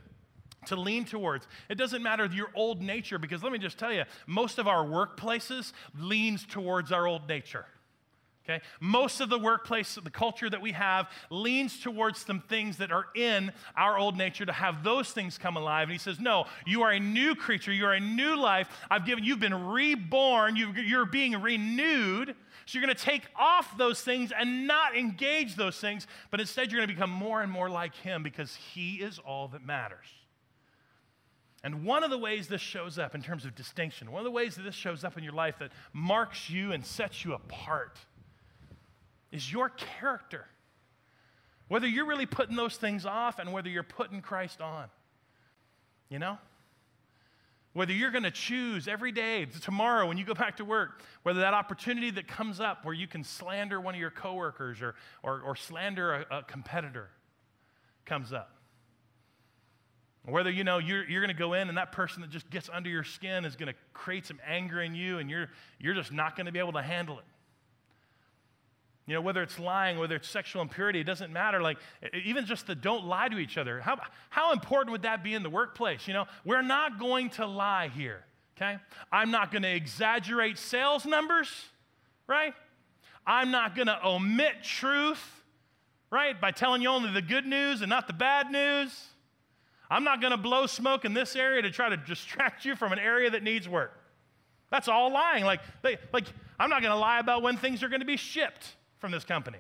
to 0.66 0.76
lean 0.76 1.06
towards. 1.06 1.46
It 1.70 1.76
doesn't 1.76 2.02
matter 2.02 2.26
your 2.26 2.50
old 2.56 2.82
nature, 2.82 3.20
because 3.20 3.44
let 3.44 3.52
me 3.52 3.60
just 3.60 3.78
tell 3.78 3.94
you, 3.94 4.06
most 4.26 4.58
of 4.58 4.68
our 4.68 4.84
workplaces 4.84 5.72
leans 6.00 6.48
towards 6.48 6.92
our 6.92 7.06
old 7.06 7.28
nature. 7.28 7.68
Okay? 8.48 8.64
Most 8.80 9.22
of 9.22 9.30
the 9.30 9.40
workplace, 9.40 9.96
the 9.96 10.10
culture 10.12 10.50
that 10.50 10.62
we 10.62 10.72
have, 10.74 11.10
leans 11.32 11.80
towards 11.80 12.20
some 12.20 12.42
things 12.42 12.78
that 12.78 12.92
are 12.92 13.08
in 13.16 13.52
our 13.76 13.98
old 13.98 14.16
nature 14.16 14.46
to 14.46 14.52
have 14.52 14.84
those 14.84 15.10
things 15.12 15.40
come 15.40 15.58
alive. 15.58 15.84
And 15.84 15.92
he 15.92 15.98
says, 15.98 16.20
No, 16.20 16.46
you 16.66 16.84
are 16.84 16.92
a 16.92 17.00
new 17.00 17.34
creature. 17.34 17.74
You 17.74 17.86
are 17.86 17.94
a 17.94 18.00
new 18.00 18.36
life. 18.36 18.70
I've 18.90 19.06
given, 19.06 19.24
you've 19.24 19.40
been 19.40 19.68
reborn. 19.68 20.56
You, 20.56 20.74
you're 20.74 21.08
being 21.08 21.42
renewed. 21.42 22.36
So 22.66 22.78
you're 22.78 22.86
going 22.86 22.96
to 22.96 23.04
take 23.04 23.24
off 23.36 23.78
those 23.78 24.02
things 24.02 24.32
and 24.38 24.68
not 24.68 24.96
engage 24.96 25.56
those 25.56 25.78
things, 25.78 26.08
but 26.32 26.40
instead 26.40 26.72
you're 26.72 26.80
going 26.80 26.90
to 26.90 26.94
become 26.94 27.12
more 27.12 27.42
and 27.42 27.52
more 27.52 27.70
like 27.70 27.96
him 27.96 28.24
because 28.24 28.56
he 28.56 28.96
is 28.96 29.20
all 29.20 29.48
that 29.50 29.66
matters. 29.66 30.08
And 31.64 31.84
one 31.84 32.04
of 32.04 32.12
the 32.12 32.18
ways 32.18 32.48
this 32.48 32.62
shows 32.62 33.00
up 33.00 33.16
in 33.16 33.24
terms 33.24 33.44
of 33.44 33.56
distinction, 33.56 34.12
one 34.12 34.20
of 34.20 34.26
the 34.26 34.32
ways 34.32 34.56
that 34.56 34.64
this 34.64 34.76
shows 34.76 35.04
up 35.04 35.18
in 35.18 35.24
your 35.24 35.34
life 35.34 35.56
that 35.60 35.72
marks 35.94 36.48
you 36.48 36.72
and 36.72 36.86
sets 36.86 37.26
you 37.26 37.34
apart 37.34 37.98
is 39.36 39.52
your 39.52 39.70
character. 39.70 40.46
Whether 41.68 41.88
you're 41.88 42.06
really 42.06 42.26
putting 42.26 42.56
those 42.56 42.78
things 42.78 43.06
off 43.06 43.38
and 43.38 43.52
whether 43.52 43.70
you're 43.70 43.84
putting 43.84 44.22
Christ 44.22 44.62
on. 44.62 44.86
You 46.10 46.20
know? 46.20 46.38
Whether 47.74 47.92
you're 47.92 48.12
going 48.12 48.24
to 48.24 48.32
choose 48.32 48.88
every 48.88 49.12
day, 49.12 49.46
tomorrow 49.62 50.08
when 50.08 50.18
you 50.18 50.24
go 50.24 50.34
back 50.46 50.58
to 50.58 50.66
work, 50.66 51.02
whether 51.24 51.42
that 51.42 51.54
opportunity 51.54 52.12
that 52.12 52.28
comes 52.28 52.62
up 52.62 52.86
where 52.86 52.94
you 52.94 53.08
can 53.08 53.24
slander 53.24 53.82
one 53.82 53.94
of 53.94 54.00
your 54.00 54.12
coworkers 54.12 54.82
or, 54.82 54.96
or, 55.22 55.42
or 55.42 55.56
slander 55.56 56.26
a, 56.32 56.38
a 56.38 56.44
competitor 56.44 57.10
comes 58.06 58.32
up. 58.32 58.52
Whether 60.24 60.50
you 60.50 60.64
know 60.64 60.78
you're, 60.78 61.08
you're 61.08 61.22
going 61.22 61.36
to 61.36 61.40
go 61.40 61.54
in 61.54 61.68
and 61.68 61.78
that 61.78 61.92
person 61.92 62.22
that 62.22 62.32
just 62.32 62.50
gets 62.50 62.70
under 62.74 62.90
your 62.90 63.04
skin 63.04 63.46
is 63.46 63.56
going 63.56 63.72
to 63.72 63.78
create 63.94 64.26
some 64.26 64.40
anger 64.48 64.82
in 64.82 64.96
you 64.96 65.20
and 65.20 65.30
you're, 65.30 65.50
you're 65.80 65.94
just 65.94 66.12
not 66.12 66.36
going 66.36 66.46
to 66.46 66.52
be 66.52 66.60
able 66.60 66.74
to 66.74 66.82
handle 66.82 67.20
it. 67.20 67.26
You 69.08 69.14
know, 69.14 69.22
whether 69.22 69.44
it's 69.44 69.60
lying, 69.60 70.00
whether 70.00 70.16
it's 70.16 70.28
sexual 70.28 70.64
impurity, 70.64 71.00
it 71.00 71.04
doesn't 71.04 71.32
matter. 71.32 71.62
Like, 71.62 71.78
even 72.14 72.46
just 72.46 72.66
the 72.66 72.74
don't 72.74 73.06
lie 73.06 73.28
to 73.28 73.38
each 73.38 73.58
other. 73.58 73.80
How, 73.80 74.00
how 74.32 74.52
important 74.52 74.92
would 74.94 75.04
that 75.04 75.24
be 75.24 75.36
in 75.36 75.44
the 75.44 75.50
workplace? 75.50 76.08
You 76.08 76.16
know, 76.16 76.26
we're 76.44 76.64
not 76.64 77.00
going 77.00 77.30
to 77.32 77.46
lie 77.46 77.90
here, 77.90 78.24
okay? 78.58 78.80
I'm 79.12 79.30
not 79.30 79.52
going 79.52 79.62
to 79.62 79.72
exaggerate 79.72 80.58
sales 80.58 81.06
numbers, 81.06 81.50
right? 82.26 82.56
I'm 83.28 83.52
not 83.52 83.76
going 83.76 83.88
to 83.88 84.00
omit 84.04 84.64
truth, 84.64 85.24
right? 86.10 86.40
By 86.40 86.50
telling 86.50 86.82
you 86.82 86.90
only 86.90 87.12
the 87.12 87.22
good 87.22 87.46
news 87.46 87.82
and 87.82 87.90
not 87.90 88.08
the 88.08 88.14
bad 88.14 88.50
news. 88.50 89.06
I'm 89.88 90.04
not 90.04 90.20
going 90.20 90.32
to 90.32 90.38
blow 90.38 90.66
smoke 90.66 91.06
in 91.06 91.14
this 91.14 91.36
area 91.36 91.62
to 91.62 91.70
try 91.70 91.90
to 91.90 91.98
distract 91.98 92.66
you 92.66 92.76
from 92.76 92.92
an 92.92 92.98
area 92.98 93.30
that 93.30 93.44
needs 93.44 93.70
work. 93.70 93.94
That's 94.72 94.88
all 94.88 95.12
lying. 95.12 95.46
Like, 95.46 95.62
they, 95.84 95.98
like 96.12 96.26
I'm 96.58 96.72
not 96.72 96.82
going 96.82 96.92
to 96.92 97.00
lie 97.00 97.20
about 97.20 97.44
when 97.44 97.58
things 97.58 97.84
are 97.84 97.88
going 97.88 98.00
to 98.00 98.06
be 98.06 98.18
shipped 98.18 98.76
from 99.00 99.12
this 99.12 99.24
company? 99.24 99.58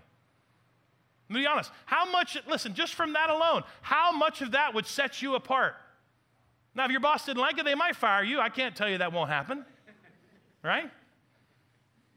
Me 1.29 1.41
be 1.41 1.47
honest. 1.47 1.71
How 1.85 2.09
much, 2.11 2.37
listen, 2.47 2.73
just 2.73 2.93
from 2.93 3.13
that 3.13 3.29
alone, 3.29 3.63
how 3.81 4.11
much 4.11 4.41
of 4.41 4.51
that 4.51 4.73
would 4.73 4.85
set 4.85 5.21
you 5.21 5.35
apart? 5.35 5.75
Now, 6.75 6.85
if 6.85 6.91
your 6.91 6.99
boss 6.99 7.25
didn't 7.25 7.41
like 7.41 7.57
it, 7.57 7.65
they 7.65 7.75
might 7.75 7.95
fire 7.95 8.23
you. 8.23 8.39
I 8.39 8.49
can't 8.49 8.75
tell 8.75 8.89
you 8.89 8.97
that 8.99 9.11
won't 9.13 9.29
happen, 9.29 9.65
right? 10.61 10.91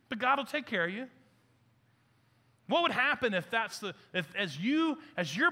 But 0.09 0.19
God 0.19 0.39
will 0.39 0.45
take 0.45 0.67
care 0.67 0.85
of 0.85 0.91
you. 0.91 1.07
What 2.67 2.83
would 2.83 2.93
happen 2.93 3.35
if 3.35 3.49
that's 3.51 3.79
the, 3.79 3.95
if 4.13 4.27
as 4.37 4.59
you, 4.59 4.99
as 5.17 5.35
your 5.35 5.51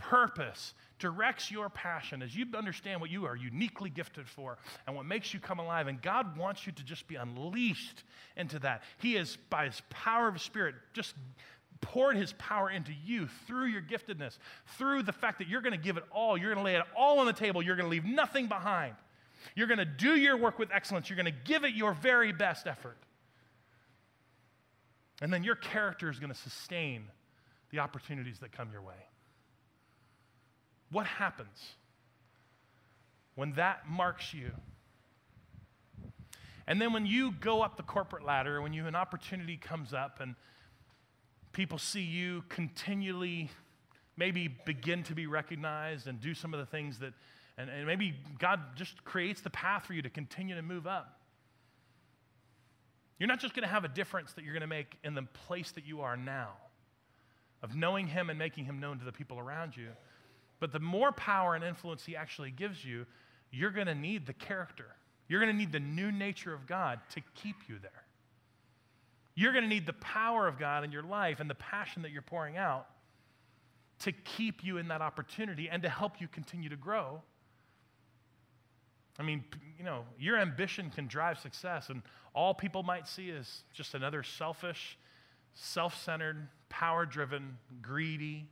purpose 0.00 0.74
directs 0.98 1.50
your 1.50 1.68
passion, 1.68 2.22
as 2.22 2.34
you 2.34 2.46
understand 2.56 3.00
what 3.00 3.10
you 3.10 3.24
are 3.26 3.36
uniquely 3.36 3.90
gifted 3.90 4.28
for 4.28 4.58
and 4.86 4.96
what 4.96 5.06
makes 5.06 5.32
you 5.32 5.40
come 5.40 5.58
alive, 5.58 5.86
and 5.86 6.00
God 6.00 6.36
wants 6.36 6.66
you 6.66 6.72
to 6.72 6.84
just 6.84 7.06
be 7.08 7.16
unleashed 7.16 8.04
into 8.36 8.58
that. 8.58 8.82
He 8.98 9.16
is, 9.16 9.36
by 9.48 9.66
His 9.66 9.80
power 9.88 10.28
of 10.28 10.40
Spirit, 10.40 10.74
just 10.92 11.14
poured 11.80 12.16
His 12.16 12.34
power 12.34 12.70
into 12.70 12.92
you 13.04 13.28
through 13.46 13.66
your 13.66 13.82
giftedness, 13.82 14.38
through 14.76 15.02
the 15.02 15.12
fact 15.12 15.38
that 15.38 15.48
you're 15.48 15.62
going 15.62 15.72
to 15.72 15.82
give 15.82 15.96
it 15.96 16.04
all. 16.10 16.36
You're 16.36 16.54
going 16.54 16.64
to 16.64 16.70
lay 16.70 16.76
it 16.76 16.84
all 16.96 17.18
on 17.20 17.26
the 17.26 17.32
table. 17.32 17.62
You're 17.62 17.76
going 17.76 17.86
to 17.86 17.90
leave 17.90 18.04
nothing 18.04 18.46
behind. 18.46 18.94
You're 19.54 19.68
going 19.68 19.78
to 19.78 19.86
do 19.86 20.16
your 20.16 20.36
work 20.36 20.58
with 20.58 20.70
excellence. 20.70 21.08
You're 21.08 21.16
going 21.16 21.32
to 21.32 21.40
give 21.44 21.64
it 21.64 21.74
your 21.74 21.94
very 21.94 22.32
best 22.32 22.66
effort. 22.66 22.98
And 25.22 25.32
then 25.32 25.44
your 25.44 25.54
character 25.54 26.10
is 26.10 26.18
going 26.18 26.32
to 26.32 26.38
sustain 26.38 27.04
the 27.70 27.78
opportunities 27.78 28.38
that 28.40 28.52
come 28.52 28.70
your 28.72 28.82
way. 28.82 28.94
What 30.90 31.06
happens 31.06 31.74
when 33.34 33.52
that 33.52 33.88
marks 33.88 34.34
you? 34.34 34.50
And 36.66 36.80
then 36.80 36.92
when 36.92 37.06
you 37.06 37.32
go 37.32 37.62
up 37.62 37.76
the 37.76 37.82
corporate 37.82 38.24
ladder, 38.24 38.60
when 38.62 38.72
you 38.72 38.86
an 38.86 38.94
opportunity 38.94 39.56
comes 39.56 39.92
up 39.92 40.20
and 40.20 40.34
people 41.52 41.78
see 41.78 42.02
you 42.02 42.44
continually 42.48 43.50
maybe 44.16 44.48
begin 44.66 45.02
to 45.04 45.14
be 45.14 45.26
recognized 45.26 46.06
and 46.06 46.20
do 46.20 46.34
some 46.34 46.52
of 46.52 46.60
the 46.60 46.66
things 46.66 46.98
that 46.98 47.12
and, 47.60 47.68
and 47.68 47.86
maybe 47.86 48.14
God 48.38 48.60
just 48.74 49.04
creates 49.04 49.42
the 49.42 49.50
path 49.50 49.84
for 49.84 49.92
you 49.92 50.00
to 50.02 50.08
continue 50.08 50.54
to 50.54 50.62
move 50.62 50.86
up. 50.86 51.20
You're 53.18 53.28
not 53.28 53.38
just 53.38 53.54
going 53.54 53.68
to 53.68 53.72
have 53.72 53.84
a 53.84 53.88
difference 53.88 54.32
that 54.32 54.44
you're 54.44 54.54
going 54.54 54.62
to 54.62 54.66
make 54.66 54.96
in 55.04 55.14
the 55.14 55.22
place 55.46 55.72
that 55.72 55.84
you 55.84 56.00
are 56.00 56.16
now, 56.16 56.52
of 57.62 57.76
knowing 57.76 58.06
Him 58.06 58.30
and 58.30 58.38
making 58.38 58.64
Him 58.64 58.80
known 58.80 58.98
to 58.98 59.04
the 59.04 59.12
people 59.12 59.38
around 59.38 59.76
you, 59.76 59.88
but 60.60 60.72
the 60.72 60.78
more 60.78 61.10
power 61.10 61.54
and 61.54 61.64
influence 61.64 62.04
He 62.04 62.14
actually 62.14 62.50
gives 62.50 62.84
you, 62.84 63.06
you're 63.50 63.70
going 63.70 63.86
to 63.86 63.94
need 63.94 64.26
the 64.26 64.32
character. 64.34 64.86
You're 65.28 65.40
going 65.40 65.52
to 65.52 65.58
need 65.58 65.72
the 65.72 65.80
new 65.80 66.12
nature 66.12 66.52
of 66.52 66.66
God 66.66 67.00
to 67.14 67.20
keep 67.34 67.56
you 67.68 67.76
there. 67.80 68.04
You're 69.34 69.52
going 69.52 69.64
to 69.64 69.68
need 69.68 69.86
the 69.86 69.94
power 69.94 70.46
of 70.46 70.58
God 70.58 70.84
in 70.84 70.92
your 70.92 71.02
life 71.02 71.40
and 71.40 71.48
the 71.48 71.54
passion 71.54 72.02
that 72.02 72.10
you're 72.10 72.22
pouring 72.22 72.56
out 72.56 72.86
to 74.00 74.12
keep 74.12 74.64
you 74.64 74.76
in 74.76 74.88
that 74.88 75.02
opportunity 75.02 75.68
and 75.68 75.82
to 75.82 75.88
help 75.88 76.20
you 76.20 76.28
continue 76.28 76.68
to 76.68 76.76
grow. 76.76 77.22
I 79.18 79.22
mean, 79.22 79.44
you 79.78 79.84
know, 79.84 80.04
your 80.18 80.38
ambition 80.38 80.90
can 80.90 81.06
drive 81.06 81.38
success, 81.38 81.90
and 81.90 82.02
all 82.34 82.54
people 82.54 82.82
might 82.82 83.06
see 83.06 83.28
is 83.28 83.64
just 83.74 83.94
another 83.94 84.22
selfish, 84.22 84.98
self 85.54 86.02
centered, 86.02 86.48
power 86.68 87.04
driven, 87.04 87.58
greedy 87.82 88.48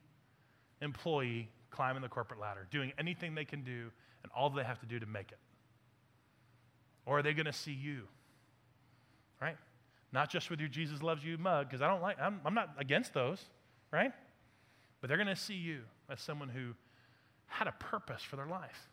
employee 0.82 1.48
climbing 1.70 2.02
the 2.02 2.08
corporate 2.08 2.40
ladder, 2.40 2.66
doing 2.70 2.92
anything 2.98 3.34
they 3.34 3.44
can 3.44 3.62
do 3.62 3.90
and 4.22 4.32
all 4.36 4.50
they 4.50 4.64
have 4.64 4.80
to 4.80 4.86
do 4.86 4.98
to 4.98 5.06
make 5.06 5.30
it? 5.32 5.38
Or 7.06 7.18
are 7.18 7.22
they 7.22 7.32
going 7.32 7.46
to 7.46 7.52
see 7.52 7.72
you? 7.72 8.02
Right? 9.40 9.56
Not 10.12 10.30
just 10.30 10.50
with 10.50 10.60
your 10.60 10.68
Jesus 10.68 11.02
loves 11.02 11.24
you 11.24 11.38
mug, 11.38 11.68
because 11.68 11.82
I 11.82 11.88
don't 11.88 12.02
like, 12.02 12.18
I'm, 12.20 12.40
I'm 12.44 12.54
not 12.54 12.70
against 12.78 13.14
those, 13.14 13.42
right? 13.90 14.12
But 15.00 15.08
they're 15.08 15.16
going 15.16 15.28
to 15.28 15.36
see 15.36 15.54
you 15.54 15.80
as 16.10 16.20
someone 16.20 16.48
who 16.48 16.74
had 17.46 17.66
a 17.66 17.72
purpose 17.72 18.22
for 18.22 18.36
their 18.36 18.46
life. 18.46 18.88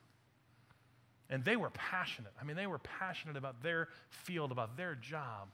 And 1.30 1.44
they 1.44 1.56
were 1.56 1.72
passionate. 1.72 2.32
I 2.40 2.44
mean, 2.44 2.56
they 2.56 2.68
were 2.68 2.80
passionate 2.80 3.38
about 3.38 3.64
their 3.64 3.90
field, 4.10 4.52
about 4.52 4.78
their 4.78 4.96
job. 4.96 5.48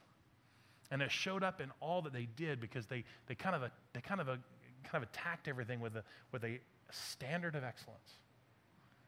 And 0.91 1.01
it 1.01 1.11
showed 1.11 1.43
up 1.43 1.61
in 1.61 1.71
all 1.79 2.01
that 2.01 2.11
they 2.11 2.27
did 2.35 2.59
because 2.59 2.85
they, 2.87 3.05
they 3.27 3.35
kind 3.35 3.55
of, 3.55 3.63
a, 3.63 3.71
they 3.93 4.01
kind 4.01 4.19
of, 4.19 4.27
a, 4.27 4.37
kind 4.83 5.01
of 5.01 5.03
attacked 5.03 5.47
everything 5.47 5.79
with 5.79 5.95
a, 5.95 6.03
with 6.33 6.43
a 6.91 6.93
standard 6.93 7.55
of 7.55 7.63
excellence. 7.63 8.17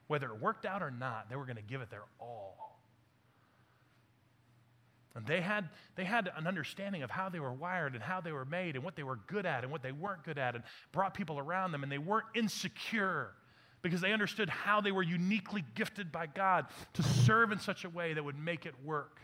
Whether 0.07 0.27
it 0.27 0.41
worked 0.41 0.65
out 0.65 0.81
or 0.81 0.91
not, 0.91 1.29
they 1.29 1.35
were 1.35 1.45
going 1.45 1.57
to 1.57 1.61
give 1.61 1.81
it 1.81 1.89
their 1.89 2.03
all. 2.19 2.79
And 5.15 5.25
they 5.27 5.41
had, 5.41 5.69
they 5.95 6.05
had 6.05 6.31
an 6.35 6.47
understanding 6.47 7.03
of 7.03 7.11
how 7.11 7.29
they 7.29 7.39
were 7.39 7.53
wired 7.53 7.93
and 7.93 8.01
how 8.01 8.19
they 8.19 8.31
were 8.31 8.45
made 8.45 8.75
and 8.75 8.83
what 8.83 8.95
they 8.95 9.03
were 9.03 9.19
good 9.27 9.45
at 9.45 9.63
and 9.63 9.71
what 9.71 9.83
they 9.83 9.91
weren't 9.91 10.23
good 10.23 10.39
at 10.39 10.55
and 10.55 10.63
brought 10.91 11.13
people 11.13 11.37
around 11.37 11.71
them. 11.71 11.83
And 11.83 11.91
they 11.91 11.99
weren't 11.99 12.25
insecure 12.33 13.31
because 13.83 14.01
they 14.01 14.11
understood 14.11 14.49
how 14.49 14.81
they 14.81 14.91
were 14.91 15.03
uniquely 15.03 15.63
gifted 15.75 16.11
by 16.11 16.25
God 16.25 16.65
to 16.93 17.03
serve 17.03 17.51
in 17.51 17.59
such 17.59 17.85
a 17.85 17.89
way 17.89 18.13
that 18.13 18.23
would 18.23 18.39
make 18.39 18.65
it 18.65 18.73
work. 18.83 19.19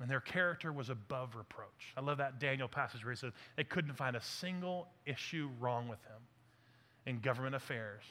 And 0.00 0.10
their 0.10 0.20
character 0.20 0.72
was 0.72 0.90
above 0.90 1.34
reproach. 1.36 1.94
I 1.96 2.00
love 2.00 2.18
that 2.18 2.38
Daniel 2.38 2.68
passage 2.68 3.04
where 3.04 3.12
he 3.14 3.16
says 3.16 3.32
they 3.56 3.64
couldn't 3.64 3.94
find 3.94 4.16
a 4.16 4.20
single 4.20 4.88
issue 5.06 5.48
wrong 5.58 5.88
with 5.88 6.02
him 6.02 6.20
in 7.06 7.20
government 7.20 7.54
affairs. 7.54 8.02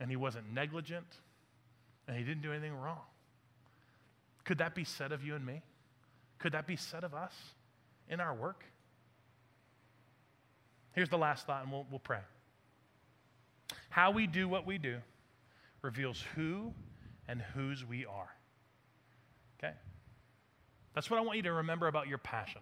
And 0.00 0.10
he 0.10 0.16
wasn't 0.16 0.52
negligent 0.52 1.06
and 2.06 2.16
he 2.16 2.22
didn't 2.22 2.42
do 2.42 2.52
anything 2.52 2.74
wrong. 2.74 3.00
Could 4.44 4.58
that 4.58 4.74
be 4.74 4.84
said 4.84 5.12
of 5.12 5.24
you 5.24 5.34
and 5.34 5.44
me? 5.44 5.62
Could 6.38 6.52
that 6.52 6.66
be 6.66 6.76
said 6.76 7.02
of 7.02 7.14
us 7.14 7.34
in 8.08 8.20
our 8.20 8.34
work? 8.34 8.64
Here's 10.92 11.08
the 11.08 11.18
last 11.18 11.46
thought, 11.46 11.62
and 11.62 11.72
we'll, 11.72 11.86
we'll 11.90 11.98
pray. 11.98 12.20
How 13.90 14.10
we 14.10 14.26
do 14.26 14.48
what 14.48 14.66
we 14.66 14.78
do 14.78 14.98
reveals 15.82 16.22
who 16.34 16.72
and 17.28 17.42
whose 17.54 17.84
we 17.84 18.06
are. 18.06 18.28
Okay? 19.58 19.74
That's 20.94 21.10
what 21.10 21.18
I 21.18 21.22
want 21.22 21.36
you 21.36 21.42
to 21.44 21.52
remember 21.52 21.88
about 21.88 22.08
your 22.08 22.18
passion. 22.18 22.60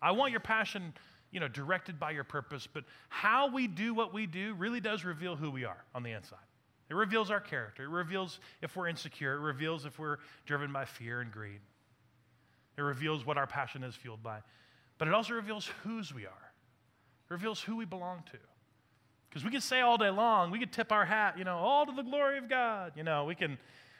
I 0.00 0.12
want 0.12 0.30
your 0.30 0.40
passion, 0.40 0.92
you 1.32 1.40
know, 1.40 1.48
directed 1.48 1.98
by 1.98 2.12
your 2.12 2.24
purpose, 2.24 2.68
but 2.72 2.84
how 3.08 3.50
we 3.50 3.66
do 3.66 3.94
what 3.94 4.14
we 4.14 4.26
do 4.26 4.54
really 4.54 4.80
does 4.80 5.04
reveal 5.04 5.34
who 5.34 5.50
we 5.50 5.64
are 5.64 5.82
on 5.94 6.02
the 6.02 6.12
inside. 6.12 6.38
It 6.90 6.94
reveals 6.94 7.30
our 7.30 7.40
character. 7.40 7.84
It 7.84 7.88
reveals 7.88 8.38
if 8.60 8.76
we're 8.76 8.86
insecure. 8.86 9.34
It 9.34 9.40
reveals 9.40 9.86
if 9.86 9.98
we're 9.98 10.18
driven 10.44 10.72
by 10.72 10.84
fear 10.84 11.22
and 11.22 11.32
greed. 11.32 11.60
It 12.76 12.82
reveals 12.82 13.24
what 13.24 13.38
our 13.38 13.46
passion 13.46 13.82
is 13.82 13.94
fueled 13.94 14.22
by. 14.22 14.40
But 14.98 15.08
it 15.08 15.14
also 15.14 15.32
reveals 15.32 15.70
whose 15.84 16.14
we 16.14 16.26
are. 16.26 16.52
It 17.30 17.32
reveals 17.32 17.62
who 17.62 17.76
we 17.76 17.86
belong 17.86 18.22
to. 18.32 18.38
Because 19.28 19.42
we 19.42 19.50
can 19.50 19.62
say 19.62 19.80
all 19.80 19.96
day 19.96 20.10
long, 20.10 20.50
we 20.50 20.58
can 20.58 20.68
tip 20.68 20.92
our 20.92 21.06
hat, 21.06 21.38
you 21.38 21.44
know, 21.44 21.56
all 21.56 21.86
to 21.86 21.92
the 21.92 22.02
glory 22.02 22.36
of 22.36 22.50
God. 22.50 22.92
You 22.94 23.04
know, 23.04 23.24
we 23.24 23.34
can, 23.34 23.56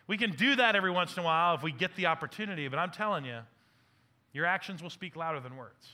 we 0.07 0.19
can 0.19 0.33
do 0.33 0.57
that 0.57 0.77
every 0.77 0.91
once 0.91 1.17
in 1.17 1.23
a 1.23 1.25
while 1.25 1.55
if 1.55 1.63
we 1.63 1.73
get 1.73 1.97
the 1.97 2.07
opportunity. 2.07 2.69
But 2.69 2.79
I'm 2.79 2.91
telling 2.91 3.25
you, 3.25 3.39
your 4.35 4.45
actions 4.45 4.83
will 4.83 4.91
speak 4.91 5.17
louder 5.17 5.41
than 5.41 5.57
words. 5.57 5.89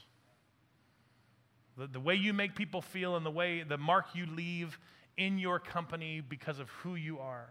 The, 1.78 1.86
the 1.86 2.00
way 2.00 2.14
you 2.14 2.32
make 2.32 2.54
people 2.54 2.82
feel 2.82 3.16
and 3.16 3.24
the 3.24 3.30
way, 3.30 3.62
the 3.62 3.78
mark 3.78 4.06
you 4.14 4.26
leave 4.26 4.78
in 5.16 5.38
your 5.38 5.58
company 5.58 6.20
because 6.20 6.58
of 6.58 6.68
who 6.70 6.96
you 6.96 7.18
are 7.18 7.48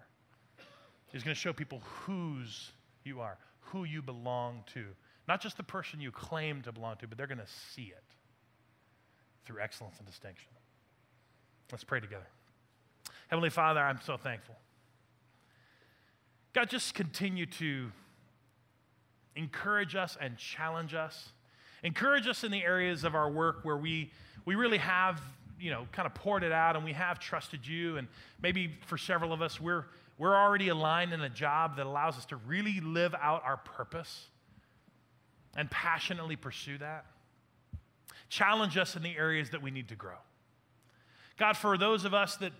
is 1.13 1.23
going 1.23 1.33
to 1.33 1.39
show 1.39 1.53
people 1.53 1.81
whose 2.05 2.71
you 3.03 3.21
are, 3.21 3.37
who 3.61 3.85
you 3.85 4.01
belong 4.01 4.63
to. 4.73 4.85
Not 5.27 5.41
just 5.41 5.57
the 5.57 5.63
person 5.63 5.99
you 5.99 6.11
claim 6.11 6.61
to 6.63 6.71
belong 6.71 6.97
to, 6.97 7.07
but 7.07 7.17
they're 7.17 7.27
going 7.27 7.37
to 7.37 7.47
see 7.47 7.93
it 7.95 8.03
through 9.45 9.61
excellence 9.61 9.95
and 9.97 10.07
distinction. 10.07 10.49
Let's 11.71 11.83
pray 11.83 11.99
together. 11.99 12.27
Heavenly 13.29 13.49
Father, 13.49 13.81
I'm 13.81 13.99
so 14.05 14.17
thankful. 14.17 14.55
God, 16.53 16.69
just 16.69 16.93
continue 16.93 17.45
to 17.45 17.91
encourage 19.35 19.95
us 19.95 20.17
and 20.19 20.37
challenge 20.37 20.93
us. 20.93 21.29
Encourage 21.83 22.27
us 22.27 22.43
in 22.43 22.51
the 22.51 22.63
areas 22.63 23.03
of 23.03 23.15
our 23.15 23.29
work 23.29 23.59
where 23.63 23.77
we, 23.77 24.11
we 24.45 24.55
really 24.55 24.77
have 24.77 25.21
you 25.59 25.71
know, 25.71 25.87
kind 25.91 26.05
of 26.05 26.13
poured 26.13 26.43
it 26.43 26.51
out 26.51 26.75
and 26.75 26.85
we 26.85 26.93
have 26.93 27.19
trusted 27.19 27.65
you. 27.65 27.97
And 27.97 28.07
maybe 28.41 28.71
for 28.85 28.97
several 28.97 29.33
of 29.33 29.41
us, 29.41 29.59
we're, 29.59 29.85
we're 30.17 30.35
already 30.35 30.69
aligned 30.69 31.13
in 31.13 31.21
a 31.21 31.29
job 31.29 31.77
that 31.77 31.85
allows 31.85 32.17
us 32.17 32.25
to 32.27 32.35
really 32.35 32.79
live 32.79 33.15
out 33.19 33.43
our 33.43 33.57
purpose 33.57 34.27
and 35.55 35.69
passionately 35.71 36.35
pursue 36.35 36.77
that. 36.77 37.05
Challenge 38.29 38.77
us 38.77 38.95
in 38.95 39.03
the 39.03 39.15
areas 39.15 39.49
that 39.51 39.61
we 39.61 39.71
need 39.71 39.87
to 39.89 39.95
grow. 39.95 40.17
God, 41.37 41.55
for 41.55 41.77
those 41.77 42.05
of 42.05 42.13
us 42.13 42.35
that, 42.37 42.51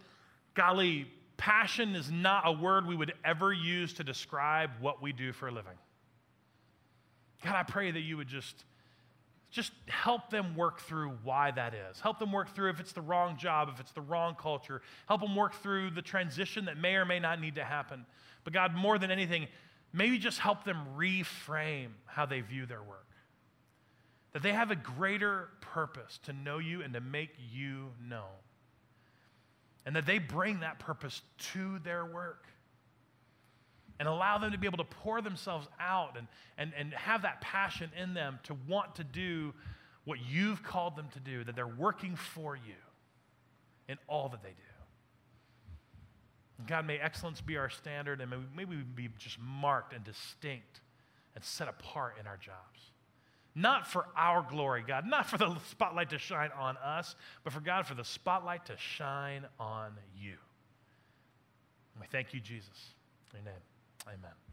golly, 0.53 1.07
passion 1.36 1.95
is 1.95 2.09
not 2.11 2.43
a 2.45 2.51
word 2.51 2.88
we 2.88 2.95
would 2.95 3.13
ever 3.24 3.51
use 3.51 3.93
to 3.93 4.03
describe 4.03 4.72
what 4.80 5.01
we 5.01 5.11
do 5.11 5.34
for 5.34 5.47
a 5.47 5.51
living. 5.51 5.78
God, 7.43 7.55
I 7.55 7.63
pray 7.63 7.91
that 7.91 7.99
you 7.99 8.18
would 8.18 8.28
just 8.28 8.63
just 9.50 9.72
help 9.88 10.30
them 10.30 10.56
work 10.56 10.82
through 10.82 11.12
why 11.24 11.52
that 11.52 11.74
is. 11.74 12.00
Help 12.00 12.20
them 12.20 12.32
work 12.32 12.54
through 12.54 12.70
if 12.70 12.80
it's 12.80 12.91
the 12.91 13.02
wrong 13.02 13.38
job, 13.38 13.70
if 13.74 13.80
it's 13.80 13.91
the 13.91 14.02
wrong 14.02 14.36
culture. 14.36 14.82
Help 15.08 15.22
them 15.22 15.36
work 15.36 15.54
through 15.56 15.91
the 15.91 16.02
transition 16.02 16.66
that 16.66 16.78
may 16.78 16.95
or 16.95 17.06
may 17.06 17.20
not 17.20 17.39
need 17.39 17.56
to 17.56 17.64
happen. 17.64 18.06
But 18.43 18.54
God, 18.54 18.74
more 18.76 18.98
than 18.98 19.10
anything, 19.10 19.48
maybe 19.93 20.18
just 20.18 20.39
help 20.39 20.64
them 20.64 20.86
reframe 20.98 21.91
how 22.06 22.26
they 22.26 22.41
view 22.41 22.66
their 22.66 22.84
work. 22.84 23.08
That 24.34 24.43
they 24.43 24.52
have 24.54 24.70
a 24.70 24.76
greater 24.76 25.50
purpose 25.62 26.20
to 26.26 26.34
know 26.34 26.58
you 26.58 26.82
and 26.82 26.93
to 26.93 27.02
make 27.02 27.32
you 27.52 27.91
known. 28.06 28.24
And 29.86 29.95
that 29.95 30.06
they 30.06 30.20
bring 30.20 30.60
that 30.60 30.80
purpose 30.80 31.22
to 31.54 31.80
their 31.80 32.06
work 32.06 32.45
and 34.00 34.08
allow 34.08 34.38
them 34.38 34.52
to 34.52 34.58
be 34.58 34.68
able 34.68 34.78
to 34.78 34.84
pour 34.84 35.22
themselves 35.22 35.68
out 35.80 36.18
and, 36.18 36.28
and, 36.58 36.72
and 36.78 36.93
have 36.93 37.24
that 37.24 37.41
passion 37.41 37.89
in 38.02 38.14
them 38.14 38.39
to 38.43 38.56
want 38.68 38.95
to 38.95 39.04
do 39.04 39.54
what 40.06 40.20
you've 40.30 40.64
called 40.64 40.95
them 40.95 41.08
to 41.14 41.20
do, 41.20 41.43
that 41.43 41.56
they're 41.56 41.68
working 41.68 42.16
for 42.16 42.56
you 42.56 42.76
in 43.88 43.98
all 44.08 44.30
that 44.30 44.41
they 44.43 44.50
do. 44.50 44.56
God, 46.66 46.88
may 46.88 46.98
excellence 46.98 47.41
be 47.41 47.58
our 47.58 47.70
standard, 47.70 48.20
and 48.20 48.32
may 48.32 48.38
may 48.56 48.66
we 48.66 48.78
be 48.78 49.10
just 49.20 49.38
marked 49.39 49.93
and 49.93 50.04
distinct 50.04 50.82
and 51.36 51.43
set 51.43 51.68
apart 51.68 52.16
in 52.20 52.26
our 52.26 52.38
jobs. 52.38 52.91
Not 53.54 53.88
for 53.88 54.06
our 54.16 54.45
glory, 54.48 54.84
God, 54.88 55.06
not 55.06 55.28
for 55.28 55.38
the 55.38 55.56
spotlight 55.70 56.10
to 56.12 56.20
shine 56.20 56.50
on 56.60 56.78
us, 56.78 57.16
but 57.43 57.54
for 57.54 57.60
God, 57.60 57.86
for 57.86 57.95
the 57.95 58.04
spotlight 58.04 58.66
to 58.68 58.78
shine 58.78 59.45
on 59.60 59.93
you. 60.16 60.36
We 62.00 62.08
thank 62.08 62.34
you, 62.34 62.39
Jesus. 62.39 62.93
Amen. 63.36 63.54
Amen. 64.08 64.47